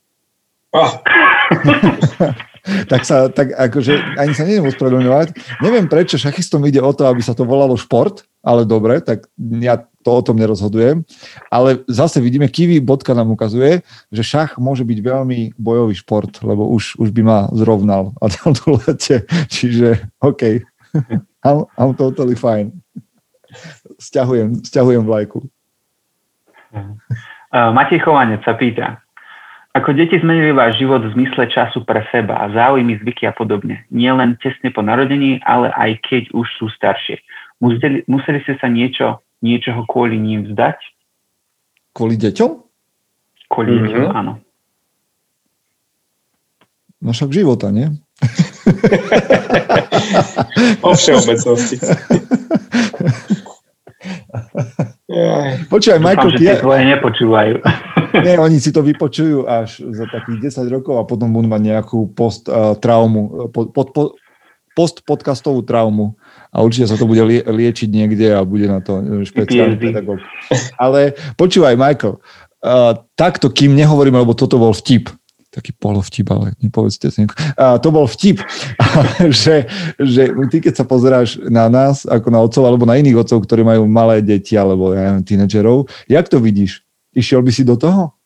Ah. 0.70 1.02
tak 2.92 3.02
sa, 3.02 3.32
tak 3.32 3.56
akože 3.56 4.20
ani 4.20 4.36
sa 4.36 4.44
neviem 4.44 4.68
ospravedlňovať. 4.68 5.58
Neviem 5.64 5.88
prečo 5.88 6.20
šachistom 6.20 6.60
ide 6.68 6.84
o 6.84 6.92
to, 6.92 7.08
aby 7.08 7.24
sa 7.24 7.32
to 7.32 7.48
volalo 7.48 7.74
šport, 7.74 8.27
ale 8.42 8.62
dobre, 8.64 9.02
tak 9.02 9.26
ja 9.38 9.82
to 10.02 10.10
o 10.10 10.22
tom 10.22 10.40
nerozhodujem. 10.40 11.04
Ale 11.52 11.84
zase 11.90 12.22
vidíme, 12.22 12.48
Kiwi 12.48 12.80
bodka 12.80 13.12
nám 13.12 13.34
ukazuje, 13.34 13.84
že 14.08 14.22
šach 14.22 14.56
môže 14.56 14.86
byť 14.86 14.98
veľmi 15.04 15.58
bojový 15.58 15.94
šport, 15.98 16.32
lebo 16.40 16.70
už, 16.72 16.96
už 16.96 17.12
by 17.12 17.22
ma 17.26 17.38
zrovnal 17.52 18.16
a 18.22 18.30
dal 18.32 18.56
do 18.56 18.78
lete. 18.80 19.26
Čiže 19.54 20.08
OK, 20.24 20.64
I'm, 21.46 21.68
I'm 21.76 21.92
totally 21.98 22.38
fine. 22.38 22.72
Sťahujem, 23.98 24.64
sťahujem 24.64 25.02
vlajku. 25.04 25.44
Uh, 26.72 27.72
Matej 27.72 28.04
Chovanec 28.04 28.44
sa 28.44 28.52
pýta, 28.52 29.00
ako 29.72 29.96
deti 29.96 30.20
zmenili 30.20 30.52
váš 30.52 30.76
život 30.80 31.00
v 31.04 31.14
zmysle 31.16 31.48
času 31.48 31.84
pre 31.84 32.04
seba 32.12 32.40
a 32.44 32.52
záujmy, 32.52 33.00
zvyky 33.00 33.28
a 33.28 33.32
podobne. 33.32 33.84
Nie 33.88 34.12
len 34.12 34.36
tesne 34.40 34.68
po 34.68 34.84
narodení, 34.84 35.40
ale 35.46 35.72
aj 35.76 36.02
keď 36.04 36.22
už 36.32 36.46
sú 36.60 36.66
staršie. 36.72 37.20
Museli, 37.58 38.06
museli 38.06 38.38
ste 38.46 38.54
sa 38.62 38.70
niečo, 38.70 39.18
niečoho 39.42 39.82
kvôli 39.90 40.14
ním 40.14 40.46
vzdať? 40.46 40.78
Kvôli 41.90 42.14
deťom? 42.14 42.50
Kvôli 43.50 43.70
mm-hmm. 43.74 43.86
deťom, 43.90 44.14
áno. 44.14 44.38
No 46.98 47.14
však 47.14 47.34
života, 47.34 47.70
nie? 47.70 47.90
o 50.86 50.94
všeobecnosti. 50.94 51.78
Počúvaj, 55.72 55.98
Michael, 55.98 56.30
Dúfam, 56.30 56.38
že 56.38 56.44
tie 56.44 56.54
tvoje 56.60 56.82
nepočúvajú. 56.86 57.54
Nie, 58.24 58.40
oni 58.40 58.56
si 58.56 58.72
to 58.72 58.80
vypočujú 58.80 59.44
až 59.44 59.84
za 59.92 60.08
takých 60.08 60.52
10 60.52 60.68
rokov 60.72 60.96
a 60.96 61.04
potom 61.04 61.32
budú 61.32 61.48
mať 61.48 61.62
nejakú 61.64 62.12
post-traumu, 62.16 63.22
uh, 63.28 63.48
pod, 63.52 63.72
pod, 63.72 63.92
pod, 63.92 64.08
postpodcastovú 64.78 65.66
traumu 65.66 66.14
a 66.54 66.62
určite 66.62 66.86
sa 66.86 66.94
to 66.94 67.10
bude 67.10 67.18
lie- 67.26 67.42
liečiť 67.42 67.90
niekde 67.90 68.30
a 68.30 68.46
bude 68.46 68.70
na 68.70 68.78
to 68.78 69.02
špeciálny 69.26 69.74
pedagóg. 69.74 70.22
Ale 70.78 71.18
počúvaj, 71.34 71.74
Michael, 71.74 72.22
uh, 72.62 72.94
takto, 73.18 73.50
kým 73.50 73.74
nehovoríme, 73.74 74.22
lebo 74.22 74.38
toto 74.38 74.54
bol 74.62 74.70
vtip, 74.70 75.10
taký 75.50 75.74
polovtip, 75.74 76.30
ale 76.30 76.54
nepovedzte 76.62 77.10
si. 77.10 77.26
A 77.58 77.82
to 77.82 77.90
bol 77.90 78.06
vtip, 78.06 78.38
že, 79.42 79.66
že 79.98 80.30
ty 80.52 80.62
keď 80.62 80.74
sa 80.78 80.84
pozeráš 80.86 81.42
na 81.50 81.66
nás, 81.66 82.06
ako 82.06 82.28
na 82.30 82.38
otcov, 82.38 82.62
alebo 82.62 82.86
na 82.86 82.94
iných 82.94 83.26
otcov, 83.26 83.42
ktorí 83.42 83.66
majú 83.66 83.90
malé 83.90 84.22
deti, 84.22 84.54
alebo 84.54 84.94
ja 84.94 85.10
neviem, 85.10 85.26
tínedžerov, 85.26 85.90
jak 86.06 86.30
to 86.30 86.38
vidíš? 86.38 86.86
Išiel 87.16 87.42
by 87.42 87.50
si 87.50 87.66
do 87.66 87.74
toho? 87.74 88.17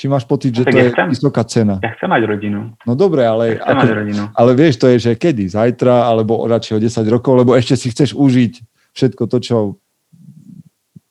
Či 0.00 0.08
máš 0.08 0.24
pocit, 0.24 0.56
že 0.56 0.64
tak 0.64 0.72
to 0.72 0.80
ja 0.80 0.88
je 0.88 0.92
chcem. 0.96 1.08
vysoká 1.12 1.44
cena? 1.44 1.76
Ja 1.84 1.92
chcem 1.92 2.08
mať 2.08 2.24
rodinu. 2.24 2.72
No 2.88 2.96
dobre, 2.96 3.20
ale, 3.20 3.60
ja 3.60 3.68
ako, 3.68 3.84
mať 3.84 3.92
rodinu. 3.92 4.22
ale 4.32 4.50
vieš, 4.56 4.80
to 4.80 4.88
je, 4.88 4.96
že 4.96 5.12
kedy? 5.12 5.44
Zajtra, 5.52 6.08
alebo 6.08 6.40
radšej 6.48 6.72
o 6.72 6.80
10 6.80 7.04
rokov, 7.12 7.36
lebo 7.36 7.52
ešte 7.52 7.76
si 7.76 7.92
chceš 7.92 8.16
užiť 8.16 8.64
všetko 8.96 9.28
to, 9.28 9.36
čo 9.44 9.56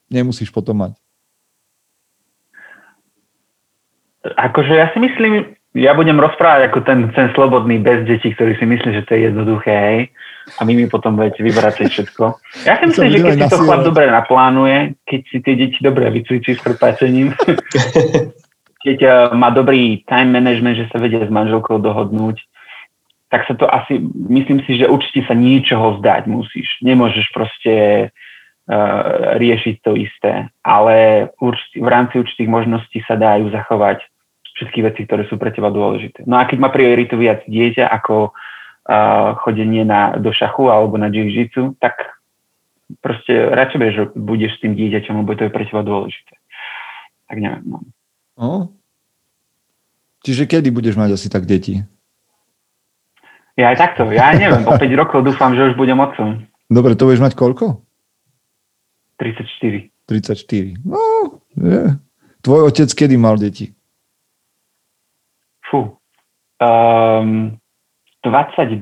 nemusíš 0.10 0.50
potom 0.50 0.90
mať. 0.90 0.98
Akože 4.26 4.74
ja 4.74 4.90
si 4.90 4.98
myslím, 5.06 5.54
ja 5.78 5.94
budem 5.94 6.18
rozprávať 6.18 6.74
ako 6.74 6.80
ten, 6.82 7.14
ten 7.14 7.30
slobodný 7.38 7.78
bez 7.78 8.10
detí, 8.10 8.34
ktorý 8.34 8.58
si 8.58 8.66
myslí, 8.66 8.90
že 8.90 9.06
to 9.06 9.14
je 9.14 9.20
jednoduché, 9.30 9.70
hej. 9.70 10.02
A 10.58 10.66
my 10.66 10.74
mi 10.74 10.90
potom 10.90 11.14
budete 11.14 11.46
vybrať 11.46 11.94
všetko. 11.94 12.42
Ja 12.66 12.82
si 12.82 12.90
myslím, 12.90 13.14
že 13.14 13.18
keď 13.22 13.34
si 13.38 13.54
to 13.54 13.62
chlap 13.62 13.86
dobre 13.86 14.10
naplánuje, 14.10 14.98
keď 15.06 15.20
si 15.30 15.38
tie 15.46 15.54
deti 15.54 15.78
dobre 15.78 16.10
vycvičí 16.10 16.58
s 16.58 16.62
prepáčením, 16.66 17.38
keď 18.80 18.98
uh, 19.04 19.14
má 19.36 19.52
dobrý 19.52 20.04
time 20.08 20.32
management, 20.32 20.80
že 20.80 20.90
sa 20.92 20.98
vedia 21.00 21.24
s 21.24 21.32
manželkou 21.32 21.80
dohodnúť, 21.84 22.40
tak 23.30 23.46
sa 23.46 23.54
to 23.54 23.70
asi, 23.70 24.02
myslím 24.32 24.66
si, 24.66 24.82
že 24.82 24.90
určite 24.90 25.28
sa 25.30 25.38
niečoho 25.38 26.00
vzdať 26.00 26.26
musíš. 26.26 26.68
Nemôžeš 26.82 27.30
proste 27.30 27.76
uh, 28.10 29.38
riešiť 29.38 29.76
to 29.84 29.94
isté, 30.00 30.50
ale 30.66 31.30
určite, 31.38 31.78
v 31.78 31.90
rámci 31.90 32.16
určitých 32.24 32.50
možností 32.50 33.00
sa 33.06 33.20
dajú 33.20 33.52
zachovať 33.54 34.02
všetky 34.58 34.80
veci, 34.84 35.02
ktoré 35.06 35.24
sú 35.30 35.38
pre 35.38 35.54
teba 35.54 35.70
dôležité. 35.70 36.26
No 36.26 36.40
a 36.40 36.48
keď 36.48 36.58
má 36.60 36.70
prioritu 36.74 37.16
viac 37.16 37.46
dieťa 37.46 37.86
ako 37.86 38.32
uh, 38.32 39.38
chodenie 39.46 39.84
na, 39.84 40.18
do 40.18 40.34
šachu 40.34 40.72
alebo 40.72 40.98
na 40.98 41.12
jiu 41.12 41.76
tak 41.80 42.20
proste 42.98 43.54
radšej 43.54 43.78
budeš, 43.78 43.98
budeš 44.18 44.52
s 44.58 44.62
tým 44.66 44.74
dieťaťom, 44.74 45.22
lebo 45.22 45.38
to 45.38 45.46
je 45.48 45.54
pre 45.54 45.64
teba 45.70 45.86
dôležité. 45.86 46.34
Tak 47.30 47.38
neviem. 47.38 47.64
No. 47.70 47.86
No. 48.40 48.74
Čiže 50.24 50.48
kedy 50.48 50.72
budeš 50.72 50.96
mať 50.96 51.16
asi 51.16 51.28
tak 51.28 51.48
deti? 51.48 51.84
Ja 53.60 53.76
aj 53.76 53.78
takto, 53.78 54.08
ja 54.16 54.32
neviem, 54.32 54.64
po 54.64 54.80
5 54.80 54.88
rokov 54.96 55.20
dúfam, 55.28 55.52
že 55.52 55.72
už 55.72 55.76
budem 55.76 56.00
otcom. 56.00 56.48
Dobre, 56.72 56.96
to 56.96 57.04
budeš 57.12 57.20
mať 57.20 57.34
koľko? 57.36 57.84
34. 59.20 59.92
34. 60.08 60.80
No, 60.88 61.00
je. 61.60 62.00
Tvoj 62.40 62.72
otec 62.72 62.88
kedy 62.88 63.20
mal 63.20 63.36
deti? 63.36 63.76
Fú. 65.68 66.00
Um, 66.64 67.60
22 68.24 68.80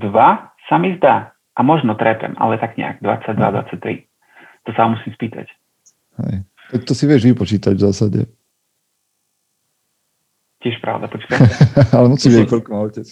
sa 0.69 0.75
mi 0.77 0.93
zdá. 1.01 1.33
A 1.57 1.65
možno 1.65 1.97
trepem, 1.97 2.37
ale 2.37 2.61
tak 2.61 2.77
nejak. 2.77 3.01
22, 3.01 3.33
23. 3.33 4.05
To 4.69 4.69
sa 4.77 4.93
musím 4.93 5.09
spýtať. 5.17 5.49
Hej. 6.21 6.45
Tak 6.69 6.81
to 6.85 6.93
si 6.93 7.09
vieš 7.09 7.25
vypočítať 7.25 7.73
v 7.73 7.81
zásade. 7.81 8.19
Tiež 10.61 10.81
pravda, 10.81 11.05
počkaj. 11.05 11.37
ale 11.95 12.05
musí 12.09 12.33
vedieť, 12.33 12.49
koľko 12.49 12.69
má 12.73 12.79
otec. 12.89 13.07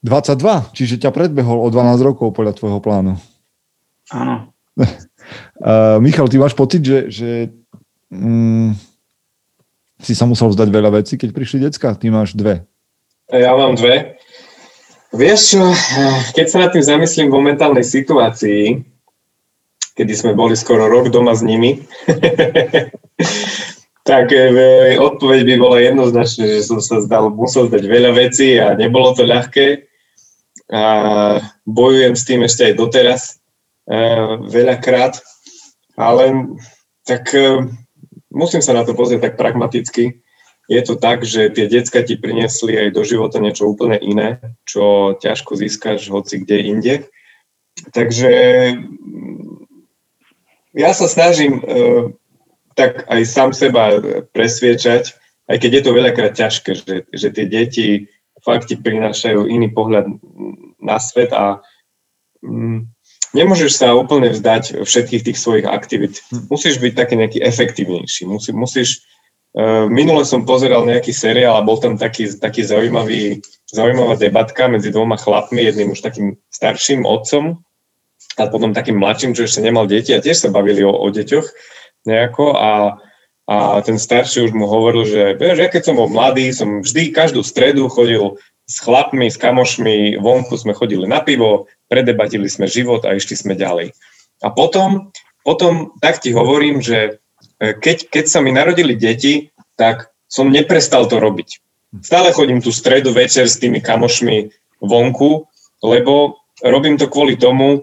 22, 0.00 0.72
čiže 0.72 0.94
ťa 0.96 1.12
predbehol 1.12 1.60
o 1.60 1.68
12 1.68 2.00
rokov 2.00 2.32
podľa 2.32 2.56
tvojho 2.56 2.80
plánu. 2.80 3.20
Áno. 4.10 4.50
uh, 4.80 6.00
Michal, 6.00 6.26
ty 6.26 6.40
máš 6.40 6.56
pocit, 6.56 6.80
že, 6.80 7.12
že 7.12 7.30
mm, 8.08 8.72
si 10.00 10.16
sa 10.16 10.24
musel 10.24 10.48
vzdať 10.48 10.68
veľa 10.72 10.90
vecí, 10.96 11.20
keď 11.20 11.30
prišli 11.36 11.68
decka? 11.68 11.92
Ty 11.92 12.06
máš 12.08 12.32
dve. 12.32 12.64
Ja 13.30 13.54
mám 13.54 13.76
dve. 13.76 14.18
Vieš 15.10 15.40
čo, 15.54 15.62
keď 16.34 16.46
sa 16.46 16.58
nad 16.66 16.70
tým 16.70 16.86
zamyslím 16.86 17.28
v 17.30 17.36
momentálnej 17.36 17.82
situácii, 17.82 18.82
kedy 19.98 20.12
sme 20.14 20.32
boli 20.38 20.54
skoro 20.54 20.86
rok 20.86 21.10
doma 21.10 21.34
s 21.34 21.42
nimi, 21.42 21.82
tak 24.10 24.34
e, 24.34 24.98
odpoveď 24.98 25.46
by 25.46 25.54
bola 25.62 25.78
jednoznačne, 25.78 26.58
že 26.58 26.66
som 26.66 26.82
sa 26.82 26.98
zdal, 26.98 27.30
musel 27.30 27.70
zdať 27.70 27.86
veľa 27.86 28.10
vecí 28.18 28.58
a 28.58 28.74
nebolo 28.74 29.14
to 29.14 29.22
ľahké. 29.22 29.86
A 30.66 30.82
bojujem 31.62 32.18
s 32.18 32.26
tým 32.26 32.42
ešte 32.42 32.66
aj 32.66 32.74
doteraz 32.74 33.22
e, 33.86 34.02
veľakrát, 34.50 35.22
ale 35.94 36.50
tak 37.06 37.30
e, 37.38 37.70
musím 38.34 38.66
sa 38.66 38.74
na 38.74 38.82
to 38.82 38.98
pozrieť 38.98 39.30
tak 39.30 39.34
pragmaticky. 39.38 40.18
Je 40.66 40.82
to 40.82 40.98
tak, 40.98 41.22
že 41.22 41.54
tie 41.54 41.70
decka 41.70 42.02
ti 42.02 42.18
priniesli 42.18 42.74
aj 42.74 42.88
do 42.98 43.06
života 43.06 43.38
niečo 43.38 43.70
úplne 43.70 43.94
iné, 43.94 44.42
čo 44.66 45.14
ťažko 45.22 45.54
získaš 45.54 46.10
hoci 46.10 46.42
kde 46.42 46.56
inde. 46.66 46.94
Takže 47.94 48.30
ja 50.74 50.90
sa 50.94 51.06
snažím 51.06 51.62
tak 52.80 53.04
aj 53.12 53.20
sám 53.28 53.50
seba 53.52 54.00
presviečať, 54.32 55.12
aj 55.52 55.56
keď 55.60 55.70
je 55.76 55.82
to 55.84 55.90
veľakrát 55.92 56.32
ťažké, 56.32 56.70
že, 56.72 56.94
že 57.12 57.28
tie 57.28 57.44
deti 57.44 58.08
fakt 58.40 58.72
ti 58.72 58.80
prinášajú 58.80 59.44
iný 59.44 59.68
pohľad 59.68 60.08
na 60.80 60.96
svet 60.96 61.36
a 61.36 61.60
mm, 62.40 62.88
nemôžeš 63.36 63.76
sa 63.76 63.92
úplne 63.92 64.32
vzdať 64.32 64.80
všetkých 64.80 65.22
tých 65.28 65.38
svojich 65.38 65.66
aktivít. 65.68 66.24
Hm. 66.32 66.48
Musíš 66.48 66.80
byť 66.80 66.92
taký 66.96 67.14
nejaký 67.20 67.38
efektívnejší. 67.44 68.24
Musí, 68.24 68.50
musíš, 68.56 68.88
uh, 69.60 69.84
minule 69.92 70.24
som 70.24 70.48
pozeral 70.48 70.88
nejaký 70.88 71.12
seriál 71.12 71.60
a 71.60 71.66
bol 71.66 71.76
tam 71.76 72.00
taký, 72.00 72.32
taký 72.40 72.64
zaujímavý, 72.64 73.44
zaujímavá 73.68 74.16
debatka 74.16 74.72
medzi 74.72 74.88
dvoma 74.88 75.20
chlapmi, 75.20 75.60
jedným 75.60 75.92
už 75.92 76.00
takým 76.00 76.40
starším 76.48 77.04
otcom 77.04 77.60
a 78.40 78.48
potom 78.48 78.72
takým 78.72 78.96
mladším, 78.96 79.36
čo 79.36 79.44
ešte 79.44 79.60
nemal 79.60 79.84
deti 79.84 80.16
a 80.16 80.22
tiež 80.22 80.38
sa 80.38 80.48
bavili 80.48 80.80
o, 80.80 80.94
o 80.94 81.12
deťoch 81.12 81.76
nejako 82.06 82.56
a, 82.56 82.96
a 83.50 83.56
ten 83.84 83.98
starší 83.98 84.48
už 84.48 84.52
mu 84.56 84.66
hovoril, 84.66 85.04
že 85.04 85.22
vieš, 85.36 85.58
ja 85.60 85.68
keď 85.68 85.82
som 85.90 85.98
bol 85.98 86.08
mladý, 86.08 86.52
som 86.54 86.80
vždy 86.80 87.12
každú 87.12 87.44
stredu 87.44 87.90
chodil 87.90 88.38
s 88.70 88.78
chlapmi, 88.78 89.26
s 89.26 89.36
kamošmi, 89.36 90.22
vonku 90.22 90.54
sme 90.54 90.76
chodili 90.76 91.04
na 91.04 91.18
pivo, 91.18 91.66
predebatili 91.90 92.46
sme 92.46 92.70
život 92.70 93.02
a 93.02 93.18
išli 93.18 93.34
sme 93.34 93.58
ďalej. 93.58 93.90
A 94.46 94.48
potom, 94.54 95.10
potom 95.42 95.90
tak 95.98 96.22
ti 96.22 96.30
hovorím, 96.30 96.78
že 96.78 97.18
e, 97.58 97.74
keď, 97.74 98.06
keď 98.08 98.24
sa 98.30 98.38
mi 98.38 98.54
narodili 98.54 98.94
deti, 98.94 99.50
tak 99.74 100.14
som 100.30 100.54
neprestal 100.54 101.10
to 101.10 101.18
robiť. 101.18 101.58
Stále 101.98 102.30
chodím 102.30 102.62
tu 102.62 102.70
stredu 102.70 103.10
večer 103.10 103.50
s 103.50 103.58
tými 103.58 103.82
kamošmi 103.82 104.54
vonku, 104.78 105.50
lebo 105.82 106.38
robím 106.62 106.94
to 106.94 107.10
kvôli 107.10 107.34
tomu, 107.34 107.82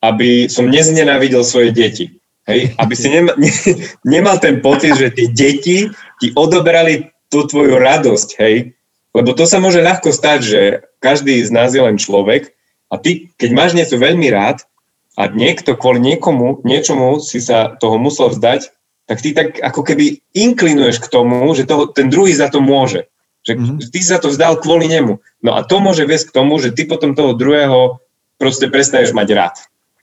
aby 0.00 0.48
som 0.48 0.72
neznenávidel 0.72 1.44
svoje 1.44 1.68
deti. 1.76 2.16
Hej? 2.44 2.76
Aby 2.76 2.94
si 2.94 3.08
nema, 3.08 3.32
ne, 3.40 3.50
nemal 4.14 4.36
ten 4.40 4.60
pocit, 4.60 4.96
že 4.96 5.12
tie 5.12 5.28
deti 5.32 5.88
ti 6.20 6.28
odobrali 6.36 7.08
tú 7.32 7.48
tvoju 7.48 7.80
radosť, 7.80 8.28
hej? 8.38 8.76
Lebo 9.14 9.30
to 9.30 9.46
sa 9.46 9.62
môže 9.62 9.78
ľahko 9.78 10.10
stať, 10.10 10.40
že 10.42 10.60
každý 10.98 11.38
z 11.38 11.50
nás 11.54 11.70
je 11.70 11.82
len 11.82 11.98
človek 11.98 12.50
a 12.90 12.98
ty, 12.98 13.30
keď 13.38 13.50
máš 13.54 13.70
niečo 13.78 13.98
veľmi 13.98 14.26
rád 14.30 14.66
a 15.14 15.30
niekto 15.30 15.78
kvôli 15.78 16.02
niekomu, 16.02 16.66
niečomu 16.66 17.22
si 17.22 17.38
sa 17.38 17.78
toho 17.78 17.98
musel 17.98 18.34
vzdať, 18.34 18.74
tak 19.06 19.18
ty 19.22 19.30
tak 19.36 19.60
ako 19.62 19.86
keby 19.86 20.24
inklinuješ 20.34 20.98
k 20.98 21.10
tomu, 21.10 21.46
že 21.54 21.68
toho, 21.68 21.86
ten 21.90 22.10
druhý 22.10 22.34
za 22.34 22.50
to 22.50 22.58
môže. 22.58 23.06
Že 23.44 23.52
mm-hmm. 23.60 23.78
ty 23.92 24.00
sa 24.00 24.16
to 24.16 24.32
vzdal 24.32 24.58
kvôli 24.58 24.88
nemu. 24.88 25.20
No 25.44 25.50
a 25.54 25.62
to 25.62 25.76
môže 25.78 26.08
viesť 26.08 26.32
k 26.32 26.36
tomu, 26.40 26.56
že 26.56 26.72
ty 26.72 26.88
potom 26.88 27.12
toho 27.12 27.36
druhého 27.36 28.00
proste 28.40 28.72
prestaneš 28.72 29.12
mať 29.12 29.28
rád. 29.36 29.56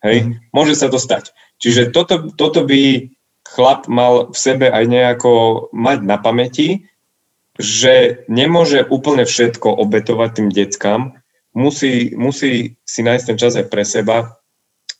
Hej? 0.05 0.17
Mm-hmm. 0.23 0.53
Môže 0.53 0.77
sa 0.77 0.87
to 0.87 1.01
stať. 1.01 1.33
Čiže 1.61 1.93
toto, 1.93 2.33
toto 2.33 2.65
by 2.65 3.13
chlap 3.45 3.85
mal 3.85 4.33
v 4.33 4.37
sebe 4.37 4.67
aj 4.73 4.85
nejako 4.89 5.33
mať 5.71 5.99
na 6.01 6.17
pamäti, 6.17 6.89
že 7.61 8.25
nemôže 8.25 8.81
úplne 8.89 9.27
všetko 9.27 9.69
obetovať 9.69 10.29
tým 10.33 10.49
deckám, 10.49 11.01
musí, 11.53 12.15
musí 12.17 12.79
si 12.81 13.01
nájsť 13.05 13.25
ten 13.27 13.37
čas 13.37 13.53
aj 13.59 13.67
pre 13.69 13.85
seba, 13.85 14.41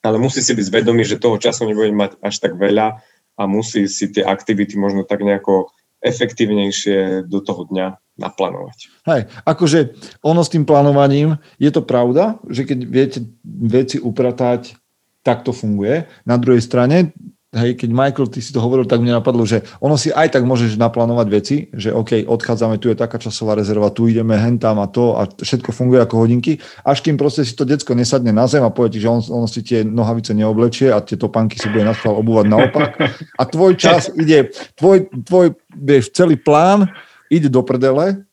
ale 0.06 0.18
musí 0.22 0.42
si 0.46 0.54
byť 0.54 0.66
zvedomý, 0.68 1.02
že 1.08 1.22
toho 1.22 1.42
času 1.42 1.66
nebude 1.66 1.94
mať 1.94 2.22
až 2.22 2.36
tak 2.42 2.58
veľa 2.58 3.02
a 3.38 3.42
musí 3.48 3.88
si 3.88 4.12
tie 4.12 4.22
aktivity 4.22 4.78
možno 4.78 5.08
tak 5.08 5.24
nejako 5.24 5.72
efektívnejšie 6.02 7.30
do 7.30 7.40
toho 7.46 7.70
dňa 7.70 8.18
naplánovať. 8.18 8.90
Hej, 9.06 9.22
akože 9.46 9.80
ono 10.26 10.42
s 10.42 10.50
tým 10.50 10.66
plánovaním, 10.66 11.38
je 11.62 11.70
to 11.70 11.86
pravda, 11.86 12.42
že 12.50 12.66
keď 12.66 12.80
viete 12.86 13.20
veci 13.46 14.02
upratať, 14.02 14.81
tak 15.22 15.46
to 15.46 15.54
funguje. 15.54 16.10
Na 16.26 16.38
druhej 16.38 16.62
strane, 16.62 17.14
hej, 17.52 17.76
keď 17.76 17.90
Michael, 17.92 18.32
ty 18.32 18.40
si 18.40 18.56
to 18.56 18.64
hovoril, 18.64 18.88
tak 18.88 19.04
mne 19.04 19.20
napadlo, 19.20 19.44
že 19.44 19.68
ono 19.84 20.00
si 20.00 20.08
aj 20.08 20.32
tak 20.32 20.48
môžeš 20.48 20.80
naplánovať 20.80 21.28
veci, 21.28 21.56
že 21.76 21.92
OK, 21.92 22.24
odchádzame, 22.24 22.80
tu 22.80 22.88
je 22.88 22.96
taká 22.96 23.20
časová 23.20 23.60
rezerva, 23.60 23.92
tu 23.92 24.08
ideme 24.08 24.40
hen 24.40 24.56
tam 24.56 24.80
a 24.80 24.88
to 24.88 25.20
a 25.20 25.28
všetko 25.28 25.76
funguje 25.76 26.00
ako 26.00 26.16
hodinky, 26.24 26.64
až 26.88 27.04
kým 27.04 27.20
proste 27.20 27.44
si 27.44 27.52
to 27.52 27.68
decko 27.68 27.92
nesadne 27.92 28.32
na 28.32 28.48
zem 28.48 28.64
a 28.64 28.72
povie 28.72 28.96
ti, 28.96 29.00
že 29.04 29.12
on, 29.12 29.20
on 29.28 29.46
si 29.52 29.62
tie 29.68 29.84
nohavice 29.84 30.32
neoblečie 30.32 30.96
a 30.96 31.04
tie 31.04 31.20
topánky 31.20 31.60
si 31.60 31.68
bude 31.68 31.84
naschvál 31.84 32.16
obúvať 32.24 32.46
naopak 32.48 32.90
a 33.36 33.44
tvoj 33.44 33.76
čas 33.76 34.08
ide, 34.22 34.56
tvoj, 34.80 35.12
tvoj 35.28 35.52
vieš, 35.76 36.16
celý 36.16 36.40
plán 36.40 36.88
ide 37.28 37.52
do 37.52 37.60
prdele, 37.68 38.24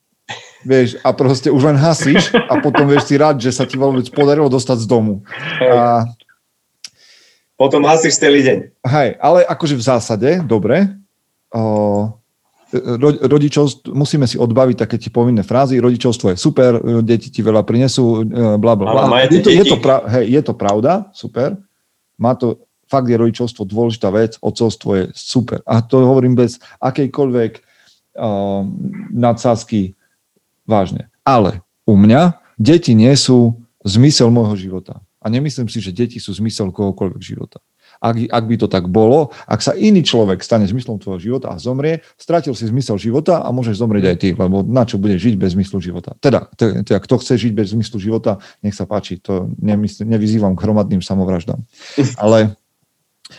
vieš, 0.63 0.95
a 1.03 1.11
proste 1.11 1.51
už 1.51 1.75
len 1.75 1.79
hasíš 1.79 2.31
a 2.35 2.63
potom 2.63 2.87
vieš 2.87 3.11
si 3.11 3.15
rád, 3.19 3.43
že 3.43 3.51
sa 3.51 3.67
ti 3.67 3.75
vôbec 3.75 4.07
podarilo 4.15 4.47
dostať 4.47 4.79
z 4.85 4.87
domu. 4.87 5.27
A, 5.59 6.07
potom 7.59 7.83
hasíš 7.83 8.23
celý 8.23 8.47
deň. 8.47 8.59
Hej, 8.87 9.19
ale 9.19 9.43
akože 9.43 9.75
v 9.75 9.83
zásade, 9.83 10.31
dobre, 10.47 10.95
o, 11.51 12.15
ro, 12.73 13.11
rodičov, 13.27 13.83
musíme 13.91 14.31
si 14.31 14.39
odbaviť 14.39 14.77
také 14.87 14.97
tie 14.97 15.11
povinné 15.11 15.43
frázy, 15.43 15.83
rodičovstvo 15.83 16.33
je 16.33 16.37
super, 16.39 16.79
deti 17.03 17.35
ti 17.35 17.43
veľa 17.43 17.67
prinesú, 17.67 18.23
e, 18.23 18.57
bla, 18.63 18.79
bla, 18.79 18.95
bla. 18.95 19.27
Je 19.27 19.43
to, 19.43 19.51
je, 19.51 19.65
to 19.67 19.77
pra, 19.83 20.07
hej, 20.07 20.39
je 20.39 20.43
to 20.47 20.55
pravda, 20.55 21.11
super, 21.11 21.59
má 22.15 22.39
to, 22.39 22.63
fakt 22.87 23.11
je 23.11 23.19
rodičovstvo 23.19 23.67
dôležitá 23.67 24.15
vec, 24.15 24.39
otcovstvo 24.39 24.91
je 24.95 25.05
super. 25.19 25.59
A 25.67 25.83
to 25.83 26.07
hovorím 26.07 26.39
bez 26.39 26.63
akejkoľvek 26.79 27.53
uh, 27.59 28.65
nadsázky 29.13 29.99
vážne. 30.65 31.13
Ale 31.27 31.61
u 31.85 31.99
mňa 31.99 32.41
deti 32.57 32.97
nie 32.97 33.13
sú 33.13 33.61
zmysel 33.85 34.33
môjho 34.33 34.57
života. 34.57 35.05
A 35.29 35.33
nemyslím 35.33 35.69
si, 35.69 35.85
že 35.85 35.93
deti 35.93 36.17
sú 36.17 36.33
zmysel 36.33 36.73
kohokoľvek 36.73 37.21
života. 37.21 37.61
Ak, 38.01 38.17
ak 38.17 38.45
by 38.49 38.57
to 38.57 38.69
tak 38.71 38.89
bolo, 38.89 39.29
ak 39.45 39.61
sa 39.61 39.77
iný 39.77 40.01
človek 40.01 40.41
stane 40.41 40.65
zmyslom 40.65 40.97
tvojho 40.97 41.21
života 41.21 41.53
a 41.53 41.61
zomrie, 41.61 42.01
stratil 42.17 42.57
si 42.57 42.65
zmysel 42.65 42.97
života 42.97 43.45
a 43.45 43.53
môžeš 43.53 43.77
zomrieť 43.77 44.05
aj 44.09 44.17
ty, 44.17 44.29
lebo 44.33 44.65
na 44.65 44.89
čo 44.89 44.97
bude 44.97 45.21
žiť 45.21 45.37
bez 45.37 45.53
zmyslu 45.53 45.85
života. 45.85 46.17
Teda, 46.25 46.49
teda 46.57 46.97
kto 46.97 47.21
chce 47.21 47.37
žiť 47.37 47.53
bez 47.53 47.77
zmyslu 47.77 48.01
života, 48.01 48.41
nech 48.65 48.73
sa 48.73 48.89
páči, 48.89 49.21
to 49.21 49.53
nemysl, 49.61 50.09
nevyzývam 50.09 50.57
k 50.57 50.65
hromadným 50.65 51.05
samovraždám. 51.05 51.61
Ale 52.23 52.57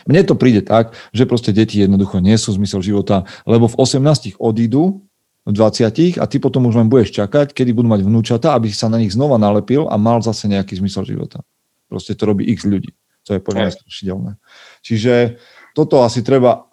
mne 0.06 0.22
to 0.22 0.38
príde 0.38 0.62
tak, 0.62 0.94
že 1.10 1.26
proste 1.26 1.50
deti 1.50 1.82
jednoducho 1.82 2.22
nie 2.22 2.38
sú 2.38 2.54
zmysel 2.54 2.78
života, 2.86 3.26
lebo 3.42 3.66
v 3.66 3.74
18 3.82 4.38
odídu, 4.38 5.02
v 5.48 5.52
20 5.56 6.20
a 6.20 6.24
ty 6.28 6.36
potom 6.36 6.68
už 6.68 6.78
len 6.78 6.86
budeš 6.92 7.16
čakať, 7.16 7.56
kedy 7.56 7.72
budú 7.72 7.88
mať 7.90 8.04
vnúčata, 8.04 8.52
aby 8.52 8.68
sa 8.70 8.92
na 8.92 9.00
nich 9.00 9.16
znova 9.16 9.40
nalepil 9.40 9.88
a 9.88 9.96
mal 9.96 10.20
zase 10.20 10.46
nejaký 10.46 10.78
zmysel 10.78 11.08
života. 11.08 11.40
Proste 11.90 12.14
to 12.14 12.30
robí 12.30 12.46
x 12.46 12.62
ľudí. 12.62 12.94
To 13.26 13.34
je 13.34 13.40
podľa 13.42 13.60
mňa 13.66 13.72
strašidelné. 13.74 14.32
Čiže 14.86 15.42
toto 15.74 16.06
asi 16.06 16.22
treba 16.22 16.70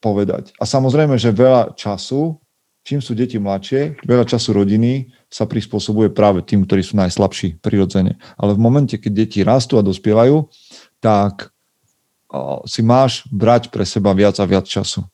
povedať. 0.00 0.56
A 0.56 0.64
samozrejme, 0.64 1.20
že 1.20 1.36
veľa 1.36 1.76
času, 1.76 2.40
čím 2.84 3.04
sú 3.04 3.12
deti 3.12 3.36
mladšie, 3.36 4.04
veľa 4.04 4.24
času 4.24 4.56
rodiny 4.56 5.12
sa 5.28 5.44
prispôsobuje 5.44 6.12
práve 6.12 6.44
tým, 6.44 6.64
ktorí 6.64 6.80
sú 6.84 6.96
najslabší 6.96 7.60
prirodzene. 7.60 8.16
Ale 8.40 8.56
v 8.56 8.60
momente, 8.60 8.96
keď 8.96 9.12
deti 9.12 9.40
rastú 9.44 9.76
a 9.76 9.86
dospievajú, 9.86 10.48
tak 11.00 11.52
si 12.66 12.80
máš 12.82 13.24
brať 13.30 13.70
pre 13.70 13.86
seba 13.86 14.10
viac 14.12 14.36
a 14.42 14.44
viac 14.48 14.66
času. 14.66 15.06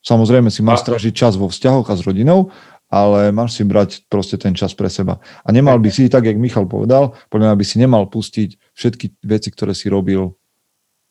Samozrejme 0.00 0.48
si 0.48 0.64
máš 0.64 0.80
stražiť 0.88 1.12
čas 1.12 1.36
vo 1.36 1.52
vzťahoch 1.52 1.86
a 1.92 1.94
s 1.94 2.02
rodinou, 2.02 2.48
ale 2.90 3.30
máš 3.30 3.60
si 3.60 3.62
brať 3.62 4.02
proste 4.10 4.34
ten 4.40 4.56
čas 4.56 4.74
pre 4.74 4.90
seba. 4.90 5.22
A 5.44 5.48
nemal 5.54 5.78
by 5.78 5.92
si, 5.92 6.10
tak 6.10 6.26
jak 6.26 6.40
Michal 6.40 6.66
povedal, 6.66 7.14
podľa 7.30 7.52
mňa 7.52 7.56
by 7.60 7.64
si 7.68 7.76
nemal 7.78 8.08
pustiť 8.10 8.58
všetky 8.80 9.20
veci, 9.20 9.52
ktoré 9.52 9.76
si 9.76 9.92
robil. 9.92 10.32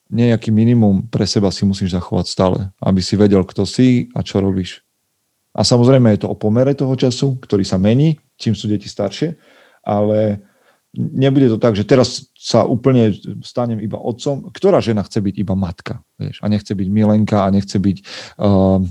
Nejaký 0.10 0.50
minimum 0.50 1.06
pre 1.06 1.30
seba 1.30 1.54
si 1.54 1.70
musíš 1.70 1.94
zachovať 1.94 2.26
stále, 2.26 2.60
aby 2.82 2.98
si 2.98 3.14
vedel, 3.14 3.46
kto 3.46 3.70
si 3.70 4.10
a 4.18 4.26
čo 4.26 4.42
robíš. 4.42 4.82
A 5.54 5.62
samozrejme 5.62 6.10
je 6.18 6.26
to 6.26 6.34
o 6.34 6.40
pomere 6.40 6.74
toho 6.74 6.98
času, 6.98 7.38
ktorý 7.38 7.62
sa 7.62 7.78
mení, 7.78 8.18
čím 8.42 8.58
sú 8.58 8.66
deti 8.66 8.90
staršie, 8.90 9.38
ale 9.86 10.42
nebude 10.98 11.54
to 11.54 11.62
tak, 11.62 11.78
že 11.78 11.86
teraz 11.86 12.26
sa 12.34 12.66
úplne 12.66 13.14
stanem 13.46 13.78
iba 13.78 14.02
otcom. 14.02 14.50
Ktorá 14.50 14.82
žena 14.82 15.06
chce 15.06 15.22
byť 15.22 15.36
iba 15.38 15.54
matka, 15.54 16.02
vieš, 16.18 16.42
a 16.42 16.50
nechce 16.50 16.74
byť 16.74 16.88
milenka 16.90 17.46
a 17.46 17.54
nechce 17.54 17.78
byť 17.78 17.98
uh, 18.42 18.82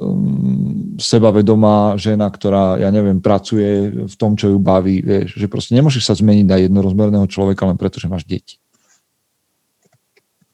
um, 0.00 0.96
sebavedomá 1.00 1.96
žena, 2.00 2.28
ktorá, 2.28 2.80
ja 2.80 2.88
neviem, 2.92 3.20
pracuje 3.20 3.92
v 4.08 4.14
tom, 4.16 4.36
čo 4.36 4.52
ju 4.52 4.58
baví, 4.60 5.00
vieš, 5.04 5.36
že 5.36 5.46
proste 5.48 5.76
nemôžeš 5.76 6.04
sa 6.08 6.14
zmeniť 6.16 6.46
na 6.46 6.56
jednorozmerného 6.64 7.26
človeka 7.28 7.68
len 7.68 7.76
preto, 7.76 8.00
že 8.00 8.08
máš 8.08 8.24
deti. 8.24 8.60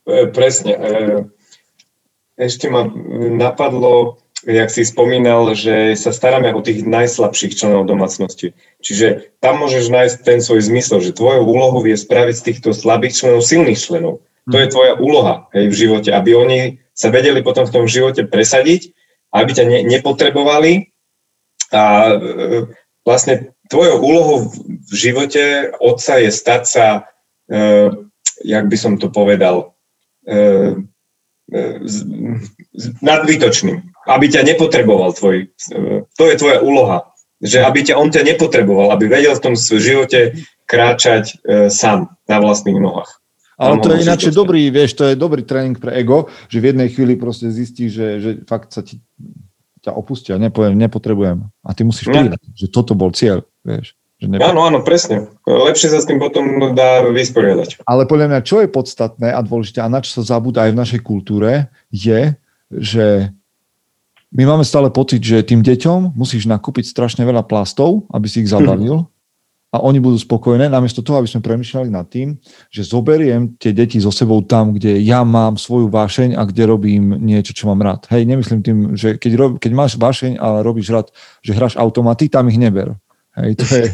E, 0.06 0.26
presne. 0.30 0.72
E, 0.74 0.90
ešte 2.38 2.66
ma 2.66 2.90
napadlo, 3.30 4.18
jak 4.42 4.70
si 4.70 4.82
spomínal, 4.82 5.54
že 5.54 5.94
sa 5.94 6.10
staráme 6.10 6.50
o 6.50 6.64
tých 6.64 6.82
najslabších 6.82 7.54
členov 7.54 7.86
domácnosti. 7.86 8.58
Čiže 8.82 9.38
tam 9.38 9.62
môžeš 9.62 9.86
nájsť 9.86 10.16
ten 10.26 10.38
svoj 10.42 10.66
zmysel, 10.66 10.98
že 10.98 11.14
tvojou 11.14 11.46
úlohou 11.46 11.82
je 11.86 11.94
spraviť 11.94 12.34
z 12.34 12.46
týchto 12.50 12.70
slabých 12.74 13.14
členov 13.14 13.46
silných 13.46 13.78
členov. 13.78 14.26
To 14.50 14.58
je 14.58 14.66
tvoja 14.66 14.98
úloha 14.98 15.46
hej, 15.54 15.70
v 15.70 15.78
živote, 15.86 16.10
aby 16.10 16.34
oni 16.34 16.60
sa 16.90 17.14
vedeli 17.14 17.46
potom 17.46 17.62
v 17.62 17.74
tom 17.78 17.84
živote 17.86 18.26
presadiť 18.26 18.90
aby 19.32 19.50
ťa 19.52 19.64
ne, 19.64 19.78
nepotrebovali 19.88 20.92
a 21.72 21.82
e, 22.12 22.16
vlastne 23.02 23.56
tvojou 23.72 23.96
úlohou 24.04 24.36
v 24.68 24.92
živote 24.92 25.72
otca 25.80 26.20
je 26.20 26.30
stať 26.30 26.62
sa, 26.68 26.86
e, 27.48 27.90
jak 28.44 28.64
by 28.68 28.76
som 28.76 29.00
to 29.00 29.08
povedal, 29.08 29.72
e, 30.28 30.36
e, 31.48 31.60
nadbytočným. 33.00 33.80
Aby 34.02 34.26
ťa 34.28 34.42
nepotreboval 34.44 35.16
tvoj, 35.16 35.48
e, 35.48 36.04
to 36.04 36.24
je 36.28 36.36
tvoja 36.36 36.60
úloha. 36.60 37.08
Že 37.42 37.58
aby 37.66 37.80
ťa 37.82 37.94
on 37.98 38.12
ťa 38.12 38.22
nepotreboval, 38.22 38.94
aby 38.94 39.10
vedel 39.10 39.34
v 39.34 39.44
tom 39.50 39.54
živote 39.56 40.36
kráčať 40.68 41.24
e, 41.42 41.68
sám 41.72 42.14
na 42.28 42.36
vlastných 42.38 42.78
nohách. 42.78 43.21
Ale 43.62 43.78
to 43.78 43.94
je 43.94 44.02
ináč 44.02 44.22
dobrý, 44.34 44.74
vieš, 44.74 44.98
to 44.98 45.06
je 45.06 45.14
dobrý 45.14 45.46
tréning 45.46 45.78
pre 45.78 45.94
ego, 45.94 46.26
že 46.50 46.58
v 46.58 46.74
jednej 46.74 46.90
chvíli 46.90 47.14
proste 47.14 47.46
zistí, 47.54 47.86
že, 47.86 48.18
že 48.18 48.30
fakt 48.42 48.74
sa 48.74 48.82
ti 48.82 48.98
ťa 49.82 49.94
opustia, 49.94 50.38
nepoviem, 50.38 50.78
nepotrebujem. 50.78 51.50
A 51.62 51.70
ty 51.74 51.82
musíš 51.82 52.06
prijať, 52.10 52.38
že 52.54 52.70
toto 52.70 52.94
bol 52.94 53.10
cieľ, 53.10 53.42
vieš. 53.66 53.98
Že 54.22 54.38
nepo... 54.38 54.46
Áno, 54.46 54.62
áno, 54.62 54.78
presne. 54.86 55.26
Lepšie 55.42 55.90
sa 55.90 55.98
s 55.98 56.06
tým 56.06 56.22
potom 56.22 56.74
dá 56.78 57.02
vysporiadať. 57.10 57.82
Ale 57.82 58.06
podľa 58.06 58.26
mňa, 58.30 58.40
čo 58.46 58.62
je 58.62 58.70
podstatné 58.70 59.34
a 59.34 59.42
dôležité 59.42 59.82
a 59.82 59.90
na 59.90 59.98
čo 59.98 60.22
sa 60.22 60.38
zabúda 60.38 60.70
aj 60.70 60.70
v 60.70 60.78
našej 60.78 61.00
kultúre, 61.02 61.66
je, 61.90 62.38
že 62.70 63.34
my 64.30 64.46
máme 64.46 64.62
stále 64.62 64.94
pocit, 64.94 65.18
že 65.18 65.42
tým 65.42 65.66
deťom 65.66 66.14
musíš 66.14 66.46
nakúpiť 66.46 66.86
strašne 66.86 67.26
veľa 67.26 67.42
plastov, 67.42 68.06
aby 68.14 68.26
si 68.30 68.46
ich 68.46 68.52
zabavil. 68.54 69.06
Hmm 69.06 69.10
a 69.72 69.80
oni 69.80 70.04
budú 70.04 70.20
spokojné, 70.20 70.68
namiesto 70.68 71.00
toho, 71.00 71.24
aby 71.24 71.28
sme 71.32 71.40
premyšľali 71.40 71.88
nad 71.88 72.04
tým, 72.04 72.36
že 72.68 72.84
zoberiem 72.84 73.56
tie 73.56 73.72
deti 73.72 73.96
so 73.96 74.12
sebou 74.12 74.44
tam, 74.44 74.76
kde 74.76 75.00
ja 75.00 75.24
mám 75.24 75.56
svoju 75.56 75.88
vášeň 75.88 76.36
a 76.36 76.44
kde 76.44 76.68
robím 76.68 77.16
niečo, 77.16 77.56
čo 77.56 77.72
mám 77.72 77.80
rád. 77.80 78.04
Hej, 78.12 78.28
nemyslím 78.28 78.60
tým, 78.60 78.78
že 78.92 79.16
keď, 79.16 79.32
rob, 79.40 79.52
keď 79.56 79.72
máš 79.72 79.96
vášeň 79.96 80.36
a 80.36 80.60
robíš 80.60 80.92
rád, 80.92 81.08
že 81.40 81.56
hráš 81.56 81.80
automaty, 81.80 82.28
tam 82.28 82.52
ich 82.52 82.60
neber. 82.60 83.00
Hej, 83.32 83.56
to 83.56 83.64
je, 83.64 83.84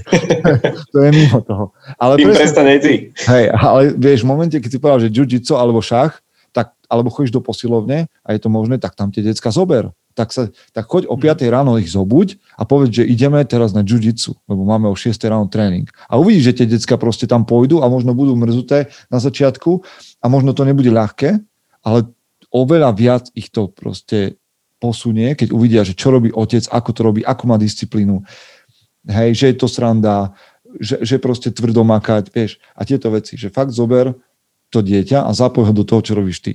to 0.92 0.98
je 0.98 1.10
mimo 1.14 1.38
toho. 1.46 1.70
Ale 1.94 2.18
Tým 2.18 2.34
prestane 2.34 2.82
ty. 2.82 3.14
Hej, 3.30 3.54
ale 3.54 3.94
vieš, 3.94 4.26
v 4.26 4.30
momente, 4.34 4.58
keď 4.58 4.70
si 4.74 4.82
povedal, 4.82 5.00
že 5.06 5.14
jiu 5.14 5.54
alebo 5.54 5.78
šach, 5.78 6.18
tak, 6.50 6.74
alebo 6.90 7.06
chodíš 7.06 7.30
do 7.30 7.38
posilovne 7.38 8.10
a 8.26 8.28
je 8.34 8.40
to 8.42 8.50
možné, 8.50 8.82
tak 8.82 8.98
tam 8.98 9.14
tie 9.14 9.22
decka 9.22 9.54
zober 9.54 9.94
tak, 10.18 10.34
sa, 10.34 10.50
tak 10.74 10.90
choď 10.90 11.06
o 11.06 11.14
5 11.14 11.46
mhm. 11.46 11.50
ráno 11.54 11.78
ich 11.78 11.94
zobuď 11.94 12.42
a 12.58 12.66
povedz, 12.66 12.98
že 12.98 13.04
ideme 13.06 13.38
teraz 13.46 13.70
na 13.70 13.86
jiu 13.86 14.02
lebo 14.50 14.66
máme 14.66 14.90
o 14.90 14.98
6 14.98 15.14
ráno 15.30 15.46
tréning. 15.46 15.86
A 16.10 16.18
uvidíš, 16.18 16.50
že 16.50 16.56
tie 16.58 16.66
decka 16.66 16.98
proste 16.98 17.30
tam 17.30 17.46
pôjdu 17.46 17.78
a 17.78 17.86
možno 17.86 18.18
budú 18.18 18.34
mrzuté 18.34 18.90
na 19.06 19.22
začiatku 19.22 19.86
a 20.18 20.26
možno 20.26 20.50
to 20.50 20.66
nebude 20.66 20.90
ľahké, 20.90 21.38
ale 21.86 22.10
oveľa 22.50 22.90
viac 22.98 23.24
ich 23.38 23.54
to 23.54 23.70
proste 23.70 24.34
posunie, 24.82 25.38
keď 25.38 25.54
uvidia, 25.54 25.82
že 25.86 25.94
čo 25.94 26.10
robí 26.10 26.34
otec, 26.34 26.66
ako 26.66 26.90
to 26.90 27.00
robí, 27.06 27.20
ako 27.22 27.42
má 27.46 27.56
disciplínu. 27.58 28.22
Hej, 29.06 29.30
že 29.38 29.46
je 29.54 29.56
to 29.58 29.66
sranda, 29.70 30.34
že, 30.78 31.02
že 31.02 31.16
proste 31.22 31.50
tvrdo 31.54 31.82
makať, 31.86 32.30
vieš, 32.30 32.62
a 32.74 32.82
tieto 32.82 33.10
veci, 33.10 33.34
že 33.34 33.50
fakt 33.50 33.74
zober 33.74 34.14
to 34.70 34.82
dieťa 34.84 35.26
a 35.26 35.30
zapoj 35.34 35.70
ho 35.70 35.72
do 35.74 35.82
toho, 35.82 36.02
čo 36.02 36.12
robíš 36.14 36.38
ty. 36.44 36.52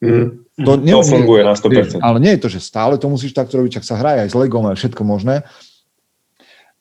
Mm. 0.00 0.47
To, 0.58 0.74
ne, 0.74 0.90
to 0.90 1.06
funguje 1.06 1.46
na 1.46 1.54
100%. 1.54 2.02
Ale 2.02 2.18
nie 2.18 2.34
je 2.34 2.42
to, 2.42 2.48
že 2.50 2.58
stále 2.58 2.98
to 2.98 3.06
musíš 3.06 3.30
takto 3.30 3.62
robiť, 3.62 3.78
čak 3.78 3.86
sa 3.86 3.94
hraje 3.94 4.26
aj 4.26 4.30
s 4.34 4.36
Legom 4.38 4.66
a 4.66 4.74
všetko 4.74 5.06
možné. 5.06 5.46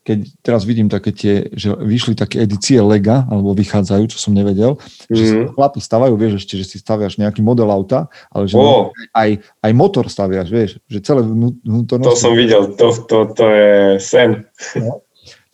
Keď 0.02 0.40
teraz 0.40 0.64
vidím 0.64 0.88
také 0.88 1.12
tie, 1.12 1.52
že 1.52 1.76
vyšli 1.76 2.16
také 2.16 2.42
edície 2.42 2.80
Lega, 2.80 3.28
alebo 3.28 3.52
vychádzajú, 3.52 4.08
čo 4.08 4.18
som 4.18 4.32
nevedel, 4.32 4.80
mm-hmm. 4.80 5.14
že 5.14 5.24
si 5.28 5.36
mhm. 5.36 5.52
chlapi 5.54 5.80
stavajú, 5.84 6.14
vieš 6.16 6.48
ešte, 6.48 6.56
že 6.58 6.66
si 6.66 6.78
staviaš 6.80 7.20
nejaký 7.20 7.44
model 7.44 7.68
auta, 7.70 8.08
ale 8.32 8.48
že 8.48 8.56
oh. 8.56 8.90
aj, 9.12 9.44
aj 9.44 9.72
motor 9.76 10.08
staviaš, 10.08 10.48
vieš, 10.48 10.70
že 10.88 11.04
celé 11.04 11.22
vnútornosti. 11.28 12.18
To 12.18 12.18
som 12.18 12.34
videl, 12.34 12.72
to, 12.74 12.88
to, 13.06 13.18
to 13.36 13.46
je 13.46 13.72
sen. 14.00 14.48
No. 14.80 15.06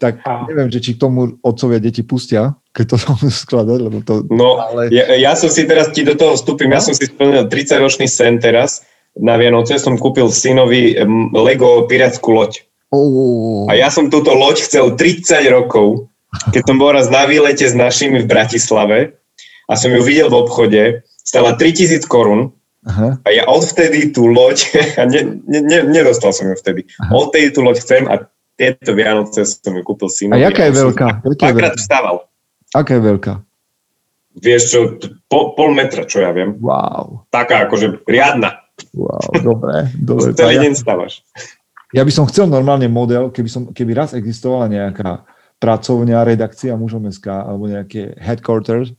Tak 0.03 0.19
neviem, 0.51 0.67
že 0.67 0.83
či 0.83 0.99
k 0.99 1.01
tomu 1.07 1.39
otcovia 1.39 1.79
deti 1.79 2.03
pustia, 2.03 2.59
keď 2.75 2.85
to 2.91 2.95
som 3.07 3.15
skladať, 3.15 3.79
lebo 3.79 4.03
to... 4.03 4.27
No, 4.27 4.59
ale... 4.59 4.91
ja, 4.91 5.07
ja 5.15 5.31
som 5.39 5.47
si 5.47 5.63
teraz 5.63 5.95
ti 5.95 6.03
do 6.03 6.19
toho 6.19 6.35
vstúpim, 6.35 6.67
ja 6.75 6.83
som 6.83 6.91
si 6.91 7.07
splnil 7.07 7.47
30-ročný 7.47 8.11
sen 8.11 8.43
teraz, 8.43 8.83
na 9.15 9.37
Vianoce 9.37 9.77
som 9.77 9.95
kúpil 9.95 10.27
synovi 10.33 10.97
Lego 11.37 11.85
pirátsku 11.85 12.33
loď. 12.33 12.65
Oh. 12.89 13.69
A 13.69 13.77
ja 13.77 13.93
som 13.93 14.09
túto 14.09 14.33
loď 14.33 14.65
chcel 14.65 14.97
30 14.97 15.37
rokov, 15.53 16.09
keď 16.49 16.61
som 16.65 16.77
bol 16.81 16.97
raz 16.97 17.13
na 17.13 17.29
výlete 17.29 17.65
s 17.65 17.77
našimi 17.77 18.25
v 18.25 18.29
Bratislave 18.29 19.21
a 19.69 19.73
som 19.77 19.93
ju 19.93 20.01
videl 20.01 20.33
v 20.33 20.37
obchode, 20.41 20.83
stala 21.21 21.53
3000 21.55 22.09
korún 22.09 22.57
Aha. 22.89 23.21
a 23.21 23.29
ja 23.31 23.45
odvtedy 23.47 24.11
tú 24.11 24.27
loď, 24.27 24.65
a 24.99 25.05
ne, 25.05 25.39
ne, 25.45 25.59
ne, 25.61 25.79
nedostal 25.87 26.33
som 26.33 26.49
ju 26.49 26.57
vtedy, 26.57 26.89
Aha. 27.05 27.13
odtedy 27.13 27.53
tú 27.53 27.61
loď 27.61 27.85
chcem 27.85 28.09
a 28.09 28.27
tieto 28.53 28.93
Vianoce 28.93 29.45
som 29.45 29.73
ju 29.73 29.81
kúpil 29.81 30.09
synovi. 30.09 30.41
A 30.41 30.49
jaká 30.49 30.69
je 30.69 30.73
veľká? 30.77 31.07
Dvakrát 31.25 31.73
vstával. 31.77 32.29
Aká 32.73 32.97
je 32.97 33.03
veľká? 33.05 33.33
Vieš 34.33 34.61
čo, 34.73 34.79
po, 35.29 35.53
pol 35.53 35.77
metra, 35.77 36.09
čo 36.09 36.25
ja 36.25 36.33
viem. 36.33 36.57
Wow. 36.57 37.29
Taká 37.29 37.69
akože 37.69 38.01
riadna. 38.09 38.65
Wow, 38.97 39.29
dobre. 39.45 39.85
dobre 40.09 40.33
Celý 40.33 40.57
deň 40.69 40.73
stávaš. 40.73 41.21
Ja 41.93 42.01
by 42.01 42.09
som 42.09 42.25
chcel 42.25 42.49
normálne 42.49 42.89
model, 42.89 43.29
keby, 43.29 43.49
som, 43.49 43.69
keby 43.69 43.93
raz 43.93 44.17
existovala 44.17 44.65
nejaká 44.65 45.21
pracovňa, 45.61 46.25
redakcia 46.25 46.73
mužom 46.73 47.05
SK 47.13 47.29
alebo 47.29 47.69
nejaké 47.69 48.17
headquarters, 48.17 48.89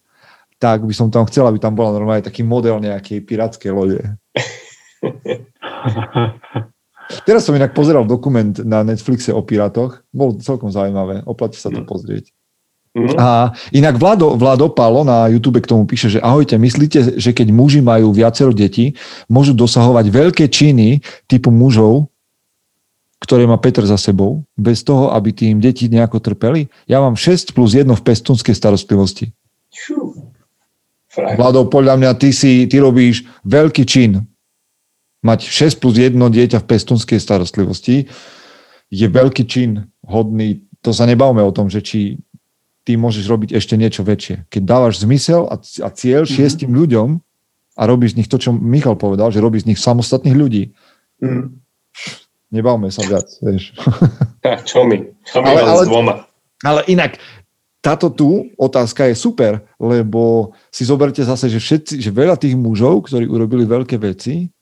tak 0.62 0.86
by 0.86 0.94
som 0.94 1.10
tam 1.10 1.26
chcel, 1.26 1.50
aby 1.50 1.58
tam 1.58 1.74
bola 1.74 1.98
normálne 1.98 2.22
taký 2.22 2.46
model 2.46 2.78
nejakej 2.78 3.26
pirátskej 3.26 3.74
lode. 3.74 3.98
Teraz 7.24 7.44
som 7.44 7.56
inak 7.56 7.76
pozeral 7.76 8.08
dokument 8.08 8.56
na 8.64 8.80
Netflixe 8.84 9.32
o 9.32 9.44
pirátoch. 9.44 10.00
Bol 10.10 10.40
celkom 10.40 10.72
zaujímavé. 10.72 11.24
Oplatí 11.28 11.60
sa 11.60 11.68
to 11.68 11.84
mm. 11.84 11.88
pozrieť. 11.88 12.24
Mm-hmm. 12.94 13.18
A 13.18 13.50
inak 13.74 13.98
Vlado, 13.98 14.38
Vlado 14.38 14.70
Palo 14.70 15.02
na 15.02 15.26
YouTube 15.26 15.58
k 15.58 15.66
tomu 15.66 15.82
píše, 15.82 16.14
že 16.14 16.22
ahojte, 16.22 16.54
myslíte, 16.54 17.18
že 17.18 17.30
keď 17.34 17.50
muži 17.50 17.82
majú 17.82 18.14
viacero 18.14 18.54
detí, 18.54 18.94
môžu 19.26 19.50
dosahovať 19.50 20.14
veľké 20.14 20.46
činy 20.46 21.02
typu 21.26 21.50
mužov, 21.50 22.06
ktoré 23.18 23.50
má 23.50 23.58
Peter 23.58 23.82
za 23.82 23.98
sebou, 23.98 24.46
bez 24.54 24.86
toho, 24.86 25.10
aby 25.10 25.34
tým 25.34 25.58
deti 25.58 25.90
nejako 25.90 26.22
trpeli? 26.22 26.70
Ja 26.86 27.02
mám 27.02 27.18
6 27.18 27.50
plus 27.50 27.74
1 27.74 27.88
v 27.90 28.02
pestunskej 28.06 28.54
starostlivosti. 28.54 29.34
Vlado, 31.18 31.66
podľa 31.66 31.98
mňa 31.98 32.10
ty, 32.14 32.30
si, 32.30 32.70
ty 32.70 32.78
robíš 32.78 33.26
veľký 33.42 33.82
čin. 33.88 34.22
Mať 35.24 35.48
6 35.48 35.80
plus 35.80 35.96
1 35.96 36.12
dieťa 36.14 36.60
v 36.60 36.68
pestunskej 36.68 37.16
starostlivosti 37.16 38.12
je 38.92 39.06
veľký 39.08 39.48
čin 39.48 39.88
hodný. 40.04 40.68
To 40.84 40.92
sa 40.92 41.08
nebavme 41.08 41.40
o 41.40 41.50
tom, 41.50 41.72
že 41.72 41.80
či 41.80 42.20
ty 42.84 43.00
môžeš 43.00 43.24
robiť 43.26 43.50
ešte 43.56 43.74
niečo 43.80 44.04
väčšie. 44.04 44.44
Keď 44.52 44.62
dávaš 44.62 45.00
zmysel 45.00 45.48
a, 45.48 45.56
a 45.56 45.88
cieľ 45.90 46.28
mm-hmm. 46.28 46.36
šiestim 46.36 46.70
ľuďom 46.76 47.18
a 47.74 47.82
robíš 47.88 48.14
z 48.14 48.18
nich 48.22 48.28
to, 48.28 48.36
čo 48.36 48.52
Michal 48.52 48.94
povedal, 48.94 49.32
že 49.32 49.40
robíš 49.40 49.64
z 49.64 49.74
nich 49.74 49.80
samostatných 49.80 50.36
ľudí, 50.36 50.76
mm. 51.24 51.48
nebavme 52.52 52.92
sa 52.92 53.02
viac, 53.08 53.26
vieš. 53.40 53.74
Čo 54.68 54.84
my? 54.84 55.00
Čo 55.24 55.40
my 55.40 55.46
ale, 55.48 55.60
ale, 55.64 55.82
s 55.82 55.88
dvoma? 55.88 56.14
Ale 56.60 56.84
inak, 56.86 57.16
táto 57.80 58.12
tu 58.12 58.52
otázka 58.60 59.10
je 59.10 59.16
super, 59.16 59.64
lebo 59.80 60.52
si 60.68 60.86
zoberte 60.86 61.24
zase, 61.24 61.50
že, 61.50 61.58
všetci, 61.58 61.94
že 61.98 62.14
veľa 62.14 62.36
tých 62.38 62.54
mužov, 62.54 63.08
ktorí 63.08 63.26
urobili 63.26 63.66
veľké 63.66 63.96
veci, 63.98 64.53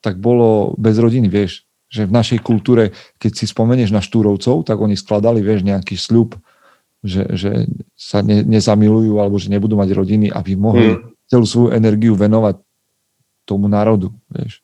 tak 0.00 0.22
bolo 0.22 0.74
bez 0.78 0.98
rodiny, 0.98 1.26
vieš, 1.26 1.66
že 1.88 2.04
v 2.04 2.12
našej 2.12 2.44
kultúre, 2.44 2.92
keď 3.16 3.32
si 3.32 3.44
spomenieš 3.48 3.90
na 3.90 4.04
Štúrovcov, 4.04 4.68
tak 4.68 4.76
oni 4.76 4.94
skladali, 4.94 5.40
vieš, 5.40 5.64
nejaký 5.64 5.96
sľub, 5.96 6.36
že, 7.00 7.24
že 7.32 7.70
sa 7.94 8.20
ne, 8.20 8.44
nezamilujú 8.44 9.16
alebo 9.16 9.40
že 9.40 9.48
nebudú 9.48 9.78
mať 9.78 9.90
rodiny, 9.96 10.26
aby 10.28 10.52
mohli 10.58 10.98
mm. 10.98 11.30
celú 11.30 11.46
svoju 11.46 11.68
energiu 11.72 12.18
venovať 12.18 12.60
tomu 13.48 13.70
národu. 13.70 14.12
Vieš. 14.28 14.60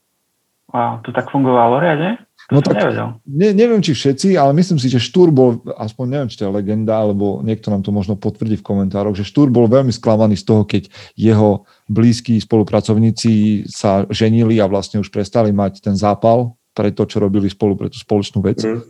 Wow, 0.74 1.00
to 1.06 1.14
tak 1.14 1.30
fungovalo 1.30 1.80
riadne? 1.80 2.20
No 2.52 2.60
tak, 2.60 2.76
ne, 3.24 3.56
neviem, 3.56 3.80
či 3.80 3.96
všetci, 3.96 4.36
ale 4.36 4.52
myslím 4.52 4.76
si, 4.76 4.92
že 4.92 5.00
Štúr 5.00 5.32
bol, 5.32 5.64
aspoň 5.80 6.04
neviem, 6.12 6.28
či 6.28 6.36
to 6.36 6.44
je 6.44 6.52
legenda, 6.52 7.00
alebo 7.00 7.40
niekto 7.40 7.72
nám 7.72 7.80
to 7.80 7.88
možno 7.88 8.20
potvrdí 8.20 8.60
v 8.60 8.66
komentároch, 8.66 9.16
že 9.16 9.24
Štúr 9.24 9.48
bol 9.48 9.64
veľmi 9.64 9.88
sklamaný 9.88 10.36
z 10.36 10.44
toho, 10.44 10.68
keď 10.68 10.92
jeho 11.16 11.64
blízki 11.88 12.36
spolupracovníci 12.36 13.64
sa 13.64 14.04
ženili 14.12 14.60
a 14.60 14.68
vlastne 14.68 15.00
už 15.00 15.08
prestali 15.08 15.56
mať 15.56 15.80
ten 15.80 15.96
zápal 15.96 16.52
pre 16.76 16.92
to, 16.92 17.08
čo 17.08 17.16
robili 17.16 17.48
spolu 17.48 17.80
pre 17.80 17.88
tú 17.88 17.96
spoločnú 17.96 18.44
vec. 18.44 18.60
Mm. 18.60 18.84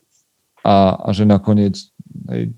A, 0.67 0.99
a 0.99 1.09
že 1.15 1.23
nakoniec 1.23 1.79
hej, 2.35 2.51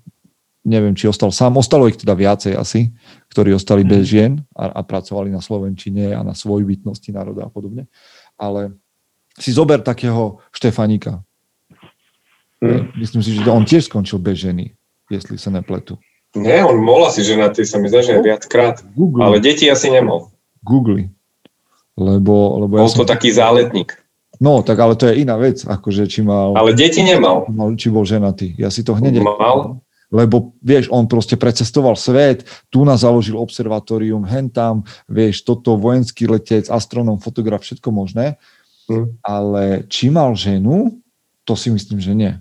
neviem, 0.67 0.91
či 0.97 1.05
ostal 1.07 1.29
sám, 1.29 1.61
ostalo 1.61 1.87
ich 1.87 1.95
teda 1.95 2.11
viacej 2.11 2.57
asi, 2.59 2.91
ktorí 3.31 3.55
ostali 3.55 3.87
bez 3.87 4.03
mhm. 4.03 4.09
žien 4.09 4.31
a, 4.51 4.75
a 4.75 4.81
pracovali 4.83 5.31
na 5.31 5.39
Slovenčine 5.39 6.11
a 6.11 6.25
na 6.25 6.35
svoj 6.35 6.67
bytnosti 6.67 7.07
národa 7.15 7.47
a 7.47 7.53
podobne. 7.53 7.87
Ale 8.35 8.75
si 9.37 9.53
zober 9.53 9.79
takého 9.85 10.41
Štefanika. 10.51 11.21
Mm. 12.57 12.89
Myslím 12.97 13.21
si, 13.21 13.37
že 13.37 13.45
on 13.53 13.63
tiež 13.63 13.85
skončil 13.85 14.17
bez 14.17 14.41
ženy, 14.41 14.73
jestli 15.13 15.37
sa 15.37 15.53
nepletu. 15.53 16.01
Nie, 16.33 16.65
on 16.65 16.81
bol 16.81 17.05
asi 17.05 17.21
ženatý, 17.21 17.63
sa 17.63 17.77
mi 17.77 17.87
zdá, 17.87 18.01
že 18.01 18.17
viackrát. 18.17 18.81
Google. 18.97 19.23
Ale 19.23 19.37
deti 19.39 19.69
asi 19.69 19.93
nemal. 19.93 20.33
Google. 20.65 21.13
Lebo, 21.97 22.65
lebo 22.65 22.77
bol 22.77 22.89
ja 22.89 22.93
to 22.93 23.05
som... 23.05 23.09
taký 23.09 23.29
záletník. 23.33 23.95
No, 24.37 24.61
tak 24.61 24.77
ale 24.77 24.93
to 24.93 25.09
je 25.09 25.25
iná 25.25 25.33
vec, 25.37 25.65
akože 25.65 26.05
či 26.05 26.21
mal... 26.21 26.53
Ale 26.53 26.77
deti 26.77 27.01
nemal. 27.01 27.49
Či 27.73 27.89
bol 27.89 28.05
ženatý. 28.05 28.53
Ja 28.57 28.69
si 28.69 28.85
to 28.85 28.93
hneď... 28.93 29.21
Mal 29.21 29.81
lebo 30.07 30.55
vieš, 30.63 30.87
on 30.87 31.03
proste 31.03 31.35
precestoval 31.35 31.99
svet, 31.99 32.47
tu 32.71 32.87
nás 32.87 33.03
založil 33.03 33.35
observatórium, 33.35 34.23
hen 34.23 34.47
tam, 34.47 34.87
vieš, 35.03 35.43
toto 35.43 35.75
vojenský 35.75 36.31
letec, 36.31 36.71
astronóm, 36.71 37.19
fotograf, 37.19 37.59
všetko 37.59 37.91
možné, 37.91 38.39
hmm. 38.89 39.21
ale 39.23 39.85
či 39.91 40.09
mal 40.09 40.33
ženu, 40.33 40.99
to 41.47 41.53
si 41.55 41.71
myslím, 41.71 41.99
že 41.99 42.13
nie. 42.15 42.33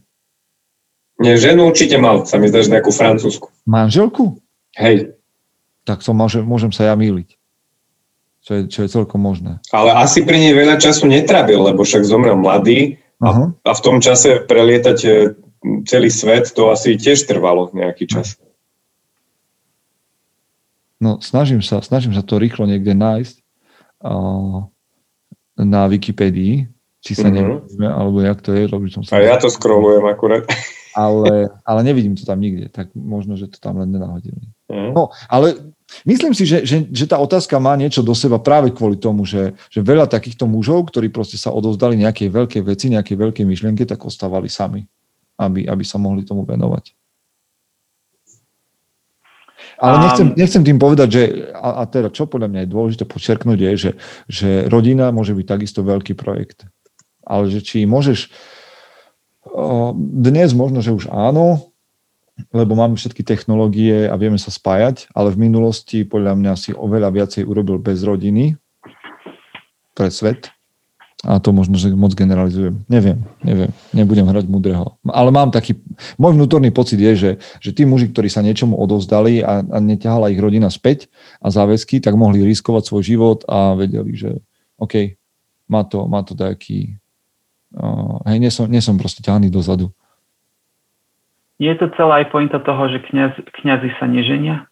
Nie, 1.16 1.40
ženu 1.40 1.72
určite 1.72 1.96
mal, 1.96 2.28
sa 2.28 2.36
mi 2.36 2.50
zdá, 2.52 2.60
že 2.60 2.72
nejakú 2.72 2.92
francúzsku. 2.92 3.48
Manželku? 3.64 4.36
Hej. 4.76 5.16
Tak 5.88 6.04
to 6.04 6.12
môže, 6.12 6.44
môžem 6.44 6.74
sa 6.74 6.92
ja 6.92 6.94
míliť. 6.98 7.38
Čo 8.46 8.52
je, 8.52 8.62
čo 8.70 8.78
je 8.86 8.92
celkom 8.92 9.18
možné. 9.18 9.58
Ale 9.74 9.90
asi 9.96 10.22
pri 10.22 10.38
nej 10.38 10.54
veľa 10.54 10.78
času 10.78 11.08
netrabil, 11.10 11.58
lebo 11.58 11.82
však 11.82 12.06
zomrel 12.06 12.38
mladý 12.38 13.00
a, 13.18 13.50
a 13.50 13.72
v 13.72 13.80
tom 13.82 13.98
čase 13.98 14.44
prelietať 14.44 14.98
e, 15.02 15.10
celý 15.88 16.12
svet, 16.12 16.52
to 16.52 16.70
asi 16.70 16.94
tiež 16.94 17.26
trvalo 17.26 17.72
nejaký 17.74 18.06
čas. 18.06 18.38
No, 21.00 21.18
snažím 21.20 21.60
sa, 21.60 21.82
snažím 21.82 22.12
sa 22.14 22.22
to 22.22 22.40
rýchlo 22.40 22.64
niekde 22.64 22.96
nájsť 22.96 23.36
uh, 24.00 24.64
na 25.58 25.88
Wikipédii, 25.88 26.68
či 27.00 27.12
sa 27.16 27.28
mm-hmm. 27.28 27.36
neviem, 27.36 27.92
alebo 27.92 28.18
jak 28.20 28.38
to 28.44 28.52
je, 28.52 28.68
lebo 28.68 28.84
som 28.92 29.02
sa... 29.02 29.16
A 29.16 29.24
ja 29.24 29.36
to 29.40 29.48
scrollujem 29.48 30.04
akurát. 30.04 30.44
Ale, 30.96 31.52
ale 31.60 31.80
nevidím 31.84 32.16
to 32.16 32.24
tam 32.24 32.40
nikde, 32.40 32.72
tak 32.72 32.88
možno, 32.96 33.36
že 33.36 33.52
to 33.52 33.60
tam 33.60 33.76
len 33.84 33.92
nenahodili. 33.92 34.48
Mm. 34.72 34.96
No, 34.96 35.12
ale 35.28 35.76
myslím 36.08 36.32
si, 36.32 36.48
že, 36.48 36.64
že, 36.64 36.88
že 36.88 37.04
tá 37.04 37.20
otázka 37.20 37.60
má 37.60 37.76
niečo 37.76 38.00
do 38.00 38.16
seba 38.16 38.40
práve 38.40 38.72
kvôli 38.72 38.96
tomu, 38.96 39.28
že, 39.28 39.52
že 39.68 39.84
veľa 39.84 40.08
takýchto 40.08 40.48
mužov, 40.48 40.88
ktorí 40.88 41.12
proste 41.12 41.36
sa 41.36 41.52
odovzdali 41.52 42.00
nejakej 42.00 42.32
veľkej 42.32 42.62
veci, 42.64 42.88
nejakej 42.88 43.12
veľkej 43.12 43.44
myšlienke, 43.44 43.84
tak 43.84 44.08
ostávali 44.08 44.48
sami 44.48 44.88
aby, 45.36 45.68
aby 45.68 45.84
sa 45.84 46.00
mohli 46.00 46.24
tomu 46.24 46.48
venovať. 46.48 46.96
Ale 49.76 50.08
nechcem, 50.08 50.26
nechcem 50.32 50.62
tým 50.64 50.80
povedať, 50.80 51.08
že, 51.12 51.22
a, 51.52 51.80
a 51.80 51.88
teda 51.88 52.08
čo 52.08 52.24
podľa 52.24 52.48
mňa 52.48 52.60
je 52.64 52.72
dôležité 52.72 53.04
počerknúť 53.04 53.58
je, 53.60 53.72
že, 53.76 53.90
že 54.26 54.50
rodina 54.72 55.12
môže 55.12 55.36
byť 55.36 55.46
takisto 55.46 55.84
veľký 55.84 56.16
projekt. 56.16 56.64
Ale 57.26 57.52
že 57.52 57.60
či 57.60 57.84
môžeš, 57.84 58.32
dnes 59.96 60.50
možno, 60.56 60.80
že 60.80 60.96
už 60.96 61.12
áno, 61.12 61.72
lebo 62.52 62.76
máme 62.76 62.96
všetky 62.96 63.24
technológie 63.24 64.08
a 64.08 64.16
vieme 64.16 64.36
sa 64.36 64.52
spájať, 64.52 65.08
ale 65.16 65.32
v 65.32 65.48
minulosti 65.48 66.04
podľa 66.04 66.36
mňa 66.36 66.52
si 66.56 66.70
oveľa 66.76 67.12
viacej 67.12 67.42
urobil 67.48 67.80
bez 67.80 68.04
rodiny 68.04 68.56
pre 69.96 70.12
svet 70.12 70.55
a 71.24 71.40
to 71.40 71.48
možno, 71.48 71.80
že 71.80 71.88
moc 71.96 72.12
generalizujem. 72.12 72.84
Neviem, 72.92 73.24
neviem. 73.40 73.72
Nebudem 73.96 74.28
hrať 74.28 74.52
múdreho. 74.52 75.00
Ale 75.08 75.32
mám 75.32 75.48
taký... 75.48 75.72
Môj 76.20 76.36
vnútorný 76.36 76.68
pocit 76.68 77.00
je, 77.00 77.12
že, 77.16 77.30
že 77.56 77.70
tí 77.72 77.88
muži, 77.88 78.12
ktorí 78.12 78.28
sa 78.28 78.44
niečomu 78.44 78.76
odovzdali 78.76 79.40
a, 79.40 79.64
a 79.64 79.78
neťahala 79.80 80.28
ich 80.28 80.36
rodina 80.36 80.68
späť 80.68 81.08
a 81.40 81.48
záväzky, 81.48 82.04
tak 82.04 82.20
mohli 82.20 82.44
riskovať 82.44 82.92
svoj 82.92 83.02
život 83.02 83.38
a 83.48 83.72
vedeli, 83.72 84.12
že 84.12 84.44
OK, 84.76 85.16
má 85.72 85.88
to, 85.88 86.04
má 86.04 86.20
to 86.20 86.36
taký... 86.36 87.00
Uh, 87.72 88.20
hej, 88.28 88.36
nie 88.36 88.52
som, 88.52 88.68
nie 88.68 88.84
som 88.84 89.00
proste 89.00 89.24
ťahaný 89.24 89.48
dozadu. 89.48 89.88
Je 91.56 91.72
to 91.80 91.88
celá 91.96 92.20
aj 92.20 92.28
pointa 92.28 92.60
toho, 92.60 92.92
že 92.92 93.00
kniaz, 93.08 93.32
kniazy 93.64 93.88
sa 93.96 94.04
neženia? 94.04 94.68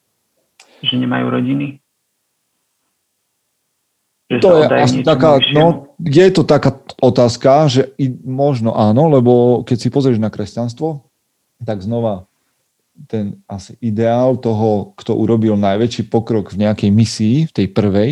Že 0.85 1.09
nemajú 1.09 1.27
rodiny? 1.33 1.81
Že 4.33 4.39
to 4.41 4.51
je 4.57 4.65
asi 4.81 4.99
taká, 5.05 5.37
no, 5.53 5.93
je 6.01 6.25
to 6.33 6.49
taká 6.49 6.81
otázka, 6.97 7.69
že 7.69 7.93
i, 8.01 8.09
možno 8.25 8.73
áno, 8.73 9.13
lebo 9.13 9.61
keď 9.69 9.77
si 9.77 9.89
pozrieš 9.93 10.17
na 10.17 10.33
kresťanstvo, 10.33 11.05
tak 11.61 11.85
znova 11.85 12.25
ten 13.11 13.43
asi 13.51 13.77
ideál 13.85 14.41
toho, 14.41 14.97
kto 14.97 15.13
urobil 15.19 15.61
najväčší 15.61 16.09
pokrok 16.09 16.55
v 16.55 16.65
nejakej 16.65 16.91
misii, 16.95 17.37
v 17.51 17.53
tej 17.53 17.67
prvej, 17.75 18.11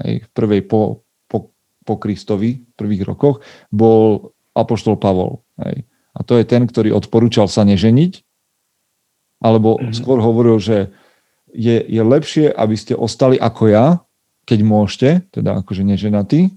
aj 0.00 0.12
v 0.26 0.28
prvej 0.32 0.62
po, 0.66 1.04
po, 1.28 1.52
po 1.86 1.94
Kristovi, 2.00 2.64
v 2.64 2.72
prvých 2.74 3.04
rokoch, 3.04 3.44
bol 3.68 4.32
Apoštol 4.56 4.98
Pavol. 4.98 5.44
Aj. 5.60 5.86
A 6.16 6.20
to 6.24 6.34
je 6.40 6.44
ten, 6.48 6.64
ktorý 6.66 6.92
odporúčal 6.92 7.46
sa 7.46 7.62
neženiť, 7.62 8.24
alebo 9.38 9.76
mm-hmm. 9.76 9.94
skôr 9.94 10.18
hovoril, 10.18 10.58
že 10.58 10.90
je, 11.52 11.78
je 11.84 12.02
lepšie, 12.02 12.46
aby 12.48 12.74
ste 12.74 12.96
ostali 12.96 13.36
ako 13.36 13.64
ja, 13.68 13.86
keď 14.44 14.58
môžete, 14.66 15.08
teda 15.30 15.62
akože 15.62 15.86
neženatí, 15.86 16.50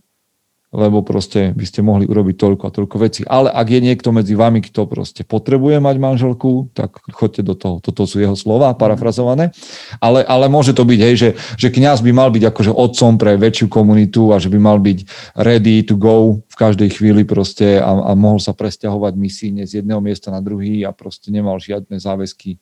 lebo 0.76 1.00
proste 1.08 1.56
by 1.56 1.64
ste 1.64 1.80
mohli 1.80 2.04
urobiť 2.04 2.36
toľko 2.36 2.64
a 2.68 2.76
toľko 2.76 2.96
veci. 3.00 3.22
Ale 3.24 3.48
ak 3.48 3.68
je 3.72 3.80
niekto 3.80 4.12
medzi 4.12 4.36
vami, 4.36 4.60
kto 4.60 4.84
proste 4.92 5.24
potrebuje 5.24 5.80
mať 5.80 5.96
manželku, 5.96 6.68
tak 6.76 7.00
choďte 7.16 7.42
do 7.48 7.56
toho. 7.56 7.76
Toto 7.80 8.04
sú 8.04 8.20
jeho 8.20 8.36
slova, 8.36 8.76
parafrazované. 8.76 9.56
Ale, 10.04 10.28
ale 10.28 10.52
môže 10.52 10.76
to 10.76 10.84
byť, 10.84 11.00
hej, 11.00 11.16
že, 11.16 11.30
že 11.56 11.72
kňaz 11.72 12.04
by 12.04 12.12
mal 12.12 12.28
byť 12.28 12.44
akože 12.52 12.72
otcom 12.76 13.16
pre 13.16 13.40
väčšiu 13.40 13.72
komunitu 13.72 14.36
a 14.36 14.42
že 14.44 14.52
by 14.52 14.60
mal 14.60 14.84
byť 14.84 15.00
ready 15.40 15.88
to 15.88 15.96
go 15.96 16.44
v 16.44 16.56
každej 16.60 16.92
chvíli 16.92 17.24
proste 17.24 17.80
a, 17.80 18.12
a 18.12 18.12
mohol 18.12 18.44
sa 18.44 18.52
presťahovať 18.52 19.16
misíne 19.16 19.64
z 19.64 19.80
jedného 19.80 20.04
miesta 20.04 20.28
na 20.28 20.44
druhý 20.44 20.84
a 20.84 20.92
proste 20.92 21.32
nemal 21.32 21.56
žiadne 21.56 21.96
záväzky 21.96 22.60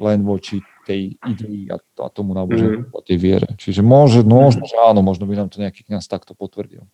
len 0.00 0.24
voči 0.24 0.64
tej 0.84 1.16
idei 1.24 1.66
a, 1.72 1.80
a 1.80 2.06
tomu 2.12 2.36
náboženstvu 2.36 2.92
mm. 2.92 2.96
a 2.96 3.00
tej 3.02 3.16
viere. 3.18 3.48
Čiže 3.56 3.80
môže, 3.80 4.20
no, 4.20 4.52
možno, 4.52 4.68
že 4.68 4.76
áno, 4.76 5.00
možno 5.00 5.24
by 5.24 5.34
nám 5.40 5.48
to 5.48 5.58
nejaký 5.58 5.88
kňaz 5.88 6.04
takto 6.06 6.36
potvrdil. 6.36 6.84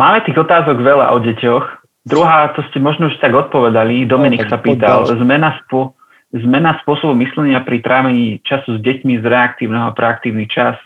Máme 0.00 0.24
tých 0.24 0.40
otázok 0.40 0.80
veľa 0.80 1.12
o 1.12 1.20
deťoch. 1.20 1.64
Druhá, 2.08 2.56
to 2.56 2.64
ste 2.72 2.80
možno 2.80 3.12
už 3.12 3.20
tak 3.20 3.36
odpovedali, 3.36 4.08
Dominik 4.08 4.48
no, 4.48 4.50
sa 4.50 4.56
pýtal, 4.56 5.04
zmena, 5.04 5.60
spo, 5.60 5.92
zmena 6.32 6.80
spôsobu 6.80 7.12
myslenia 7.20 7.60
pri 7.60 7.84
trávení 7.84 8.40
času 8.40 8.76
s 8.76 8.80
deťmi 8.80 9.20
z 9.20 9.24
reaktívneho 9.28 9.92
a 9.92 9.96
proaktívny 9.96 10.48
čas 10.48 10.80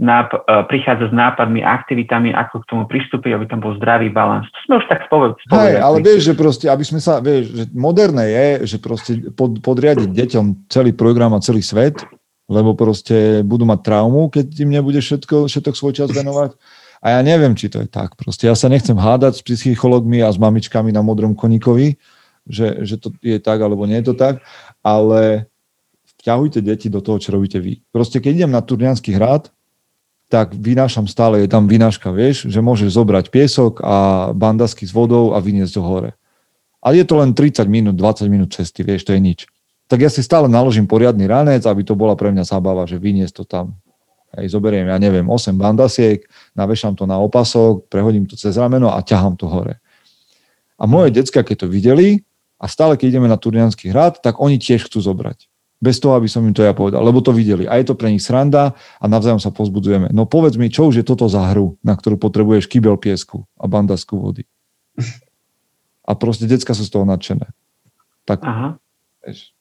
náp, 0.00 0.32
e, 0.32 0.40
prichádza 0.64 1.12
s 1.12 1.14
nápadmi, 1.14 1.60
aktivitami, 1.60 2.32
ako 2.32 2.64
k 2.64 2.68
tomu 2.72 2.82
pristúpiť, 2.88 3.36
aby 3.36 3.44
tam 3.44 3.60
bol 3.60 3.76
zdravý 3.76 4.08
balans. 4.08 4.48
To 4.48 4.58
sme 4.64 4.74
už 4.80 4.86
tak 4.88 5.04
spovedali. 5.06 5.44
Hej, 5.52 5.74
ale 5.76 5.96
vieš, 6.00 6.20
že 6.32 6.34
proste, 6.34 6.66
aby 6.72 6.84
sme 6.88 7.04
sa, 7.04 7.20
vieš, 7.20 7.52
že 7.52 7.64
moderné 7.76 8.24
je, 8.32 8.48
že 8.64 8.76
proste 8.80 9.12
pod, 9.36 9.60
podriadiť 9.60 10.08
deťom 10.08 10.72
celý 10.72 10.96
program 10.96 11.36
a 11.36 11.44
celý 11.44 11.60
svet, 11.60 12.00
lebo 12.48 12.72
proste 12.72 13.44
budú 13.44 13.68
mať 13.68 13.80
traumu, 13.84 14.32
keď 14.32 14.46
im 14.64 14.72
nebude 14.72 14.98
všetko, 15.04 15.46
všetko 15.52 15.76
svoj 15.76 15.92
čas 15.94 16.08
venovať 16.10 16.56
a 17.00 17.06
ja 17.16 17.20
neviem, 17.24 17.56
či 17.56 17.72
to 17.72 17.80
je 17.80 17.88
tak. 17.88 18.16
Proste 18.16 18.48
ja 18.48 18.56
sa 18.56 18.68
nechcem 18.68 18.96
hádať 18.96 19.40
s 19.40 19.42
psychologmi 19.44 20.20
a 20.20 20.28
s 20.28 20.36
mamičkami 20.36 20.92
na 20.92 21.00
modrom 21.00 21.32
koníkovi, 21.32 21.96
že, 22.44 22.84
že 22.88 22.96
to 23.00 23.12
je 23.20 23.40
tak 23.40 23.60
alebo 23.60 23.88
nie 23.88 24.00
je 24.00 24.12
to 24.12 24.14
tak, 24.16 24.44
ale 24.84 25.48
vťahujte 26.20 26.60
deti 26.60 26.92
do 26.92 27.00
toho, 27.00 27.16
čo 27.16 27.32
robíte 27.32 27.56
vy. 27.56 27.80
Proste 27.88 28.20
keď 28.20 28.44
idem 28.44 28.52
na 28.52 28.60
Turnianský 28.60 29.16
hrad, 29.16 29.48
tak 30.30 30.54
vynášam 30.54 31.10
stále, 31.10 31.42
je 31.42 31.50
tam 31.50 31.66
vynáška, 31.66 32.14
vieš, 32.14 32.46
že 32.46 32.62
môžeš 32.62 32.94
zobrať 32.94 33.34
piesok 33.34 33.82
a 33.82 34.30
bandasky 34.30 34.86
s 34.86 34.94
vodou 34.94 35.34
a 35.34 35.42
vyniesť 35.42 35.74
do 35.74 35.82
hore. 35.82 36.10
Ale 36.78 37.02
je 37.02 37.04
to 37.04 37.18
len 37.18 37.34
30 37.34 37.66
minút, 37.66 37.98
20 37.98 38.30
minút 38.30 38.54
cesty, 38.54 38.86
vieš, 38.86 39.04
to 39.04 39.12
je 39.12 39.20
nič. 39.20 39.50
Tak 39.90 39.98
ja 39.98 40.08
si 40.08 40.22
stále 40.22 40.46
naložím 40.46 40.86
poriadny 40.86 41.26
ranec, 41.26 41.66
aby 41.66 41.82
to 41.82 41.98
bola 41.98 42.14
pre 42.14 42.30
mňa 42.30 42.46
zábava, 42.46 42.86
že 42.86 43.02
vyniesť 43.02 43.42
to 43.42 43.44
tam. 43.44 43.74
Hej, 44.38 44.54
zoberiem, 44.54 44.86
ja 44.86 45.02
neviem, 45.02 45.26
8 45.26 45.58
bandasiek, 45.58 46.22
navešam 46.54 46.94
to 46.94 47.10
na 47.10 47.18
opasok, 47.18 47.90
prehodím 47.90 48.30
to 48.30 48.38
cez 48.38 48.54
rameno 48.54 48.86
a 48.94 49.02
ťahám 49.02 49.34
to 49.34 49.50
hore. 49.50 49.82
A 50.78 50.86
moje 50.86 51.10
decka, 51.10 51.42
keď 51.42 51.66
to 51.66 51.68
videli, 51.68 52.22
a 52.54 52.70
stále, 52.70 52.94
keď 52.94 53.18
ideme 53.18 53.26
na 53.26 53.34
Turnianský 53.34 53.90
hrad, 53.90 54.22
tak 54.22 54.38
oni 54.38 54.62
tiež 54.62 54.86
chcú 54.86 55.02
zobrať. 55.02 55.49
Bez 55.80 55.96
toho, 55.96 56.12
aby 56.12 56.28
som 56.28 56.44
im 56.44 56.52
to 56.52 56.60
ja 56.60 56.76
povedal, 56.76 57.00
lebo 57.00 57.24
to 57.24 57.32
videli. 57.32 57.64
A 57.64 57.80
je 57.80 57.88
to 57.88 57.96
pre 57.96 58.12
nich 58.12 58.20
sranda 58.20 58.76
a 59.00 59.04
navzájom 59.08 59.40
sa 59.40 59.48
pozbudzujeme. 59.48 60.12
No 60.12 60.28
povedz 60.28 60.60
mi, 60.60 60.68
čo 60.68 60.92
už 60.92 61.00
je 61.00 61.08
toto 61.08 61.24
za 61.24 61.40
hru, 61.50 61.80
na 61.80 61.96
ktorú 61.96 62.20
potrebuješ 62.20 62.68
kybel 62.68 63.00
piesku 63.00 63.48
a 63.56 63.64
bandasku 63.64 64.12
vody. 64.20 64.44
A 66.04 66.12
proste 66.20 66.44
decka 66.44 66.76
sú 66.76 66.84
z 66.84 66.92
toho 66.92 67.08
nadšené. 67.08 67.48
Tak, 68.28 68.44
Aha. 68.44 68.76
Vieš, 69.24 69.56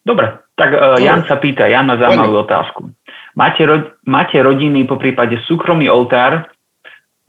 Dobre, 0.00 0.42
tak 0.58 0.74
uh, 0.74 0.98
Jan 0.98 1.22
sa 1.28 1.38
pýta, 1.38 1.70
Jan 1.70 1.86
má 1.86 1.94
zaujímavú 1.94 2.42
otázku. 2.42 2.90
Máte, 3.38 3.62
ro- 3.62 3.94
máte 4.02 4.42
rodiny, 4.42 4.82
po 4.82 4.98
prípade 4.98 5.38
súkromný 5.46 5.86
oltár, 5.86 6.50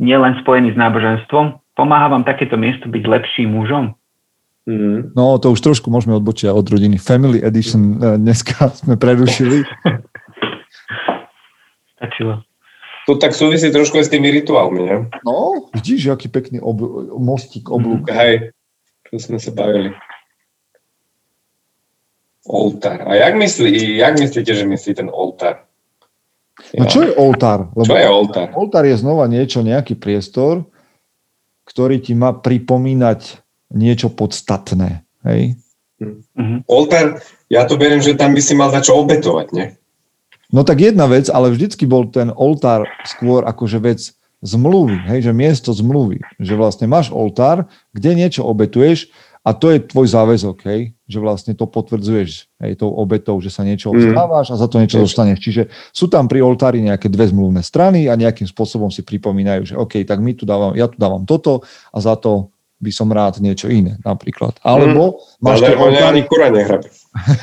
nielen 0.02 0.42
spojený 0.42 0.74
s 0.74 0.82
náboženstvom? 0.82 1.61
Pomáha 1.76 2.12
vám 2.12 2.28
takéto 2.28 2.60
miesto 2.60 2.92
byť 2.92 3.04
lepším 3.08 3.56
mužom? 3.56 3.96
Mm. 4.70 5.18
No, 5.18 5.42
to 5.42 5.52
už 5.52 5.62
trošku 5.64 5.90
môžeme 5.90 6.14
odbočiť 6.22 6.54
od 6.54 6.68
rodiny. 6.68 7.02
Family 7.02 7.42
Edition 7.42 7.98
uh, 7.98 8.16
dneska 8.20 8.70
sme 8.84 9.00
prerušili. 9.00 9.66
Stačilo. 11.98 12.46
To 13.10 13.18
tak 13.18 13.34
súvisí 13.34 13.74
trošku 13.74 13.98
aj 13.98 14.06
s 14.08 14.14
tými 14.14 14.30
rituálmi, 14.30 14.82
ne? 14.86 14.98
No, 15.26 15.68
vidíš, 15.74 16.14
aký 16.14 16.30
pekný 16.30 16.62
ob- 16.62 17.18
mostík, 17.18 17.74
oblúk. 17.74 18.06
Mm, 18.06 18.14
hej, 18.14 18.34
to 19.10 19.18
sme 19.18 19.42
sa 19.42 19.50
bavili. 19.50 19.90
Oltár. 22.46 23.06
A 23.10 23.18
jak, 23.18 23.34
myslí, 23.38 23.98
jak 23.98 24.14
myslíte, 24.18 24.54
že 24.54 24.66
myslí 24.66 24.92
ten 24.94 25.10
oltár? 25.10 25.66
No 26.78 26.86
čo 26.86 27.02
je 27.06 27.14
oltár? 27.18 27.74
Lebo 27.74 27.90
čo 27.90 27.98
je 27.98 28.08
oltár? 28.10 28.48
Oltár 28.54 28.86
je 28.86 28.98
znova 28.98 29.26
niečo, 29.26 29.66
nejaký 29.66 29.98
priestor, 29.98 30.66
ktorý 31.72 32.04
ti 32.04 32.12
má 32.12 32.36
pripomínať 32.36 33.40
niečo 33.72 34.12
podstatné. 34.12 35.08
Hej? 35.24 35.56
Mm-hmm. 36.04 36.68
Oltár, 36.68 37.24
ja 37.48 37.64
to 37.64 37.80
beriem, 37.80 38.04
že 38.04 38.20
tam 38.20 38.36
by 38.36 38.42
si 38.44 38.52
mal 38.52 38.68
začať 38.76 38.92
obetovať, 38.92 39.48
nie? 39.56 39.68
No 40.52 40.68
tak 40.68 40.84
jedna 40.84 41.08
vec, 41.08 41.32
ale 41.32 41.48
vždycky 41.48 41.88
bol 41.88 42.12
ten 42.12 42.28
oltár 42.36 42.84
skôr 43.08 43.48
akože 43.48 43.80
vec 43.80 44.12
zmluvy, 44.44 45.00
hej, 45.08 45.30
že 45.30 45.32
miesto 45.32 45.72
zmluvy, 45.72 46.20
že 46.42 46.58
vlastne 46.60 46.90
máš 46.90 47.14
oltár, 47.14 47.70
kde 47.96 48.18
niečo 48.18 48.44
obetuješ 48.44 49.08
a 49.42 49.58
to 49.58 49.74
je 49.74 49.82
tvoj 49.82 50.06
záväzok, 50.06 50.58
hej, 50.70 50.94
že 51.10 51.18
vlastne 51.18 51.58
to 51.58 51.66
potvrdzuješ 51.66 52.62
hej, 52.62 52.72
tou 52.78 52.94
obetou, 52.94 53.42
že 53.42 53.50
sa 53.50 53.66
niečo 53.66 53.90
obstávaš 53.90 54.50
mm. 54.50 54.54
a 54.54 54.56
za 54.62 54.68
to 54.70 54.78
niečo 54.78 55.02
dostaneš. 55.02 55.42
Čiže 55.42 55.64
sú 55.90 56.06
tam 56.06 56.30
pri 56.30 56.46
oltári 56.46 56.78
nejaké 56.86 57.10
dve 57.10 57.26
zmluvné 57.34 57.66
strany 57.66 58.06
a 58.06 58.14
nejakým 58.14 58.46
spôsobom 58.46 58.94
si 58.94 59.02
pripomínajú, 59.02 59.74
že 59.74 59.76
OK, 59.78 60.06
tak 60.06 60.22
my 60.22 60.38
tu 60.38 60.46
dávam, 60.46 60.78
ja 60.78 60.86
tu 60.86 61.02
dávam 61.02 61.26
toto 61.26 61.66
a 61.90 61.98
za 61.98 62.14
to 62.22 62.54
by 62.82 62.94
som 62.94 63.10
rád 63.10 63.42
niečo 63.42 63.66
iné, 63.70 63.98
napríklad. 64.06 64.62
Alebo 64.62 65.18
mm. 65.18 65.42
máš 65.42 65.58
Ale 65.62 65.74
oltári... 65.74 66.06
ani 66.06 66.22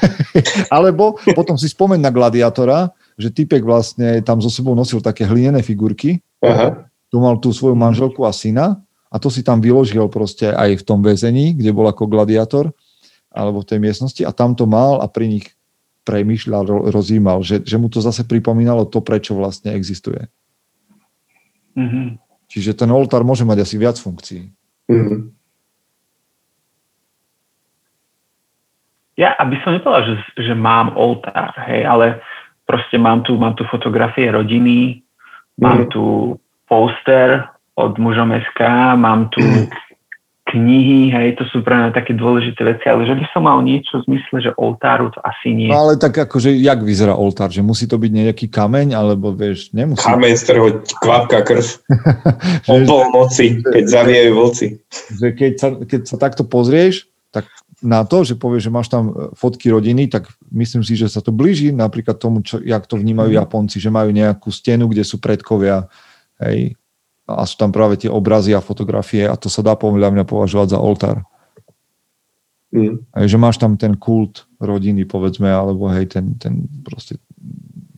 Alebo 0.76 1.18
potom 1.34 1.58
si 1.58 1.66
spomeň 1.66 1.98
na 1.98 2.14
gladiátora, 2.14 2.94
že 3.18 3.34
typek 3.34 3.66
vlastne 3.66 4.22
tam 4.22 4.38
so 4.38 4.50
sebou 4.50 4.78
nosil 4.78 5.02
také 5.02 5.26
hlinené 5.26 5.66
figurky. 5.66 6.22
Aha. 6.46 6.86
Tu 7.10 7.16
mal 7.18 7.42
tú 7.42 7.50
svoju 7.50 7.74
manželku 7.74 8.22
a 8.22 8.30
syna 8.30 8.78
a 9.08 9.16
to 9.16 9.32
si 9.32 9.40
tam 9.40 9.64
vyložil 9.64 10.06
proste 10.12 10.52
aj 10.52 10.80
v 10.80 10.86
tom 10.86 11.00
väzení, 11.00 11.56
kde 11.56 11.72
bol 11.72 11.88
ako 11.88 12.08
gladiátor, 12.08 12.72
alebo 13.32 13.64
v 13.64 13.68
tej 13.74 13.78
miestnosti 13.80 14.22
a 14.24 14.32
tam 14.32 14.52
to 14.52 14.68
mal 14.68 15.00
a 15.00 15.06
pri 15.08 15.28
nich 15.28 15.46
premýšľal, 16.08 16.88
rozímal, 16.88 17.44
že, 17.44 17.60
že 17.60 17.76
mu 17.76 17.92
to 17.92 18.00
zase 18.00 18.24
pripomínalo 18.24 18.88
to, 18.88 19.04
prečo 19.04 19.36
vlastne 19.36 19.76
existuje. 19.76 20.24
Mm-hmm. 21.76 22.06
Čiže 22.48 22.72
ten 22.72 22.88
oltár 22.88 23.28
môže 23.28 23.44
mať 23.44 23.68
asi 23.68 23.76
viac 23.76 24.00
funkcií. 24.00 24.48
Mm-hmm. 24.88 25.20
Ja, 29.20 29.34
aby 29.36 29.58
som 29.60 29.74
nepovedal, 29.74 30.14
že, 30.14 30.14
že 30.48 30.54
mám 30.54 30.94
oltár, 30.96 31.52
hej, 31.68 31.84
ale 31.84 32.22
proste 32.64 32.96
mám 32.96 33.26
tu, 33.26 33.34
mám 33.36 33.58
tu 33.58 33.66
fotografie 33.66 34.30
rodiny, 34.30 35.02
mám 35.58 35.84
mm. 35.84 35.90
tu 35.90 36.38
poster 36.70 37.50
od 37.78 37.94
mužom 38.02 38.34
SK, 38.34 38.60
mám 38.98 39.30
tu 39.30 39.38
mm. 39.38 39.70
knihy, 40.48 41.12
hej, 41.12 41.36
to 41.36 41.44
sú 41.52 41.60
pre 41.60 41.76
mňa 41.76 41.90
také 41.92 42.16
dôležité 42.16 42.64
veci, 42.64 42.88
ale 42.88 43.04
že 43.04 43.14
by 43.14 43.24
som 43.36 43.44
mal 43.44 43.60
niečo 43.60 44.00
v 44.00 44.16
zmysle, 44.16 44.48
že 44.48 44.50
oltáru 44.56 45.12
to 45.12 45.20
asi 45.20 45.52
nie. 45.52 45.68
No 45.68 45.84
ale 45.84 46.00
tak 46.00 46.16
akože, 46.16 46.56
jak 46.56 46.80
vyzerá 46.80 47.12
oltár? 47.12 47.52
Že 47.52 47.60
musí 47.60 47.84
to 47.84 48.00
byť 48.00 48.12
nejaký 48.12 48.46
kameň, 48.48 48.96
alebo 48.96 49.36
vieš, 49.36 49.70
nemusí. 49.76 50.00
Kameň, 50.08 50.32
z 50.40 50.42
ktorého 50.48 50.68
kvapka 51.04 51.44
krv. 51.44 51.64
o 52.72 52.74
polnoci, 52.88 53.60
keď 53.60 53.84
zaviejú 53.84 54.30
vlci. 54.40 54.66
Že 55.20 55.28
keď 55.36 55.52
sa, 55.60 55.68
keď 55.84 56.00
sa 56.08 56.16
takto 56.16 56.42
pozrieš, 56.48 57.04
tak 57.28 57.44
na 57.84 58.02
to, 58.08 58.24
že 58.24 58.34
povieš, 58.34 58.72
že 58.72 58.74
máš 58.74 58.88
tam 58.88 59.12
e, 59.12 59.12
fotky 59.36 59.68
rodiny, 59.68 60.08
tak 60.08 60.32
myslím 60.48 60.80
si, 60.80 60.96
že 60.96 61.12
sa 61.12 61.20
to 61.20 61.28
blíži 61.28 61.76
napríklad 61.76 62.16
tomu, 62.16 62.40
čo, 62.40 62.56
jak 62.64 62.88
to 62.88 62.96
vnímajú 62.96 63.36
mhm. 63.36 63.38
Japonci, 63.38 63.76
že 63.78 63.92
majú 63.92 64.08
nejakú 64.10 64.48
stenu, 64.48 64.88
kde 64.88 65.04
sú 65.04 65.20
predkovia, 65.20 65.86
hej, 66.40 66.72
a 67.28 67.44
sú 67.44 67.60
tam 67.60 67.68
práve 67.68 68.00
tie 68.00 68.08
obrazy 68.08 68.56
a 68.56 68.64
fotografie 68.64 69.28
a 69.28 69.36
to 69.36 69.52
sa 69.52 69.60
dá 69.60 69.76
podľa 69.76 70.08
mňa 70.16 70.24
považovať 70.24 70.72
za 70.72 70.78
oltár. 70.80 71.16
Mm. 72.72 73.04
Aj, 73.12 73.24
že 73.28 73.36
máš 73.36 73.60
tam 73.60 73.76
ten 73.76 73.96
kult 73.96 74.48
rodiny, 74.56 75.04
povedzme, 75.04 75.48
alebo 75.48 75.92
hej, 75.92 76.08
ten, 76.08 76.40
ten 76.40 76.64
proste 76.84 77.20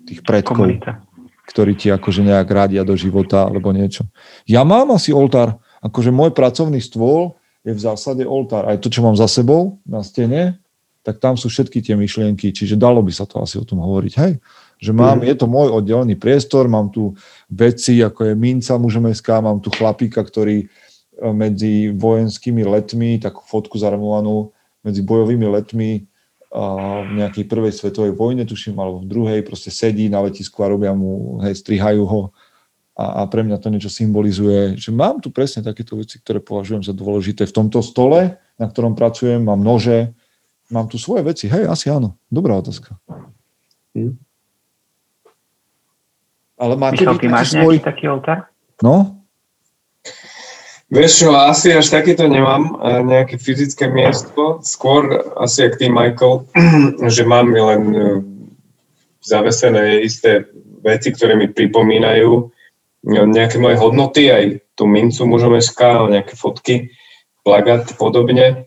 tých 0.06 0.26
predkov. 0.26 0.58
Komunita. 0.58 1.02
ktorí 1.50 1.74
ti 1.74 1.90
akože 1.90 2.22
nejak 2.22 2.46
radia 2.46 2.86
do 2.86 2.94
života 2.94 3.46
alebo 3.46 3.74
niečo. 3.74 4.06
Ja 4.46 4.62
mám 4.62 4.94
asi 4.94 5.10
oltár, 5.10 5.58
akože 5.82 6.14
môj 6.14 6.30
pracovný 6.30 6.78
stôl 6.78 7.34
je 7.66 7.74
v 7.74 7.80
zásade 7.82 8.22
oltár. 8.22 8.70
Aj 8.70 8.78
to, 8.78 8.86
čo 8.86 9.02
mám 9.02 9.18
za 9.18 9.26
sebou 9.26 9.82
na 9.82 10.06
stene, 10.06 10.62
tak 11.02 11.18
tam 11.18 11.34
sú 11.34 11.50
všetky 11.50 11.82
tie 11.82 11.98
myšlienky, 11.98 12.52
čiže 12.54 12.78
dalo 12.78 13.02
by 13.02 13.10
sa 13.10 13.24
to 13.26 13.40
asi 13.42 13.58
o 13.58 13.64
tom 13.64 13.82
hovoriť, 13.82 14.12
hej? 14.20 14.32
Že 14.80 14.92
mám, 14.96 15.20
mm. 15.20 15.28
je 15.28 15.34
to 15.36 15.46
môj 15.46 15.68
oddelený 15.76 16.16
priestor, 16.16 16.64
mám 16.64 16.88
tu 16.88 17.12
veci, 17.52 18.00
ako 18.00 18.32
je 18.32 18.34
minca 18.34 18.80
mužomeská, 18.80 19.44
mám 19.44 19.60
tu 19.60 19.68
chlapíka, 19.68 20.24
ktorý 20.24 20.64
e, 20.64 20.66
medzi 21.36 21.92
vojenskými 21.92 22.64
letmi, 22.64 23.20
takú 23.20 23.44
fotku 23.44 23.76
zarmovanú, 23.76 24.56
medzi 24.80 25.04
bojovými 25.04 25.44
letmi 25.52 26.08
a 26.50 27.04
v 27.06 27.22
nejakej 27.22 27.44
prvej 27.46 27.76
svetovej 27.76 28.16
vojne, 28.16 28.42
tuším, 28.48 28.80
alebo 28.80 29.04
v 29.04 29.10
druhej, 29.12 29.40
proste 29.46 29.68
sedí 29.70 30.08
na 30.08 30.24
letisku 30.24 30.64
a 30.64 30.72
robia 30.72 30.96
mu, 30.96 31.38
hej, 31.44 31.60
strihajú 31.60 32.02
ho 32.08 32.22
a, 33.00 33.24
a 33.24 33.30
pre 33.32 33.40
mňa 33.40 33.56
to 33.56 33.72
niečo 33.72 33.88
symbolizuje, 33.88 34.76
že 34.76 34.92
mám 34.92 35.24
tu 35.24 35.32
presne 35.32 35.64
takéto 35.64 35.96
veci, 35.96 36.20
ktoré 36.20 36.44
považujem 36.44 36.84
za 36.84 36.92
dôležité 36.92 37.48
v 37.48 37.56
tomto 37.56 37.80
stole, 37.80 38.36
na 38.60 38.66
ktorom 38.68 38.92
pracujem, 38.92 39.40
mám 39.40 39.64
nože, 39.64 40.12
mám 40.68 40.84
tu 40.84 41.00
svoje 41.00 41.24
veci. 41.24 41.48
Hej, 41.48 41.64
asi 41.64 41.88
áno. 41.88 42.20
Dobrá 42.28 42.60
otázka. 42.60 43.00
Hmm. 43.96 44.20
Ale 46.60 46.76
máte 46.76 47.00
Michal, 47.00 47.16
ty 47.16 47.26
máš 47.32 47.56
svoj... 47.56 47.80
taký 47.80 48.12
oltár? 48.12 48.52
No? 48.84 49.16
Vieš 50.90 51.24
čo, 51.24 51.28
asi 51.32 51.70
až 51.70 51.86
takéto 51.88 52.26
nemám, 52.26 52.76
nejaké 53.06 53.38
fyzické 53.38 53.86
miesto. 53.88 54.58
Skôr 54.60 55.22
asi 55.38 55.70
jak 55.70 55.78
ty, 55.78 55.86
Michael, 55.88 56.44
že 57.14 57.22
mám 57.24 57.48
len 57.54 57.82
e, 57.94 58.00
zavesené 59.22 60.02
isté 60.02 60.50
veci, 60.82 61.14
ktoré 61.14 61.38
mi 61.38 61.46
pripomínajú 61.46 62.30
e, 62.36 62.42
nejaké 63.22 63.62
moje 63.62 63.78
hodnoty, 63.78 64.34
aj 64.34 64.44
tú 64.74 64.90
mincu 64.90 65.22
mužomeška, 65.30 66.10
nejaké 66.10 66.34
fotky, 66.34 66.90
plagát 67.46 67.86
podobne. 67.94 68.66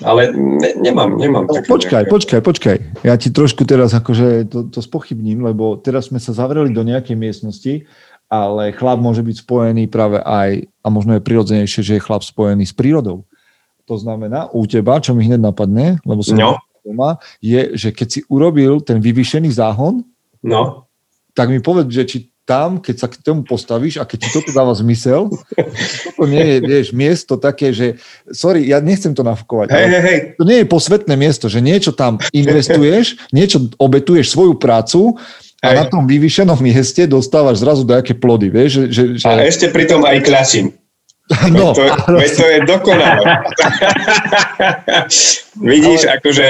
Ale 0.00 0.32
ne, 0.32 0.70
nemám, 0.80 1.16
nemám. 1.20 1.44
No, 1.44 1.60
počkaj, 1.60 2.08
nejaké... 2.08 2.12
počkaj, 2.12 2.40
počkaj. 2.40 2.76
Ja 3.04 3.14
ti 3.20 3.28
trošku 3.28 3.68
teraz 3.68 3.92
akože 3.92 4.48
to, 4.48 4.58
to 4.72 4.80
spochybním, 4.80 5.44
lebo 5.44 5.76
teraz 5.76 6.08
sme 6.08 6.16
sa 6.16 6.32
zavreli 6.32 6.72
do 6.72 6.80
nejakej 6.80 7.16
miestnosti, 7.16 7.84
ale 8.30 8.72
chlap 8.72 9.02
môže 9.02 9.20
byť 9.20 9.36
spojený 9.44 9.90
práve 9.90 10.22
aj, 10.22 10.70
a 10.80 10.86
možno 10.88 11.18
je 11.18 11.26
prirodzenejšie, 11.26 11.82
že 11.82 11.92
je 11.98 12.04
chlap 12.04 12.24
spojený 12.24 12.64
s 12.64 12.72
prírodou. 12.72 13.26
To 13.90 13.98
znamená, 13.98 14.48
u 14.54 14.64
teba, 14.70 15.02
čo 15.02 15.12
mi 15.12 15.26
hneď 15.26 15.42
napadne, 15.42 15.98
lebo 16.06 16.22
som 16.22 16.38
no. 16.38 16.56
doma, 16.86 17.18
je, 17.42 17.74
že 17.74 17.90
keď 17.90 18.08
si 18.08 18.20
urobil 18.30 18.78
ten 18.80 19.02
vyvýšený 19.02 19.50
záhon, 19.50 20.06
no. 20.46 20.86
tak 21.34 21.50
mi 21.50 21.58
povedz, 21.58 21.90
že 21.90 22.04
či 22.06 22.18
tam, 22.50 22.82
keď 22.82 22.96
sa 22.98 23.06
k 23.06 23.22
tomu 23.22 23.46
postavíš 23.46 24.02
a 24.02 24.04
keď 24.04 24.18
ti 24.26 24.28
toto 24.34 24.50
dáva 24.50 24.74
zmysel, 24.74 25.30
toto 25.30 26.22
nie 26.26 26.42
je, 26.42 26.56
vieš, 26.66 26.86
miesto 26.90 27.38
také, 27.38 27.70
že, 27.70 28.02
sorry, 28.26 28.66
ja 28.66 28.82
nechcem 28.82 29.14
to 29.14 29.22
nafúkovať, 29.22 29.70
hey, 29.70 29.86
hey, 29.86 30.02
hey. 30.02 30.18
to 30.34 30.42
nie 30.42 30.58
je 30.58 30.66
posvetné 30.66 31.14
miesto, 31.14 31.46
že 31.46 31.62
niečo 31.62 31.94
tam 31.94 32.18
investuješ, 32.34 33.30
niečo 33.30 33.70
obetuješ 33.78 34.34
svoju 34.34 34.58
prácu 34.58 35.14
a 35.62 35.70
Hej. 35.70 35.76
na 35.78 35.84
tom 35.86 36.10
vyvýšenom 36.10 36.58
mieste 36.58 37.06
dostávaš 37.06 37.62
zrazu 37.62 37.86
nejaké 37.86 38.18
plody, 38.18 38.50
vieš? 38.50 38.70
Že, 38.74 38.84
že, 38.90 39.02
že... 39.22 39.26
A 39.30 39.46
ešte 39.46 39.70
pritom 39.70 40.02
aj 40.02 40.18
klačím. 40.26 40.74
No, 41.54 41.70
to, 41.70 41.86
veď 42.10 42.30
to 42.34 42.46
je 42.50 42.58
dokonalé. 42.66 43.22
Vidíš, 45.70 46.10
ale... 46.10 46.18
akože 46.18 46.46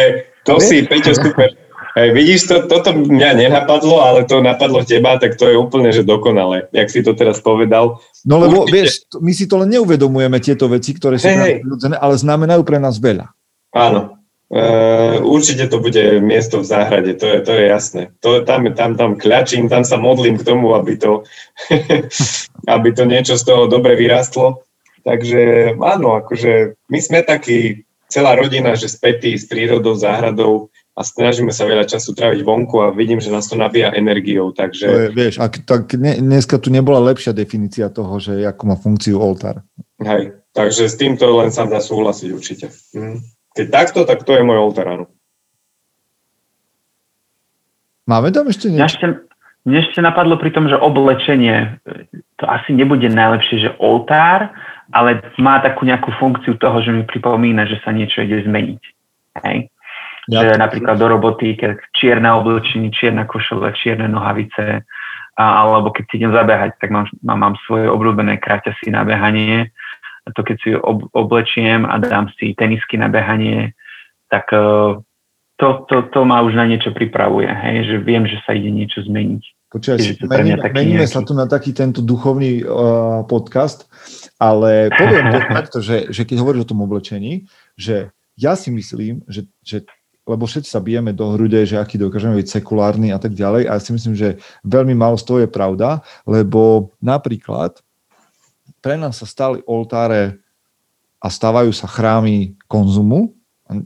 to 0.48 0.56
si, 0.56 0.88
Peťo, 0.88 1.12
super. 1.12 1.59
Hej, 1.90 2.08
vidíš, 2.14 2.40
to, 2.46 2.56
toto 2.70 2.94
mňa 2.94 3.34
nenapadlo, 3.34 3.98
ale 3.98 4.22
to 4.22 4.38
napadlo 4.38 4.86
teba, 4.86 5.18
tak 5.18 5.34
to 5.34 5.50
je 5.50 5.58
úplne, 5.58 5.90
že 5.90 6.06
dokonalé, 6.06 6.70
jak 6.70 6.86
si 6.86 7.02
to 7.02 7.18
teraz 7.18 7.42
povedal. 7.42 7.98
No 8.22 8.38
lebo, 8.38 8.62
Určite... 8.62 8.74
vieš, 8.74 8.90
my 9.18 9.32
si 9.34 9.44
to 9.50 9.58
len 9.58 9.74
neuvedomujeme, 9.74 10.38
tieto 10.38 10.70
veci, 10.70 10.94
ktoré 10.94 11.18
sú 11.18 11.26
hey, 11.26 11.58
hey. 11.58 11.98
ale 11.98 12.14
znamenajú 12.14 12.62
pre 12.62 12.78
nás 12.78 12.98
veľa. 13.02 13.34
Áno, 13.74 14.20
Uh, 14.50 15.22
určite 15.22 15.70
to 15.70 15.78
bude 15.78 16.18
miesto 16.18 16.58
v 16.58 16.66
záhrade, 16.66 17.14
to 17.14 17.22
je, 17.22 17.38
to 17.38 17.52
je 17.54 17.64
jasné. 17.70 18.02
To, 18.18 18.42
tam, 18.42 18.66
tam, 18.74 18.98
tam 18.98 19.14
kľačím, 19.14 19.70
tam 19.70 19.86
sa 19.86 19.94
modlím 19.94 20.42
k 20.42 20.46
tomu, 20.50 20.74
aby 20.74 20.98
to, 20.98 21.22
aby 22.74 22.88
to 22.90 23.06
niečo 23.06 23.38
z 23.38 23.46
toho 23.46 23.70
dobre 23.70 23.94
vyrastlo. 23.94 24.66
Takže 25.06 25.72
áno, 25.78 26.18
akože 26.18 26.82
my 26.90 26.98
sme 26.98 27.22
takí, 27.22 27.86
celá 28.10 28.34
rodina, 28.34 28.74
že 28.74 28.90
spätí 28.90 29.38
s 29.38 29.46
prírodou, 29.46 29.94
záhradou, 29.94 30.74
a 31.00 31.02
snažíme 31.02 31.48
sa 31.48 31.64
veľa 31.64 31.88
času 31.88 32.12
tráviť 32.12 32.44
vonku 32.44 32.76
a 32.84 32.92
vidím, 32.92 33.24
že 33.24 33.32
nás 33.32 33.48
to 33.48 33.56
nabíja 33.56 33.96
energiou. 33.96 34.52
Takže... 34.52 34.84
To 34.84 35.00
je, 35.08 35.10
vieš, 35.16 35.40
ak, 35.40 35.64
tak 35.64 35.96
ne, 35.96 36.20
dneska 36.20 36.60
tu 36.60 36.68
nebola 36.68 37.00
lepšia 37.00 37.32
definícia 37.32 37.88
toho, 37.88 38.20
že 38.20 38.44
ako 38.44 38.62
má 38.68 38.76
funkciu 38.76 39.16
oltár. 39.16 39.64
Hej, 39.96 40.36
takže 40.52 40.92
s 40.92 41.00
týmto 41.00 41.24
len 41.40 41.48
sa 41.48 41.64
dá 41.64 41.80
súhlasiť 41.80 42.28
určite. 42.28 42.68
Hm. 42.92 43.16
Keď 43.56 43.66
takto, 43.72 44.04
tak 44.04 44.28
to 44.28 44.36
je 44.36 44.44
môj 44.44 44.60
oltár, 44.60 44.92
áno. 44.92 45.06
Máme 48.04 48.28
tam 48.28 48.52
ešte 48.52 48.68
niečo? 48.68 48.84
ešte, 48.84 49.06
mne 49.64 49.78
ešte 49.80 50.04
napadlo 50.04 50.36
pri 50.36 50.52
tom, 50.52 50.68
že 50.68 50.76
oblečenie, 50.76 51.80
to 52.36 52.44
asi 52.44 52.76
nebude 52.76 53.08
najlepšie, 53.08 53.56
že 53.56 53.70
oltár, 53.80 54.52
ale 54.92 55.24
má 55.40 55.64
takú 55.64 55.88
nejakú 55.88 56.12
funkciu 56.20 56.60
toho, 56.60 56.84
že 56.84 56.92
mi 56.92 57.08
pripomína, 57.08 57.64
že 57.64 57.80
sa 57.80 57.88
niečo 57.88 58.20
ide 58.20 58.44
zmeniť. 58.44 58.82
Hej? 59.48 59.72
Ja. 60.28 60.44
Že 60.44 60.60
napríklad 60.60 61.00
do 61.00 61.06
roboty, 61.08 61.56
keď 61.56 61.80
čierna 61.96 62.36
oblečenie, 62.36 62.92
čierna 62.92 63.24
košele, 63.24 63.72
čierne 63.72 64.04
nohavice, 64.04 64.84
a, 65.40 65.44
alebo 65.64 65.88
keď 65.88 66.04
si 66.10 66.14
idem 66.20 66.36
zabehať, 66.36 66.76
tak 66.76 66.92
mám, 66.92 67.08
mám, 67.24 67.38
mám 67.40 67.54
svoje 67.64 67.88
obľúbené 67.88 68.36
kraťasy 68.36 68.92
na 68.92 69.08
behanie. 69.08 69.72
A 70.28 70.36
to 70.36 70.44
keď 70.44 70.56
si 70.60 70.70
ob, 70.76 71.08
oblečiem 71.16 71.88
a 71.88 71.96
dám 71.96 72.28
si 72.36 72.52
tenisky 72.52 73.00
na 73.00 73.08
behanie, 73.08 73.72
tak 74.28 74.52
uh, 74.52 75.00
to, 75.56 75.68
to, 75.88 75.96
to 76.12 76.20
ma 76.28 76.44
už 76.44 76.52
na 76.56 76.68
niečo 76.68 76.92
pripravuje, 76.92 77.48
hej? 77.48 77.76
že 77.88 77.96
viem, 78.04 78.28
že 78.28 78.36
sa 78.44 78.52
ide 78.52 78.68
niečo 78.68 79.00
zmeniť. 79.00 79.42
Počúvaj, 79.70 80.26
meníme, 80.26 80.66
meníme 80.74 81.06
nejaký... 81.06 81.14
sa 81.14 81.22
tu 81.22 81.30
na 81.30 81.46
taký 81.46 81.70
tento 81.70 82.02
duchovný 82.02 82.66
uh, 82.66 83.22
podcast, 83.24 83.86
ale 84.36 84.90
poviem 84.90 85.30
takto, 85.62 85.78
že, 85.78 86.10
že 86.10 86.26
keď 86.26 86.42
hovoríš 86.42 86.66
o 86.66 86.70
tom 86.74 86.82
oblečení, 86.82 87.46
že 87.78 88.10
ja 88.34 88.58
si 88.58 88.74
myslím, 88.74 89.22
že, 89.30 89.46
že 89.62 89.86
lebo 90.30 90.46
všetci 90.46 90.70
sa 90.70 90.78
bijeme 90.78 91.10
do 91.10 91.34
hrude, 91.34 91.58
že 91.66 91.74
aký 91.74 91.98
dokážeme 91.98 92.38
byť 92.38 92.48
sekulárny 92.62 93.10
a 93.10 93.18
tak 93.18 93.34
ďalej. 93.34 93.66
A 93.66 93.74
ja 93.74 93.82
si 93.82 93.90
myslím, 93.90 94.14
že 94.14 94.38
veľmi 94.62 94.94
málo 94.94 95.18
z 95.18 95.26
toho 95.26 95.38
je 95.42 95.50
pravda, 95.50 96.06
lebo 96.22 96.94
napríklad 97.02 97.82
pre 98.78 98.94
nás 98.94 99.18
sa 99.18 99.26
stali 99.26 99.58
oltáre 99.66 100.38
a 101.20 101.28
stávajú 101.28 101.74
sa 101.74 101.90
chrámy 101.90 102.56
konzumu. 102.64 103.36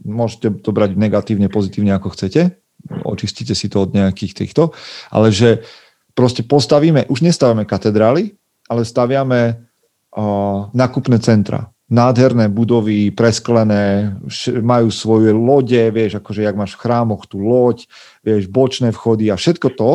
Môžete 0.07 0.62
to 0.62 0.70
brať 0.70 0.95
negatívne, 0.95 1.51
pozitívne, 1.51 1.97
ako 1.97 2.14
chcete. 2.14 2.55
Očistíte 3.03 3.59
si 3.59 3.66
to 3.66 3.82
od 3.82 3.90
nejakých 3.90 4.45
týchto. 4.45 4.70
Ale 5.11 5.34
že 5.34 5.66
proste 6.14 6.47
postavíme, 6.47 7.11
už 7.11 7.26
nestávame 7.26 7.66
katedrály, 7.66 8.38
ale 8.70 8.86
staviame 8.86 9.66
uh, 10.14 10.70
nakupné 10.70 11.18
centra 11.18 11.74
nádherné 11.93 12.49
budovy, 12.49 13.12
presklené, 13.12 14.16
majú 14.64 14.89
svoje 14.89 15.37
lode, 15.37 15.93
vieš, 15.93 16.16
akože 16.16 16.41
jak 16.41 16.57
máš 16.57 16.76
v 16.76 16.82
chrámoch 16.89 17.28
tú 17.28 17.45
loď, 17.45 17.85
vieš, 18.24 18.49
bočné 18.49 18.89
vchody 18.89 19.28
a 19.28 19.37
všetko 19.37 19.68
to, 19.76 19.91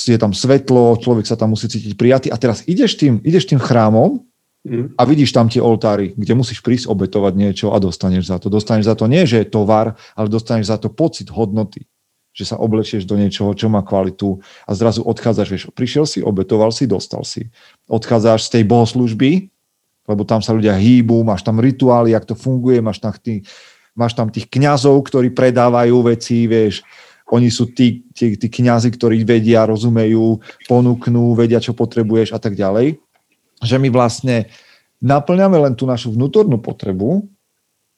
je 0.00 0.16
tam 0.16 0.32
svetlo, 0.32 0.96
človek 0.96 1.28
sa 1.28 1.36
tam 1.36 1.52
musí 1.52 1.68
cítiť 1.68 1.92
prijatý 1.92 2.28
a 2.32 2.40
teraz 2.40 2.64
ideš 2.64 2.96
tým, 2.96 3.20
ideš 3.20 3.52
tým 3.52 3.60
chrámom 3.60 4.24
mm. 4.64 4.96
a 4.96 5.02
vidíš 5.04 5.36
tam 5.36 5.52
tie 5.52 5.60
oltáry, 5.60 6.16
kde 6.16 6.32
musíš 6.32 6.64
prísť 6.64 6.88
obetovať 6.88 7.34
niečo 7.36 7.66
a 7.74 7.76
dostaneš 7.76 8.32
za 8.32 8.40
to. 8.40 8.48
Dostaneš 8.48 8.88
za 8.88 8.96
to 8.96 9.04
nie, 9.04 9.28
že 9.28 9.44
je 9.44 9.52
tovar, 9.52 10.00
ale 10.16 10.32
dostaneš 10.32 10.72
za 10.72 10.80
to 10.80 10.88
pocit 10.88 11.28
hodnoty 11.28 11.84
že 12.30 12.46
sa 12.46 12.56
oblečieš 12.62 13.10
do 13.10 13.18
niečoho, 13.18 13.50
čo 13.58 13.66
má 13.66 13.82
kvalitu 13.82 14.38
a 14.62 14.70
zrazu 14.70 15.02
odchádzaš, 15.02 15.48
vieš, 15.50 15.64
prišiel 15.74 16.06
si, 16.06 16.22
obetoval 16.22 16.70
si, 16.70 16.86
dostal 16.86 17.26
si. 17.26 17.50
Odchádzaš 17.90 18.46
z 18.46 18.50
tej 18.54 18.62
bohoslužby 18.70 19.50
lebo 20.10 20.26
tam 20.26 20.42
sa 20.42 20.50
ľudia 20.50 20.74
hýbu, 20.74 21.22
máš 21.22 21.46
tam 21.46 21.62
rituály, 21.62 22.10
jak 22.10 22.26
to 22.26 22.34
funguje, 22.34 22.82
máš 22.82 22.98
tam, 22.98 23.14
tý, 23.14 23.46
máš 23.94 24.18
tam 24.18 24.26
tých 24.26 24.50
kňazov, 24.50 24.98
ktorí 25.06 25.30
predávajú 25.30 26.10
veci, 26.10 26.50
vieš, 26.50 26.82
oni 27.30 27.46
sú 27.46 27.70
tí, 27.70 28.02
tí, 28.10 28.34
tí 28.34 28.46
kňazi, 28.50 28.90
ktorí 28.90 29.22
vedia, 29.22 29.62
rozumejú, 29.62 30.42
ponúknú, 30.66 31.38
vedia, 31.38 31.62
čo 31.62 31.78
potrebuješ 31.78 32.34
a 32.34 32.42
tak 32.42 32.58
ďalej. 32.58 32.98
Že 33.62 33.76
my 33.78 33.88
vlastne 33.94 34.50
naplňame 34.98 35.54
len 35.62 35.78
tú 35.78 35.86
našu 35.86 36.10
vnútornú 36.10 36.58
potrebu 36.58 37.30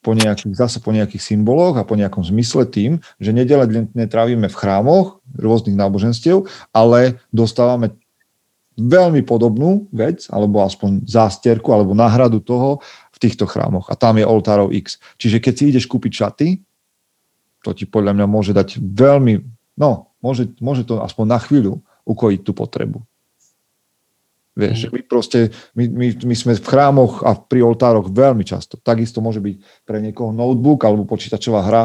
po 0.02 0.12
nejakých, 0.12 0.52
zase 0.52 0.78
po 0.82 0.92
nejakých 0.92 1.22
symboloch 1.22 1.78
a 1.78 1.86
po 1.86 1.94
nejakom 1.94 2.26
zmysle 2.26 2.68
tým, 2.68 2.98
že 3.22 3.32
nedele 3.32 3.64
trávime 4.10 4.50
v 4.50 4.58
chrámoch 4.58 5.22
rôznych 5.38 5.78
náboženstiev, 5.78 6.44
ale 6.74 7.22
dostávame 7.30 7.94
veľmi 8.76 9.22
podobnú 9.22 9.88
vec, 9.92 10.26
alebo 10.32 10.64
aspoň 10.64 11.04
zástierku, 11.04 11.68
alebo 11.72 11.92
náhradu 11.92 12.40
toho 12.40 12.80
v 13.12 13.18
týchto 13.20 13.44
chrámoch. 13.44 13.88
A 13.92 13.94
tam 13.94 14.16
je 14.16 14.24
oltárov 14.24 14.72
X. 14.72 14.96
Čiže 15.20 15.38
keď 15.38 15.52
si 15.54 15.64
ideš 15.72 15.84
kúpiť 15.88 16.12
šaty, 16.12 16.48
to 17.62 17.70
ti 17.76 17.86
podľa 17.86 18.18
mňa 18.18 18.26
môže 18.26 18.50
dať 18.50 18.82
veľmi, 18.82 19.44
no, 19.78 20.10
môže, 20.18 20.50
môže 20.58 20.82
to 20.82 20.98
aspoň 20.98 21.26
na 21.30 21.38
chvíľu 21.38 21.78
ukojiť 22.02 22.40
tú 22.42 22.52
potrebu. 22.52 22.98
Vieš, 24.52 24.88
mm. 24.88 24.92
my 24.92 25.00
proste, 25.08 25.38
my, 25.72 25.84
my, 25.88 26.08
my 26.28 26.34
sme 26.36 26.52
v 26.52 26.68
chrámoch 26.68 27.24
a 27.24 27.32
pri 27.32 27.64
oltároch 27.64 28.12
veľmi 28.12 28.44
často. 28.44 28.76
Takisto 28.76 29.24
môže 29.24 29.40
byť 29.40 29.86
pre 29.88 29.96
niekoho 30.04 30.28
notebook 30.28 30.84
alebo 30.84 31.08
počítačová 31.08 31.64
hra 31.64 31.84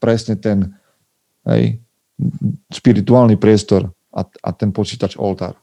presne 0.00 0.40
ten 0.40 0.72
hej, 1.44 1.76
spirituálny 2.72 3.36
priestor 3.36 3.92
a, 4.16 4.24
a 4.24 4.50
ten 4.56 4.72
počítač 4.72 5.20
oltár. 5.20 5.60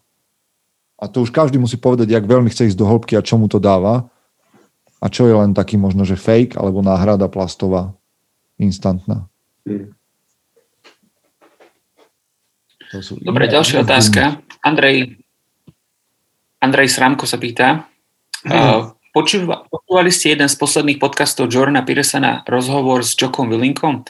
A 1.02 1.10
to 1.10 1.26
už 1.26 1.34
každý 1.34 1.58
musí 1.58 1.76
povedať, 1.76 2.14
jak 2.14 2.24
veľmi 2.24 2.50
chce 2.50 2.72
ísť 2.72 2.80
do 2.80 2.88
hĺbky 2.88 3.18
a 3.18 3.26
čo 3.26 3.36
mu 3.36 3.50
to 3.50 3.58
dáva 3.58 4.08
a 5.04 5.06
čo 5.12 5.28
je 5.28 5.36
len 5.36 5.52
taký 5.52 5.76
možno, 5.76 6.08
že 6.08 6.16
fake 6.16 6.56
alebo 6.56 6.80
náhrada 6.80 7.28
plastová, 7.28 7.91
instantná. 8.56 9.28
Mm. 9.68 9.91
Dobre, 13.26 13.50
ďalšia 13.50 13.82
otázka. 13.82 14.38
Andrej, 14.62 15.18
Andrej 16.62 16.94
Sramko 16.94 17.26
sa 17.26 17.41
pýta. 17.41 17.89
Uh, 18.46 18.94
počúvali 19.10 20.14
ste 20.14 20.38
jeden 20.38 20.46
z 20.46 20.54
posledných 20.54 21.02
podcastov 21.02 21.50
Jordana 21.50 21.82
Petersona 21.82 22.46
rozhovor 22.46 23.02
s 23.02 23.18
Jokom 23.18 23.50
Willinkom? 23.50 24.06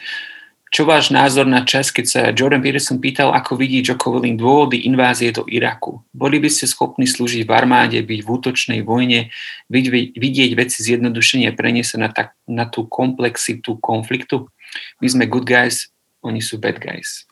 Čo 0.73 0.89
váš 0.89 1.13
názor 1.13 1.45
na 1.45 1.61
čas, 1.61 1.93
keď 1.93 2.05
sa 2.09 2.21
Jordan 2.33 2.57
Peterson 2.57 2.97
pýtal, 2.97 3.29
ako 3.29 3.61
vidí 3.61 3.85
Joko 3.85 4.17
Willing 4.17 4.41
dôvody 4.41 4.89
invázie 4.89 5.29
do 5.29 5.45
Iraku? 5.45 6.01
Boli 6.09 6.41
by 6.41 6.49
ste 6.49 6.65
schopní 6.65 7.05
slúžiť 7.05 7.45
v 7.45 7.53
armáde, 7.53 8.01
byť 8.01 8.19
v 8.25 8.29
útočnej 8.33 8.79
vojne, 8.81 9.29
vidieť 9.69 10.51
veci 10.57 10.81
zjednodušenie 10.81 11.53
preniesť 11.53 11.93
na, 12.01 12.09
tak, 12.09 12.33
na 12.49 12.65
tú 12.65 12.89
komplexitu 12.89 13.77
konfliktu? 13.77 14.49
My 14.97 15.07
sme 15.13 15.29
good 15.29 15.45
guys, 15.45 15.93
oni 16.25 16.41
sú 16.41 16.57
bad 16.57 16.81
guys. 16.81 17.29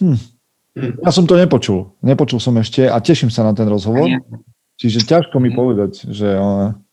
Hm. 0.00 0.16
Hm. 0.80 0.92
Ja 1.04 1.12
som 1.12 1.28
to 1.28 1.36
nepočul. 1.36 1.92
Nepočul 2.00 2.40
som 2.40 2.56
ešte 2.56 2.88
a 2.88 2.96
teším 3.04 3.28
sa 3.28 3.44
na 3.44 3.52
ten 3.52 3.68
rozhovor. 3.68 4.08
Čiže 4.80 5.04
ťažko 5.04 5.36
mi 5.44 5.52
hm. 5.52 5.56
povedať, 5.60 5.92
že, 6.08 6.40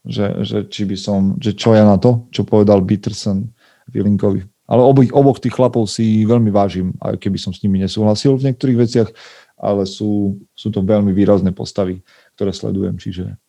že, 0.04 0.26
že, 0.44 0.58
či 0.68 0.84
by 0.84 0.98
som, 1.00 1.40
že 1.40 1.56
čo 1.56 1.72
ja 1.72 1.88
na 1.88 1.96
to, 1.96 2.28
čo 2.36 2.44
povedal 2.44 2.84
Peterson 2.84 3.48
Willinkovi. 3.96 4.57
Ale 4.68 4.84
oboch, 4.84 5.08
oboch 5.16 5.40
tých 5.40 5.56
chlapov 5.56 5.88
si 5.88 6.28
veľmi 6.28 6.52
vážim, 6.52 6.92
aj 7.00 7.18
keby 7.24 7.40
som 7.40 7.56
s 7.56 7.64
nimi 7.64 7.80
nesúhlasil 7.80 8.36
v 8.36 8.52
niektorých 8.52 8.78
veciach, 8.78 9.10
ale 9.56 9.88
sú, 9.88 10.44
sú 10.54 10.68
to 10.70 10.84
veľmi 10.84 11.16
výrazné 11.16 11.56
postavy, 11.56 12.04
ktoré 12.36 12.52
sledujem, 12.52 13.00
čiže 13.00 13.40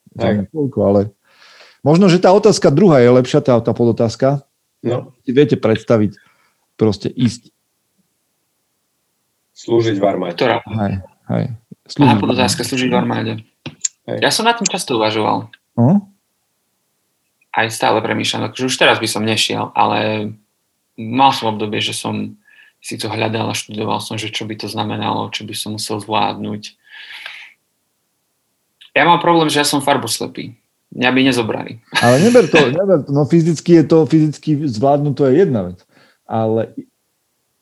toľko, 0.54 0.78
ale 0.86 1.00
možno, 1.82 2.08
že 2.08 2.22
tá 2.22 2.30
otázka 2.32 2.70
druhá 2.72 3.02
je 3.02 3.10
lepšia, 3.12 3.42
tá, 3.44 3.58
tá 3.60 3.72
podotázka. 3.74 4.46
No. 4.80 5.12
Si 5.26 5.34
viete 5.34 5.58
predstaviť 5.58 6.16
proste 6.78 7.10
ísť 7.10 7.50
Slúžiť 9.58 9.98
v 9.98 10.04
armáde. 10.06 10.38
Ktorá? 10.38 10.62
Hej, 10.62 11.02
hej. 11.34 11.44
Slúžiť 11.90 12.14
Aha, 12.14 12.22
podotázka, 12.22 12.62
slúžiť 12.62 12.94
v 12.94 12.96
armáde. 12.96 13.32
Hej. 14.06 14.18
Ja 14.22 14.30
som 14.30 14.46
na 14.46 14.54
tým 14.54 14.70
často 14.70 14.94
uvažoval. 14.94 15.50
Uh? 15.74 15.98
Aj 17.50 17.66
stále 17.66 17.98
premýšľam, 17.98 18.54
že 18.54 18.70
už 18.70 18.78
teraz 18.78 19.02
by 19.02 19.08
som 19.10 19.26
nešiel, 19.26 19.74
ale 19.74 20.30
mal 20.98 21.30
som 21.30 21.54
obdobie, 21.54 21.78
že 21.78 21.94
som 21.94 22.34
si 22.82 22.98
to 22.98 23.06
hľadal 23.06 23.50
a 23.50 23.58
študoval 23.58 24.02
som, 24.02 24.18
že 24.18 24.34
čo 24.34 24.44
by 24.44 24.54
to 24.58 24.66
znamenalo, 24.66 25.30
čo 25.30 25.46
by 25.46 25.54
som 25.54 25.78
musel 25.78 26.02
zvládnuť. 26.02 26.74
Ja 28.98 29.06
mám 29.06 29.22
problém, 29.22 29.46
že 29.46 29.62
ja 29.62 29.66
som 29.66 29.82
farboslepý. 29.82 30.58
Mňa 30.92 31.10
by 31.14 31.20
nezobrali. 31.22 31.72
Ale 32.04 32.18
neber 32.18 32.50
to, 32.50 32.58
neber 32.74 33.06
to. 33.06 33.14
No 33.14 33.24
fyzicky 33.24 33.82
je 33.82 33.84
to, 33.86 33.98
fyzicky 34.04 34.50
zvládnuť 34.66 35.14
to 35.14 35.22
je 35.30 35.32
jedna 35.38 35.60
vec. 35.70 35.78
Ale 36.26 36.74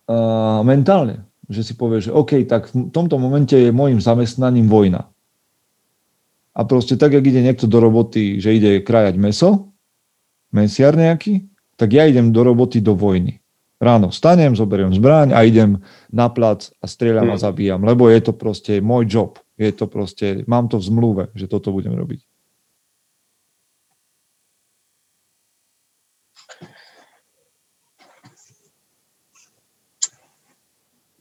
uh, 0.08 0.64
mentálne 0.64 1.26
že 1.46 1.62
si 1.62 1.72
povie, 1.78 2.02
že 2.02 2.10
OK, 2.10 2.42
tak 2.46 2.70
v 2.74 2.90
tomto 2.90 3.18
momente 3.22 3.54
je 3.54 3.70
môjim 3.70 4.02
zamestnaním 4.02 4.66
vojna. 4.66 5.06
A 6.56 6.64
proste 6.64 6.96
tak, 6.96 7.14
ak 7.14 7.22
ide 7.22 7.44
niekto 7.44 7.68
do 7.68 7.78
roboty, 7.78 8.40
že 8.40 8.56
ide 8.56 8.72
krajať 8.82 9.14
meso, 9.20 9.70
mesiar 10.50 10.96
nejaký, 10.96 11.46
tak 11.76 11.92
ja 11.92 12.08
idem 12.08 12.32
do 12.32 12.40
roboty 12.42 12.80
do 12.80 12.96
vojny. 12.96 13.40
Ráno 13.76 14.08
stanem, 14.08 14.56
zoberiem 14.56 14.96
zbraň 14.96 15.36
a 15.36 15.44
idem 15.44 15.84
na 16.08 16.32
plac 16.32 16.72
a 16.80 16.88
strieľam 16.88 17.28
a 17.28 17.36
hmm. 17.36 17.44
zabíjam, 17.44 17.80
lebo 17.84 18.08
je 18.08 18.20
to 18.24 18.32
proste 18.32 18.80
môj 18.80 19.04
job. 19.04 19.30
Je 19.60 19.68
to 19.72 19.84
proste, 19.84 20.48
mám 20.48 20.68
to 20.72 20.80
v 20.80 20.86
zmluve, 20.88 21.24
že 21.36 21.48
toto 21.48 21.72
budem 21.72 21.92
robiť. 21.92 22.24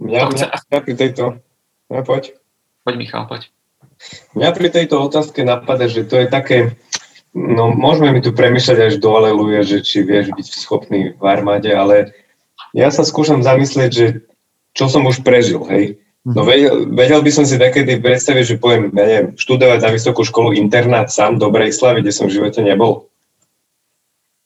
Mňa, 0.06 0.22
mňa, 0.32 0.48
mňa 0.70 0.80
pri 0.86 0.94
tejto... 0.94 1.24
Ja, 1.90 2.02
poď. 2.06 2.38
Poď, 2.86 2.96
Michal, 3.00 3.26
poď. 3.26 3.50
Mňa 4.38 4.50
pri 4.54 4.68
tejto 4.70 5.02
otázke 5.02 5.42
napadá, 5.42 5.90
že 5.90 6.06
to 6.06 6.20
je 6.20 6.28
také... 6.30 6.78
No, 7.36 7.68
môžeme 7.76 8.16
mi 8.16 8.24
tu 8.24 8.32
premyšľať 8.32 8.80
až 8.80 8.94
do 9.04 9.12
aleluja, 9.12 9.68
že 9.68 9.84
či 9.84 10.08
vieš 10.08 10.32
byť 10.32 10.48
schopný 10.56 11.12
v 11.20 11.24
armáde, 11.28 11.68
ale 11.68 12.16
ja 12.72 12.88
sa 12.96 13.04
skúšam 13.04 13.44
zamyslieť, 13.44 13.92
že 13.92 14.24
čo 14.72 14.88
som 14.88 15.04
už 15.04 15.20
prežil, 15.20 15.60
hej. 15.68 16.00
No 16.26 16.42
mhm. 16.42 16.48
vedel, 16.48 16.76
vedel 16.90 17.22
by 17.22 17.32
som 17.36 17.44
si 17.46 17.60
takedy 17.60 18.00
predstaviť, 18.00 18.44
že 18.56 18.56
poviem, 18.58 18.90
ja 18.96 19.06
neviem, 19.06 19.30
študovať 19.36 19.80
na 19.84 19.92
vysokú 19.92 20.24
školu 20.24 20.56
internát 20.56 21.12
sám 21.12 21.38
do 21.38 21.52
Brejslavy, 21.52 22.02
kde 22.02 22.16
som 22.16 22.32
v 22.32 22.40
živote 22.40 22.64
nebol. 22.64 23.12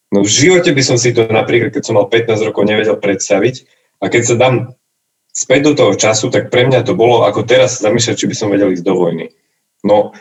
No 0.09 0.25
v 0.25 0.29
živote 0.29 0.73
by 0.73 0.83
som 0.83 0.97
si 0.97 1.13
to 1.13 1.29
napríklad, 1.29 1.69
keď 1.69 1.83
som 1.85 1.95
mal 1.95 2.09
15 2.09 2.41
rokov, 2.41 2.65
nevedel 2.65 2.97
predstaviť. 2.97 3.69
A 4.01 4.09
keď 4.09 4.21
sa 4.25 4.35
dám 4.35 4.55
späť 5.29 5.71
do 5.71 5.73
toho 5.77 5.93
času, 5.93 6.33
tak 6.33 6.49
pre 6.49 6.65
mňa 6.65 6.81
to 6.83 6.97
bolo 6.97 7.23
ako 7.23 7.45
teraz 7.45 7.77
zamýšľať, 7.79 8.15
či 8.17 8.27
by 8.27 8.35
som 8.35 8.49
vedel 8.49 8.73
ísť 8.73 8.83
do 8.83 8.97
vojny. 8.97 9.31
No, 9.85 10.11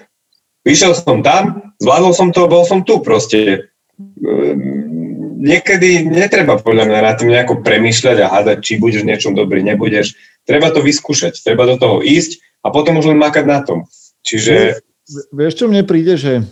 vyšiel 0.69 0.93
som 0.93 1.25
tam, 1.25 1.73
zvládol 1.81 2.13
som 2.13 2.29
to, 2.29 2.45
bol 2.45 2.69
som 2.69 2.85
tu 2.85 3.01
proste. 3.01 3.73
Ehm, 3.97 5.41
niekedy 5.41 6.05
netreba 6.05 6.61
podľa 6.61 6.85
mňa 6.85 7.01
na 7.01 7.13
tým 7.17 7.33
nejako 7.33 7.65
premýšľať 7.65 8.17
a 8.21 8.29
hádať, 8.29 8.59
či 8.61 8.83
budeš 8.83 9.09
niečom 9.09 9.33
dobrý, 9.33 9.65
nebudeš. 9.65 10.13
Treba 10.45 10.69
to 10.69 10.85
vyskúšať, 10.85 11.41
treba 11.41 11.65
do 11.65 11.81
toho 11.81 12.05
ísť 12.05 12.45
a 12.61 12.69
potom 12.69 13.01
už 13.01 13.15
len 13.15 13.19
makať 13.19 13.45
na 13.49 13.65
tom. 13.65 13.89
Čiže... 14.21 14.85
Vieš, 15.33 15.65
čo 15.65 15.67
mne 15.73 15.89
príde, 15.89 16.21
že 16.21 16.45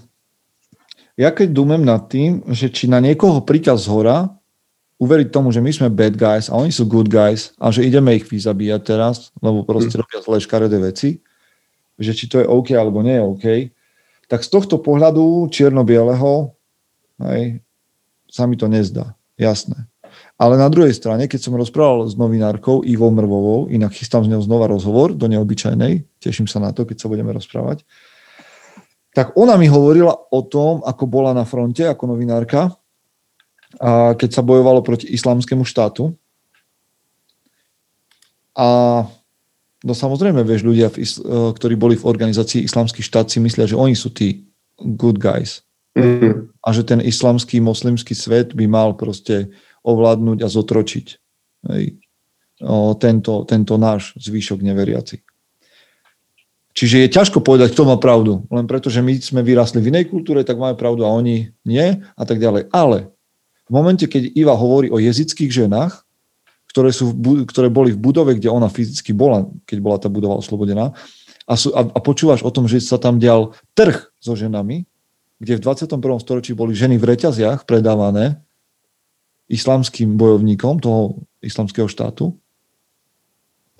ja 1.20 1.28
keď 1.28 1.52
dumem 1.52 1.84
nad 1.84 2.08
tým, 2.08 2.40
že 2.56 2.72
či 2.72 2.88
na 2.88 3.04
niekoho 3.04 3.44
príkaz 3.44 3.84
z 3.84 3.92
hora, 3.92 4.32
uveriť 4.96 5.28
tomu, 5.28 5.52
že 5.52 5.60
my 5.60 5.72
sme 5.72 5.88
bad 5.92 6.16
guys 6.16 6.48
a 6.48 6.56
oni 6.56 6.72
sú 6.72 6.88
good 6.88 7.12
guys 7.12 7.52
a 7.60 7.68
že 7.68 7.84
ideme 7.84 8.16
ich 8.16 8.24
vyzabíjať 8.24 8.80
teraz, 8.80 9.28
lebo 9.44 9.60
proste 9.60 9.92
mm. 9.92 10.00
robia 10.00 10.20
zlé 10.24 10.38
škaredé 10.40 10.78
veci, 10.80 11.20
že 12.00 12.16
či 12.16 12.24
to 12.32 12.40
je 12.40 12.48
OK 12.48 12.72
alebo 12.72 13.04
nie 13.04 13.20
je 13.20 13.24
OK, 13.24 13.46
tak 14.26 14.42
z 14.42 14.48
tohto 14.50 14.82
pohľadu 14.82 15.46
čierno-bieleho 15.50 16.50
hej, 17.30 17.62
sa 18.26 18.44
mi 18.50 18.58
to 18.58 18.66
nezdá. 18.66 19.14
Jasné. 19.36 19.86
Ale 20.36 20.60
na 20.60 20.68
druhej 20.68 20.92
strane, 20.92 21.28
keď 21.28 21.48
som 21.48 21.56
rozprával 21.56 22.08
s 22.08 22.16
novinárkou 22.16 22.84
Ivou 22.84 23.08
Mrvovou, 23.12 23.72
inak 23.72 23.96
chystám 23.96 24.24
z 24.24 24.32
ňou 24.36 24.42
znova 24.44 24.68
rozhovor 24.68 25.12
do 25.12 25.28
neobyčajnej, 25.28 26.04
teším 26.20 26.48
sa 26.48 26.60
na 26.60 26.72
to, 26.72 26.84
keď 26.84 27.00
sa 27.00 27.08
budeme 27.08 27.32
rozprávať, 27.32 27.84
tak 29.16 29.32
ona 29.32 29.56
mi 29.56 29.64
hovorila 29.64 30.12
o 30.12 30.40
tom, 30.44 30.84
ako 30.84 31.04
bola 31.08 31.32
na 31.32 31.48
fronte 31.48 31.88
ako 31.88 32.16
novinárka 32.16 32.76
a 33.80 34.12
keď 34.12 34.40
sa 34.40 34.42
bojovalo 34.44 34.84
proti 34.84 35.08
islamskému 35.08 35.64
štátu. 35.64 36.12
A 38.56 38.68
no 39.86 39.94
samozrejme, 39.94 40.42
vieš, 40.42 40.66
ľudia, 40.66 40.90
v, 40.90 40.98
e, 40.98 41.06
ktorí 41.54 41.78
boli 41.78 41.94
v 41.94 42.10
organizácii 42.10 42.66
Islamský 42.66 43.06
štát, 43.06 43.30
si 43.30 43.38
myslia, 43.38 43.70
že 43.70 43.78
oni 43.78 43.94
sú 43.94 44.10
tí 44.10 44.42
good 44.82 45.22
guys. 45.22 45.62
Mm. 45.96 46.52
A 46.60 46.68
že 46.76 46.84
ten 46.84 47.00
islamský, 47.00 47.56
moslimský 47.64 48.12
svet 48.12 48.52
by 48.52 48.68
mal 48.68 48.92
proste 48.92 49.48
ovládnuť 49.80 50.44
a 50.44 50.48
zotročiť 50.52 51.06
hej, 51.72 51.96
o, 52.60 52.92
tento, 53.00 53.48
tento 53.48 53.80
náš 53.80 54.12
zvýšok 54.20 54.60
neveriaci. 54.60 55.24
Čiže 56.76 57.08
je 57.08 57.14
ťažko 57.16 57.40
povedať, 57.40 57.72
kto 57.72 57.88
má 57.88 57.96
pravdu. 57.96 58.44
Len 58.52 58.68
preto, 58.68 58.92
že 58.92 59.00
my 59.00 59.16
sme 59.16 59.40
vyrastli 59.40 59.80
v 59.80 59.88
inej 59.88 60.12
kultúre, 60.12 60.44
tak 60.44 60.60
máme 60.60 60.76
pravdu 60.76 61.08
a 61.08 61.16
oni 61.16 61.48
nie 61.64 62.04
a 62.04 62.22
tak 62.28 62.36
ďalej. 62.36 62.68
Ale 62.68 63.08
v 63.64 63.72
momente, 63.72 64.04
keď 64.04 64.36
Iva 64.36 64.52
hovorí 64.52 64.92
o 64.92 65.00
jezických 65.00 65.48
ženách, 65.48 66.04
ktoré, 66.76 66.92
sú 66.92 67.16
ktoré 67.48 67.72
boli 67.72 67.96
v 67.96 68.04
budove, 68.04 68.36
kde 68.36 68.52
ona 68.52 68.68
fyzicky 68.68 69.16
bola, 69.16 69.48
keď 69.64 69.78
bola 69.80 69.96
tá 69.96 70.12
budova 70.12 70.36
oslobodená, 70.36 70.92
a, 71.48 71.54
sú, 71.56 71.72
a, 71.72 71.88
a 71.88 71.98
počúvaš 72.04 72.44
o 72.44 72.52
tom, 72.52 72.68
že 72.68 72.84
sa 72.84 73.00
tam 73.00 73.16
dial 73.16 73.56
trh 73.72 74.12
so 74.20 74.36
ženami, 74.36 74.84
kde 75.40 75.56
v 75.56 75.64
21. 75.64 75.96
storočí 76.20 76.52
boli 76.52 76.76
ženy 76.76 77.00
v 77.00 77.16
reťaziach 77.16 77.64
predávané 77.64 78.44
islamským 79.48 80.20
bojovníkom 80.20 80.84
toho 80.84 81.24
islamského 81.40 81.88
štátu, 81.88 82.36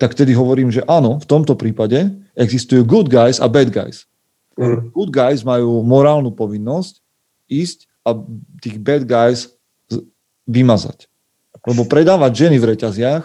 tak 0.01 0.17
tedy 0.17 0.33
hovorím, 0.33 0.73
že 0.73 0.81
áno, 0.89 1.21
v 1.21 1.29
tomto 1.29 1.53
prípade 1.53 2.17
existujú 2.33 2.81
good 2.81 3.13
guys 3.13 3.37
a 3.37 3.45
bad 3.45 3.69
guys. 3.69 4.09
Mm. 4.57 4.89
Good 4.89 5.13
guys 5.13 5.45
majú 5.45 5.85
morálnu 5.85 6.33
povinnosť 6.33 6.97
ísť 7.45 7.85
a 8.01 8.17
tých 8.57 8.81
bad 8.81 9.05
guys 9.05 9.53
vymazať. 10.49 11.05
Lebo 11.67 11.83
predávať 11.83 12.47
ženy 12.47 12.57
v 12.63 12.69
reťaziach 12.73 13.23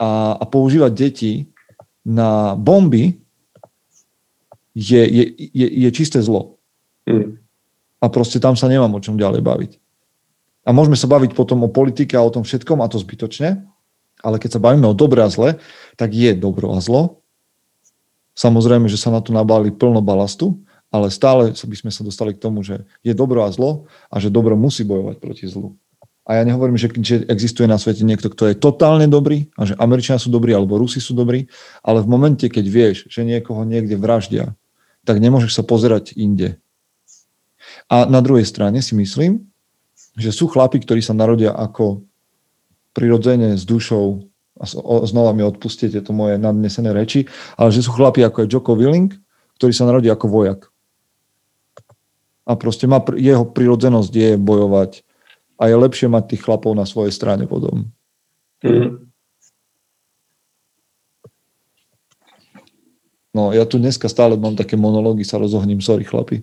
a, 0.00 0.10
a 0.40 0.44
používať 0.48 0.92
deti 0.96 1.32
na 2.00 2.56
bomby 2.56 3.20
je, 4.72 5.02
je, 5.04 5.24
je, 5.36 5.66
je 5.84 5.90
čisté 5.92 6.24
zlo. 6.24 6.56
Mm. 7.04 7.36
A 8.00 8.06
proste 8.08 8.40
tam 8.40 8.56
sa 8.56 8.68
nemám 8.68 8.92
o 8.96 9.00
čom 9.04 9.20
ďalej 9.20 9.44
baviť. 9.44 9.72
A 10.66 10.74
môžeme 10.74 10.98
sa 10.98 11.06
baviť 11.06 11.36
potom 11.36 11.62
o 11.62 11.70
politike 11.70 12.18
a 12.18 12.24
o 12.26 12.32
tom 12.32 12.42
všetkom, 12.42 12.82
a 12.82 12.90
to 12.90 12.98
zbytočne, 12.98 13.62
ale 14.20 14.36
keď 14.42 14.58
sa 14.58 14.64
bavíme 14.64 14.84
o 14.88 14.96
dobre 14.96 15.22
a 15.22 15.30
zle, 15.30 15.60
tak 15.94 16.10
je 16.10 16.34
dobro 16.34 16.74
a 16.74 16.82
zlo. 16.82 17.22
Samozrejme, 18.36 18.90
že 18.90 19.00
sa 19.00 19.14
na 19.14 19.22
to 19.22 19.30
nabáli 19.32 19.72
plno 19.72 20.02
balastu, 20.02 20.60
ale 20.90 21.08
stále 21.08 21.54
by 21.54 21.76
sme 21.76 21.90
sa 21.94 22.02
dostali 22.02 22.34
k 22.34 22.42
tomu, 22.42 22.66
že 22.66 22.84
je 23.00 23.14
dobro 23.16 23.46
a 23.46 23.50
zlo 23.52 23.88
a 24.10 24.20
že 24.20 24.32
dobro 24.32 24.58
musí 24.58 24.84
bojovať 24.84 25.16
proti 25.22 25.46
zlu. 25.46 25.78
A 26.26 26.34
ja 26.34 26.42
nehovorím, 26.42 26.74
že, 26.74 26.90
že 26.98 27.22
existuje 27.30 27.70
na 27.70 27.78
svete 27.78 28.02
niekto, 28.02 28.26
kto 28.26 28.50
je 28.50 28.58
totálne 28.58 29.06
dobrý 29.06 29.46
a 29.54 29.62
že 29.62 29.78
Američania 29.78 30.18
sú 30.18 30.26
dobrí 30.34 30.50
alebo 30.50 30.74
Rusi 30.74 30.98
sú 30.98 31.14
dobrí, 31.14 31.46
ale 31.86 32.02
v 32.02 32.10
momente, 32.10 32.50
keď 32.50 32.64
vieš, 32.66 32.96
že 33.06 33.22
niekoho 33.22 33.62
niekde 33.62 33.94
vraždia, 33.94 34.58
tak 35.06 35.22
nemôžeš 35.22 35.54
sa 35.54 35.62
pozerať 35.62 36.18
inde. 36.18 36.58
A 37.86 38.10
na 38.10 38.18
druhej 38.18 38.42
strane 38.42 38.82
si 38.82 38.98
myslím, 38.98 39.46
že 40.18 40.34
sú 40.34 40.50
chlapi, 40.50 40.82
ktorí 40.82 40.98
sa 40.98 41.14
narodia 41.14 41.54
ako 41.54 42.02
prirodzene 42.90 43.54
s 43.54 43.62
dušou, 43.62 44.26
a 44.56 44.64
znova 45.06 45.30
mi 45.36 45.44
odpustite 45.46 46.00
to 46.02 46.10
moje 46.16 46.40
nadnesené 46.42 46.90
reči, 46.90 47.28
ale 47.54 47.70
že 47.70 47.86
sú 47.86 47.94
chlapi 47.94 48.24
ako 48.24 48.42
je 48.42 48.50
Joko 48.50 48.72
Willing, 48.74 49.14
ktorý 49.62 49.72
sa 49.76 49.86
narodí 49.86 50.10
ako 50.10 50.26
vojak. 50.26 50.60
A 52.48 52.58
proste 52.58 52.90
má, 52.90 52.98
jeho 53.14 53.44
prirodzenosť 53.46 54.10
je 54.10 54.30
bojovať 54.40 55.05
a 55.56 55.62
je 55.68 55.76
lepšie 55.76 56.08
mať 56.12 56.36
tých 56.36 56.44
chlapov 56.44 56.76
na 56.76 56.84
svojej 56.84 57.12
strane 57.12 57.48
potom. 57.48 57.88
Mm. 58.60 59.08
No, 63.36 63.52
ja 63.52 63.68
tu 63.68 63.76
dneska 63.76 64.08
stále 64.08 64.36
mám 64.40 64.56
také 64.56 64.80
monológy, 64.80 65.20
sa 65.20 65.36
rozohním, 65.36 65.84
sorry 65.84 66.08
chlapi. 66.08 66.40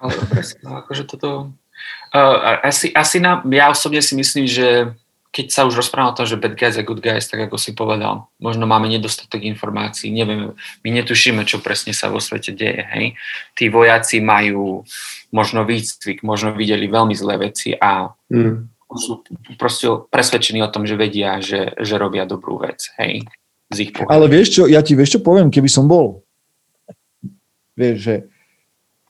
Ale 0.00 0.16
presne, 0.32 0.64
akože 0.64 1.04
toto... 1.04 1.52
Uh, 2.08 2.64
asi, 2.64 2.88
asi 2.96 3.20
na, 3.20 3.44
ja 3.52 3.68
osobne 3.68 4.00
si 4.00 4.16
myslím, 4.16 4.48
že 4.48 4.96
keď 5.28 5.46
sa 5.52 5.68
už 5.68 5.76
rozprávame 5.76 6.12
o 6.12 6.16
tom, 6.16 6.26
že 6.26 6.40
bad 6.40 6.56
guys 6.56 6.80
a 6.80 6.84
good 6.84 7.04
guys, 7.04 7.28
tak 7.28 7.46
ako 7.46 7.60
si 7.60 7.76
povedal, 7.76 8.32
možno 8.40 8.64
máme 8.64 8.88
nedostatok 8.88 9.44
informácií, 9.44 10.08
nevieme, 10.08 10.56
my 10.56 10.88
netušíme, 10.88 11.44
čo 11.44 11.60
presne 11.60 11.92
sa 11.92 12.08
vo 12.08 12.18
svete 12.18 12.56
deje, 12.56 12.82
hej. 12.96 13.06
Tí 13.52 13.68
vojaci 13.68 14.24
majú 14.24 14.88
možno 15.28 15.68
výcvik, 15.68 16.24
možno 16.24 16.56
videli 16.56 16.88
veľmi 16.88 17.12
zlé 17.12 17.52
veci 17.52 17.76
a 17.76 18.08
mm. 18.32 18.56
sú 18.96 19.20
proste 19.60 19.86
presvedčení 20.08 20.64
o 20.64 20.72
tom, 20.72 20.88
že 20.88 20.96
vedia, 20.96 21.44
že, 21.44 21.76
že 21.76 21.94
robia 22.00 22.24
dobrú 22.24 22.58
vec, 22.64 22.88
hej. 22.96 23.28
Z 23.68 23.78
ich 23.84 23.92
Ale 24.08 24.32
vieš 24.32 24.58
čo, 24.58 24.62
ja 24.64 24.80
ti 24.80 24.96
vieš 24.96 25.20
čo 25.20 25.20
poviem, 25.20 25.52
keby 25.52 25.68
som 25.68 25.84
bol, 25.84 26.24
vieš, 27.76 27.96
že 28.00 28.14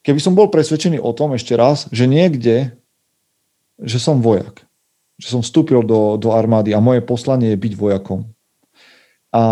keby 0.05 0.21
som 0.21 0.37
bol 0.37 0.53
presvedčený 0.53 1.01
o 1.01 1.15
tom 1.17 1.33
ešte 1.39 1.57
raz, 1.57 1.89
že 1.89 2.11
niekde, 2.11 2.77
že 3.81 4.03
som 4.03 4.21
vojak, 4.21 4.68
že 5.19 5.35
som 5.35 5.43
vstúpil 5.43 5.83
do, 5.83 6.15
do 6.15 6.31
armády 6.31 6.71
a 6.71 6.81
moje 6.81 7.03
poslanie 7.03 7.53
je 7.53 7.59
byť 7.59 7.73
vojakom. 7.75 8.23
A 9.35 9.43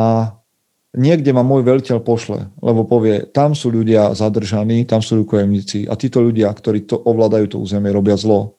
niekde 0.96 1.34
ma 1.34 1.42
môj 1.42 1.66
veľiteľ 1.66 2.00
pošle, 2.00 2.48
lebo 2.62 2.86
povie, 2.88 3.26
tam 3.28 3.52
sú 3.52 3.74
ľudia 3.74 4.14
zadržaní, 4.14 4.86
tam 4.88 5.04
sú 5.04 5.20
rukojemníci 5.20 5.90
a 5.90 5.98
títo 5.98 6.22
ľudia, 6.24 6.48
ktorí 6.54 6.88
to 6.88 6.96
ovládajú 6.96 7.52
to 7.52 7.56
územie, 7.60 7.92
robia 7.92 8.16
zlo. 8.16 8.56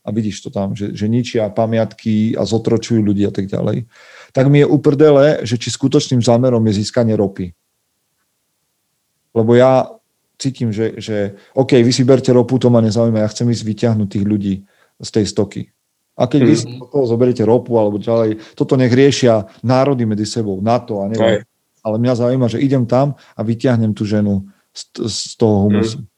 A 0.00 0.10
vidíš 0.16 0.40
to 0.40 0.50
tam, 0.50 0.72
že, 0.72 0.96
že 0.96 1.12
ničia 1.12 1.52
pamiatky 1.52 2.32
a 2.32 2.48
zotročujú 2.48 3.04
ľudí 3.04 3.28
a 3.28 3.32
tak 3.32 3.52
ďalej. 3.52 3.84
Tak 4.32 4.48
mi 4.48 4.64
je 4.64 4.66
uprdele, 4.66 5.44
že 5.44 5.60
či 5.60 5.68
skutočným 5.68 6.24
zámerom 6.24 6.64
je 6.72 6.80
získanie 6.80 7.12
ropy. 7.12 7.52
Lebo 9.36 9.52
ja 9.54 9.92
cítim, 10.40 10.72
že, 10.72 10.96
že 10.96 11.36
OK, 11.52 11.76
vy 11.84 11.92
si 11.92 12.02
berte 12.02 12.32
ropu, 12.32 12.56
to 12.56 12.72
ma 12.72 12.80
nezaujíma, 12.80 13.20
ja 13.20 13.28
chcem 13.28 13.52
ísť 13.52 13.62
vyťahnuť 13.62 14.08
tých 14.08 14.24
ľudí 14.24 14.54
z 14.96 15.08
tej 15.12 15.24
stoky. 15.28 15.68
A 16.20 16.28
keď 16.28 16.40
vy 16.44 16.54
si 16.54 16.68
mhm. 16.68 16.92
toho 16.92 17.06
zoberiete 17.08 17.48
ropu 17.48 17.80
alebo 17.80 17.96
ďalej, 17.96 18.36
toto 18.52 18.76
nech 18.76 18.92
riešia 18.92 19.48
národy 19.64 20.04
medzi 20.04 20.28
sebou, 20.28 20.60
NATO 20.60 21.00
a 21.00 21.08
neviem. 21.08 21.40
Aj. 21.40 21.48
Ale 21.80 21.96
mňa 21.96 22.12
zaujíma, 22.12 22.46
že 22.52 22.60
idem 22.60 22.84
tam 22.84 23.16
a 23.16 23.40
vyťahnem 23.40 23.96
tú 23.96 24.04
ženu 24.04 24.44
z, 24.76 25.08
z 25.08 25.40
toho 25.40 25.64
humusu. 25.64 26.04
Mm. 26.04 26.08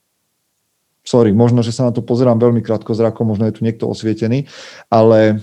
Sorry, 1.03 1.31
možno, 1.35 1.67
že 1.67 1.75
sa 1.75 1.87
na 1.87 1.93
to 1.95 2.03
pozerám 2.03 2.39
veľmi 2.39 2.63
krátko 2.63 2.95
zrako, 2.95 3.27
možno 3.27 3.47
je 3.51 3.59
tu 3.59 3.67
niekto 3.67 3.91
osvietený, 3.91 4.47
ale... 4.87 5.43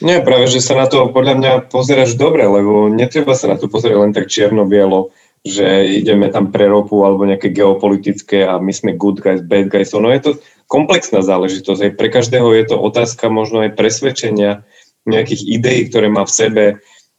Nie, 0.00 0.24
práve, 0.24 0.48
že 0.48 0.64
sa 0.64 0.76
na 0.76 0.88
to 0.88 1.12
podľa 1.12 1.34
mňa 1.36 1.52
pozeráš 1.68 2.16
dobre, 2.16 2.48
lebo 2.48 2.88
netreba 2.88 3.36
sa 3.36 3.52
na 3.52 3.56
to 3.60 3.68
pozerať 3.68 3.96
len 3.96 4.12
tak 4.16 4.28
čierno-bielo, 4.28 5.12
že 5.44 5.84
ideme 5.84 6.32
tam 6.32 6.48
pre 6.48 6.70
ropu 6.70 7.02
alebo 7.04 7.28
nejaké 7.28 7.52
geopolitické 7.52 8.46
a 8.46 8.56
my 8.62 8.72
sme 8.72 8.96
good 8.96 9.20
guys, 9.20 9.44
bad 9.44 9.68
guys. 9.68 9.90
Ono 9.94 10.08
je 10.10 10.20
to 10.22 10.30
komplexná 10.66 11.22
záležitosť. 11.22 11.94
Pre 11.94 12.08
každého 12.08 12.48
je 12.56 12.64
to 12.70 12.76
otázka 12.78 13.30
možno 13.32 13.64
aj 13.66 13.76
presvedčenia, 13.78 14.66
nejakých 15.06 15.42
ideí, 15.46 15.80
ktoré 15.90 16.06
má 16.08 16.22
v 16.22 16.34
sebe. 16.34 16.64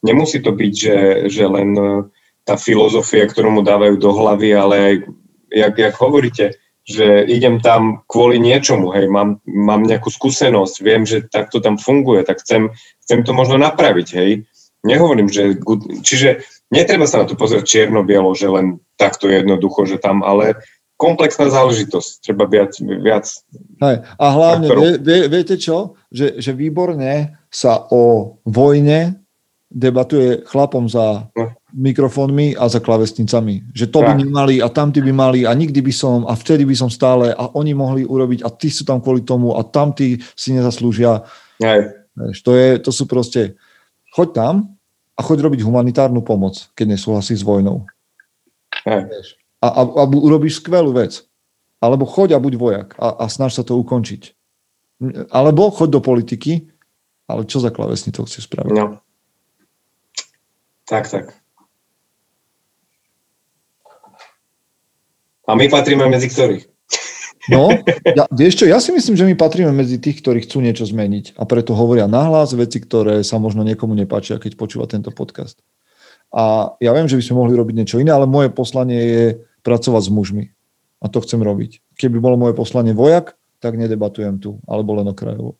Nemusí 0.00 0.40
to 0.40 0.52
byť, 0.52 0.72
že, 0.72 0.96
že 1.28 1.44
len 1.44 1.70
e, 1.76 1.88
tá 2.44 2.56
filozofia, 2.56 3.28
ktorú 3.28 3.60
mu 3.60 3.62
dávajú 3.64 3.96
do 4.00 4.10
hlavy, 4.12 4.50
ale 4.56 4.74
aj, 4.76 4.94
jak, 5.52 5.74
jak 5.76 5.94
hovoríte, 5.96 6.46
že 6.84 7.24
idem 7.24 7.64
tam 7.64 8.04
kvôli 8.04 8.36
niečomu, 8.36 8.92
hej, 8.92 9.08
mám, 9.08 9.40
mám 9.48 9.88
nejakú 9.88 10.12
skúsenosť, 10.12 10.74
viem, 10.84 11.08
že 11.08 11.24
takto 11.24 11.64
tam 11.64 11.80
funguje, 11.80 12.28
tak 12.28 12.44
chcem, 12.44 12.76
chcem 13.00 13.24
to 13.24 13.32
možno 13.32 13.56
napraviť, 13.56 14.08
hej. 14.20 14.44
Nehovorím, 14.84 15.32
že... 15.32 15.56
Čiže 16.04 16.44
netreba 16.68 17.08
sa 17.08 17.24
na 17.24 17.28
to 17.28 17.40
pozrieť 17.40 17.64
čierno-bielo, 17.64 18.36
že 18.36 18.52
len 18.52 18.84
takto 19.00 19.32
jednoducho, 19.32 19.88
že 19.88 19.96
tam, 19.96 20.20
ale 20.20 20.60
komplexná 20.96 21.50
záležitosť. 21.50 22.10
Treba 22.22 22.46
viac... 22.46 22.78
viac 22.78 23.26
Hej. 23.82 23.96
A 24.06 24.26
hlavne, 24.30 24.66
vie, 24.70 24.92
vie, 25.02 25.20
viete 25.26 25.58
čo? 25.58 25.98
Že, 26.08 26.38
že 26.38 26.50
výborne 26.54 27.34
sa 27.50 27.86
o 27.90 28.36
vojne 28.46 29.18
debatuje 29.74 30.46
chlapom 30.46 30.86
za 30.86 31.26
no. 31.34 31.50
mikrofónmi 31.74 32.54
a 32.54 32.70
za 32.70 32.78
klavesnicami. 32.78 33.74
Že 33.74 33.86
to 33.90 33.98
by 34.06 34.12
nemali 34.14 34.62
a 34.62 34.70
tamty 34.70 35.02
by 35.02 35.10
mali 35.10 35.40
a 35.42 35.50
nikdy 35.50 35.82
by 35.82 35.90
som 35.90 36.22
a 36.30 36.38
vtedy 36.38 36.62
by 36.62 36.78
som 36.78 36.86
stále 36.86 37.34
a 37.34 37.50
oni 37.58 37.74
mohli 37.74 38.06
urobiť 38.06 38.46
a 38.46 38.54
tí 38.54 38.70
sú 38.70 38.86
tam 38.86 39.02
kvôli 39.02 39.26
tomu 39.26 39.58
a 39.58 39.66
tamtí 39.66 40.22
si 40.38 40.54
nezaslúžia. 40.54 41.26
Hej. 41.58 41.90
To, 42.46 42.54
je, 42.54 42.78
to 42.78 42.94
sú 42.94 43.10
proste... 43.10 43.58
Choď 44.14 44.28
tam 44.30 44.54
a 45.18 45.20
choď 45.26 45.50
robiť 45.50 45.66
humanitárnu 45.66 46.22
pomoc, 46.22 46.70
keď 46.78 46.94
nesúhlasí 46.94 47.34
s 47.34 47.42
vojnou. 47.42 47.82
Hej 48.86 49.10
a, 49.64 49.66
a, 49.72 49.80
a 49.80 50.02
urobíš 50.04 50.60
skvelú 50.60 50.92
vec. 50.92 51.24
Alebo 51.80 52.04
choď 52.04 52.36
a 52.36 52.42
buď 52.42 52.54
vojak 52.60 52.88
a, 53.00 53.24
a 53.24 53.32
snaž 53.32 53.56
sa 53.56 53.64
to 53.64 53.80
ukončiť. 53.80 54.36
Alebo 55.32 55.72
choď 55.72 55.88
do 55.96 56.00
politiky, 56.04 56.68
ale 57.24 57.48
čo 57.48 57.60
za 57.60 57.72
to 57.72 58.22
chceš 58.28 58.44
spraviť? 58.44 58.72
No. 58.76 59.00
Tak, 60.84 61.08
tak. 61.08 61.32
A 65.44 65.52
my 65.52 65.68
patríme 65.68 66.08
medzi 66.08 66.28
ktorých? 66.28 66.64
No, 67.52 67.68
ja, 68.18 68.24
vieš 68.32 68.64
čo, 68.64 68.64
ja 68.64 68.80
si 68.80 68.92
myslím, 68.96 69.16
že 69.16 69.28
my 69.28 69.34
patríme 69.36 69.72
medzi 69.72 70.00
tých, 70.00 70.24
ktorí 70.24 70.48
chcú 70.48 70.64
niečo 70.64 70.88
zmeniť 70.88 71.36
a 71.36 71.44
preto 71.44 71.76
hovoria 71.76 72.08
nahlas 72.08 72.56
veci, 72.56 72.80
ktoré 72.80 73.20
sa 73.20 73.36
možno 73.36 73.60
niekomu 73.60 73.92
nepáčia, 73.92 74.40
keď 74.40 74.56
počúva 74.56 74.88
tento 74.88 75.12
podcast. 75.12 75.60
A 76.32 76.74
ja 76.80 76.90
viem, 76.96 77.06
že 77.06 77.20
by 77.20 77.24
sme 77.24 77.40
mohli 77.44 77.54
robiť 77.54 77.74
niečo 77.76 78.00
iné, 78.00 78.10
ale 78.10 78.24
moje 78.24 78.48
poslanie 78.50 79.00
je 79.00 79.26
pracovať 79.64 80.02
s 80.06 80.10
mužmi. 80.12 80.44
A 81.02 81.10
to 81.10 81.24
chcem 81.24 81.40
robiť. 81.40 81.80
Keby 81.98 82.20
bolo 82.20 82.36
moje 82.38 82.54
poslanie 82.54 82.92
vojak, 82.92 83.34
tak 83.58 83.80
nedebatujem 83.80 84.38
tu, 84.38 84.60
alebo 84.68 84.94
len 85.00 85.08
okrajovo. 85.08 85.56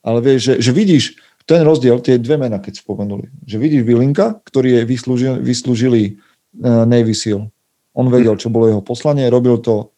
Ale 0.00 0.22
vieš, 0.24 0.54
že, 0.54 0.54
že 0.64 0.72
vidíš 0.72 1.04
ten 1.44 1.66
rozdiel, 1.66 1.98
tie 1.98 2.16
dve 2.16 2.38
mená, 2.38 2.62
keď 2.62 2.80
spomenuli. 2.80 3.26
Že 3.44 3.56
vidíš 3.58 3.82
Vilinka, 3.82 4.38
ktorý 4.46 4.80
je 4.80 4.82
vyslúžil, 4.86 5.34
vyslúžilý 5.42 6.04
uh, 6.16 6.86
Navy 6.86 7.12
SEAL. 7.12 7.50
On 7.90 8.06
vedel, 8.06 8.38
čo 8.38 8.48
bolo 8.54 8.70
jeho 8.70 8.82
poslanie, 8.86 9.26
robil 9.26 9.58
to. 9.58 9.90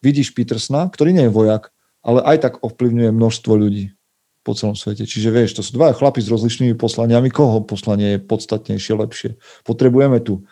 Vidíš 0.00 0.32
Petersna, 0.34 0.88
ktorý 0.88 1.14
nie 1.14 1.28
je 1.28 1.36
vojak, 1.36 1.70
ale 2.02 2.24
aj 2.24 2.36
tak 2.42 2.54
ovplyvňuje 2.64 3.14
množstvo 3.14 3.52
ľudí 3.54 3.94
po 4.42 4.58
celom 4.58 4.74
svete. 4.74 5.06
Čiže 5.06 5.30
vieš, 5.30 5.50
to 5.54 5.62
sú 5.62 5.78
dva 5.78 5.94
chlapi 5.94 6.18
s 6.18 6.26
rozličnými 6.26 6.74
poslaniami, 6.74 7.30
koho 7.30 7.62
poslanie 7.62 8.18
je 8.18 8.24
podstatnejšie, 8.26 8.92
lepšie. 8.98 9.30
Potrebujeme 9.62 10.18
tu 10.18 10.42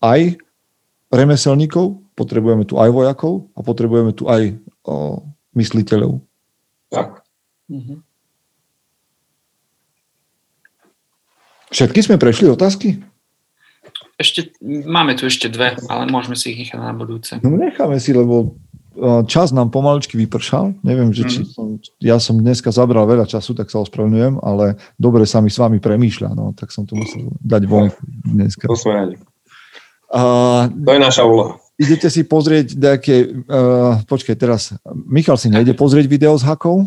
aj 0.00 0.40
remeselníkov, 1.14 2.02
potrebujeme 2.18 2.66
tu 2.66 2.78
aj 2.78 2.90
vojakov 2.90 3.48
a 3.54 3.62
potrebujeme 3.62 4.12
tu 4.12 4.26
aj 4.26 4.58
o, 4.84 5.22
mysliteľov. 5.54 6.18
Tak. 6.90 7.22
Mhm. 7.70 8.02
Všetky 11.74 12.06
sme 12.06 12.22
prešli 12.22 12.46
otázky? 12.46 13.02
Ešte, 14.14 14.54
máme 14.62 15.18
tu 15.18 15.26
ešte 15.26 15.50
dve, 15.50 15.74
ale 15.90 16.06
môžeme 16.06 16.38
si 16.38 16.54
ich 16.54 16.58
nechať 16.62 16.78
na 16.78 16.94
budúce. 16.94 17.34
No 17.42 17.58
necháme 17.58 17.98
si, 17.98 18.14
lebo 18.14 18.54
čas 19.26 19.50
nám 19.50 19.74
pomaličky 19.74 20.14
vypršal. 20.14 20.78
Neviem, 20.86 21.10
že 21.10 21.26
či 21.26 21.40
mhm. 21.42 21.48
som, 21.50 21.66
ja 21.98 22.16
som 22.22 22.38
dneska 22.38 22.70
zabral 22.70 23.10
veľa 23.10 23.26
času, 23.26 23.58
tak 23.58 23.70
sa 23.70 23.82
ospravedlňujem, 23.82 24.38
ale 24.38 24.78
dobre 24.94 25.26
sa 25.26 25.42
mi 25.42 25.50
s 25.50 25.58
vami 25.58 25.82
premýšľa, 25.82 26.30
no, 26.34 26.54
tak 26.54 26.70
som 26.70 26.86
to 26.86 26.94
musel 26.94 27.34
dať 27.42 27.62
von 27.66 27.90
dneska. 28.22 28.70
To 28.70 28.78
sme 28.78 28.92
radi. 28.94 29.16
Uh, 30.12 30.68
to 30.72 30.90
je 30.94 31.00
naša 31.00 31.22
úloha. 31.24 31.58
Idete 31.74 32.06
si 32.06 32.22
pozrieť 32.22 32.78
nejaké... 32.78 33.34
Uh, 33.50 33.98
počkaj, 34.06 34.38
teraz 34.38 34.76
Michal 34.94 35.34
si 35.34 35.50
nejde 35.50 35.74
pozrieť 35.74 36.06
video 36.06 36.38
s 36.38 36.46
hakou? 36.46 36.86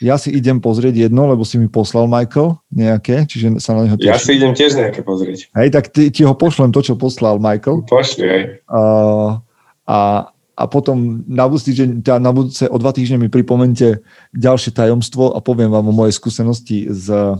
Ja 0.00 0.16
si 0.16 0.32
idem 0.32 0.60
pozrieť 0.64 1.08
jedno, 1.08 1.28
lebo 1.28 1.44
si 1.44 1.60
mi 1.60 1.68
poslal 1.68 2.08
Michael 2.08 2.56
nejaké, 2.72 3.28
čiže 3.28 3.60
sa 3.60 3.76
na 3.76 3.84
neho 3.84 4.00
teším. 4.00 4.12
Ja 4.12 4.16
si 4.16 4.32
idem 4.36 4.52
tiež 4.56 4.72
nejaké 4.76 5.04
pozrieť. 5.04 5.52
Hej, 5.52 5.68
tak 5.76 5.92
ty, 5.92 6.08
ti 6.08 6.24
ho 6.24 6.32
pošlem 6.32 6.72
to, 6.72 6.80
čo 6.80 6.96
poslal 6.96 7.36
Michael. 7.36 7.84
Pošli, 7.84 8.24
hej. 8.24 8.42
Uh, 8.64 9.40
a, 9.84 10.32
a 10.56 10.64
potom 10.68 11.24
na 11.28 11.44
budúci 11.44 11.76
teda 11.76 12.16
na 12.16 12.32
budúce 12.32 12.64
o 12.68 12.76
dva 12.80 12.96
týždne 12.96 13.20
mi 13.20 13.28
pripomente 13.28 14.00
ďalšie 14.32 14.72
tajomstvo 14.72 15.36
a 15.36 15.40
poviem 15.44 15.68
vám 15.68 15.88
o 15.88 15.96
mojej 15.96 16.16
skúsenosti 16.16 16.88
s 16.88 17.08
uh, 17.08 17.36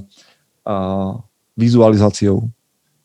vizualizáciou. 1.56 2.44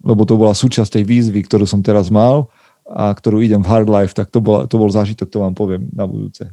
Lebo 0.06 0.22
to 0.24 0.38
bola 0.38 0.54
súčasť 0.54 1.02
tej 1.02 1.04
výzvy, 1.04 1.42
ktorú 1.44 1.66
som 1.66 1.82
teraz 1.82 2.14
mal 2.14 2.54
a 2.86 3.10
ktorú 3.10 3.42
idem 3.42 3.66
v 3.66 3.70
Hard 3.70 3.90
Life, 3.90 4.14
tak 4.14 4.30
to, 4.30 4.38
bol, 4.38 4.70
to 4.70 4.78
bol 4.78 4.86
zážitok, 4.94 5.26
to 5.26 5.42
vám 5.42 5.58
poviem 5.58 5.90
na 5.90 6.06
budúce. 6.06 6.46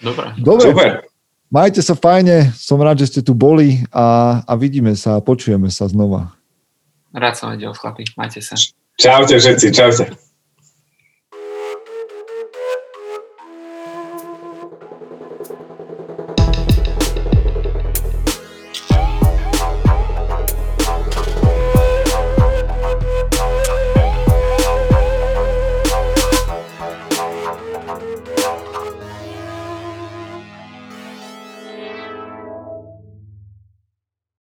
Dobre. 0.00 0.32
Dobre. 0.40 0.72
Super. 0.72 0.90
Majte 1.52 1.84
sa 1.84 1.92
fajne, 1.92 2.48
som 2.56 2.80
rád, 2.80 3.04
že 3.04 3.12
ste 3.12 3.20
tu 3.20 3.36
boli 3.36 3.84
a, 3.92 4.40
a 4.48 4.52
vidíme 4.56 4.96
sa 4.96 5.20
a 5.20 5.24
počujeme 5.24 5.68
sa 5.68 5.84
znova. 5.84 6.32
Rád 7.12 7.34
som 7.36 7.52
vedel, 7.52 7.76
chlapi. 7.76 8.08
Majte 8.16 8.40
sa. 8.40 8.56
Čaute 8.96 9.36
všetci, 9.36 9.68
čaute. 9.68 10.31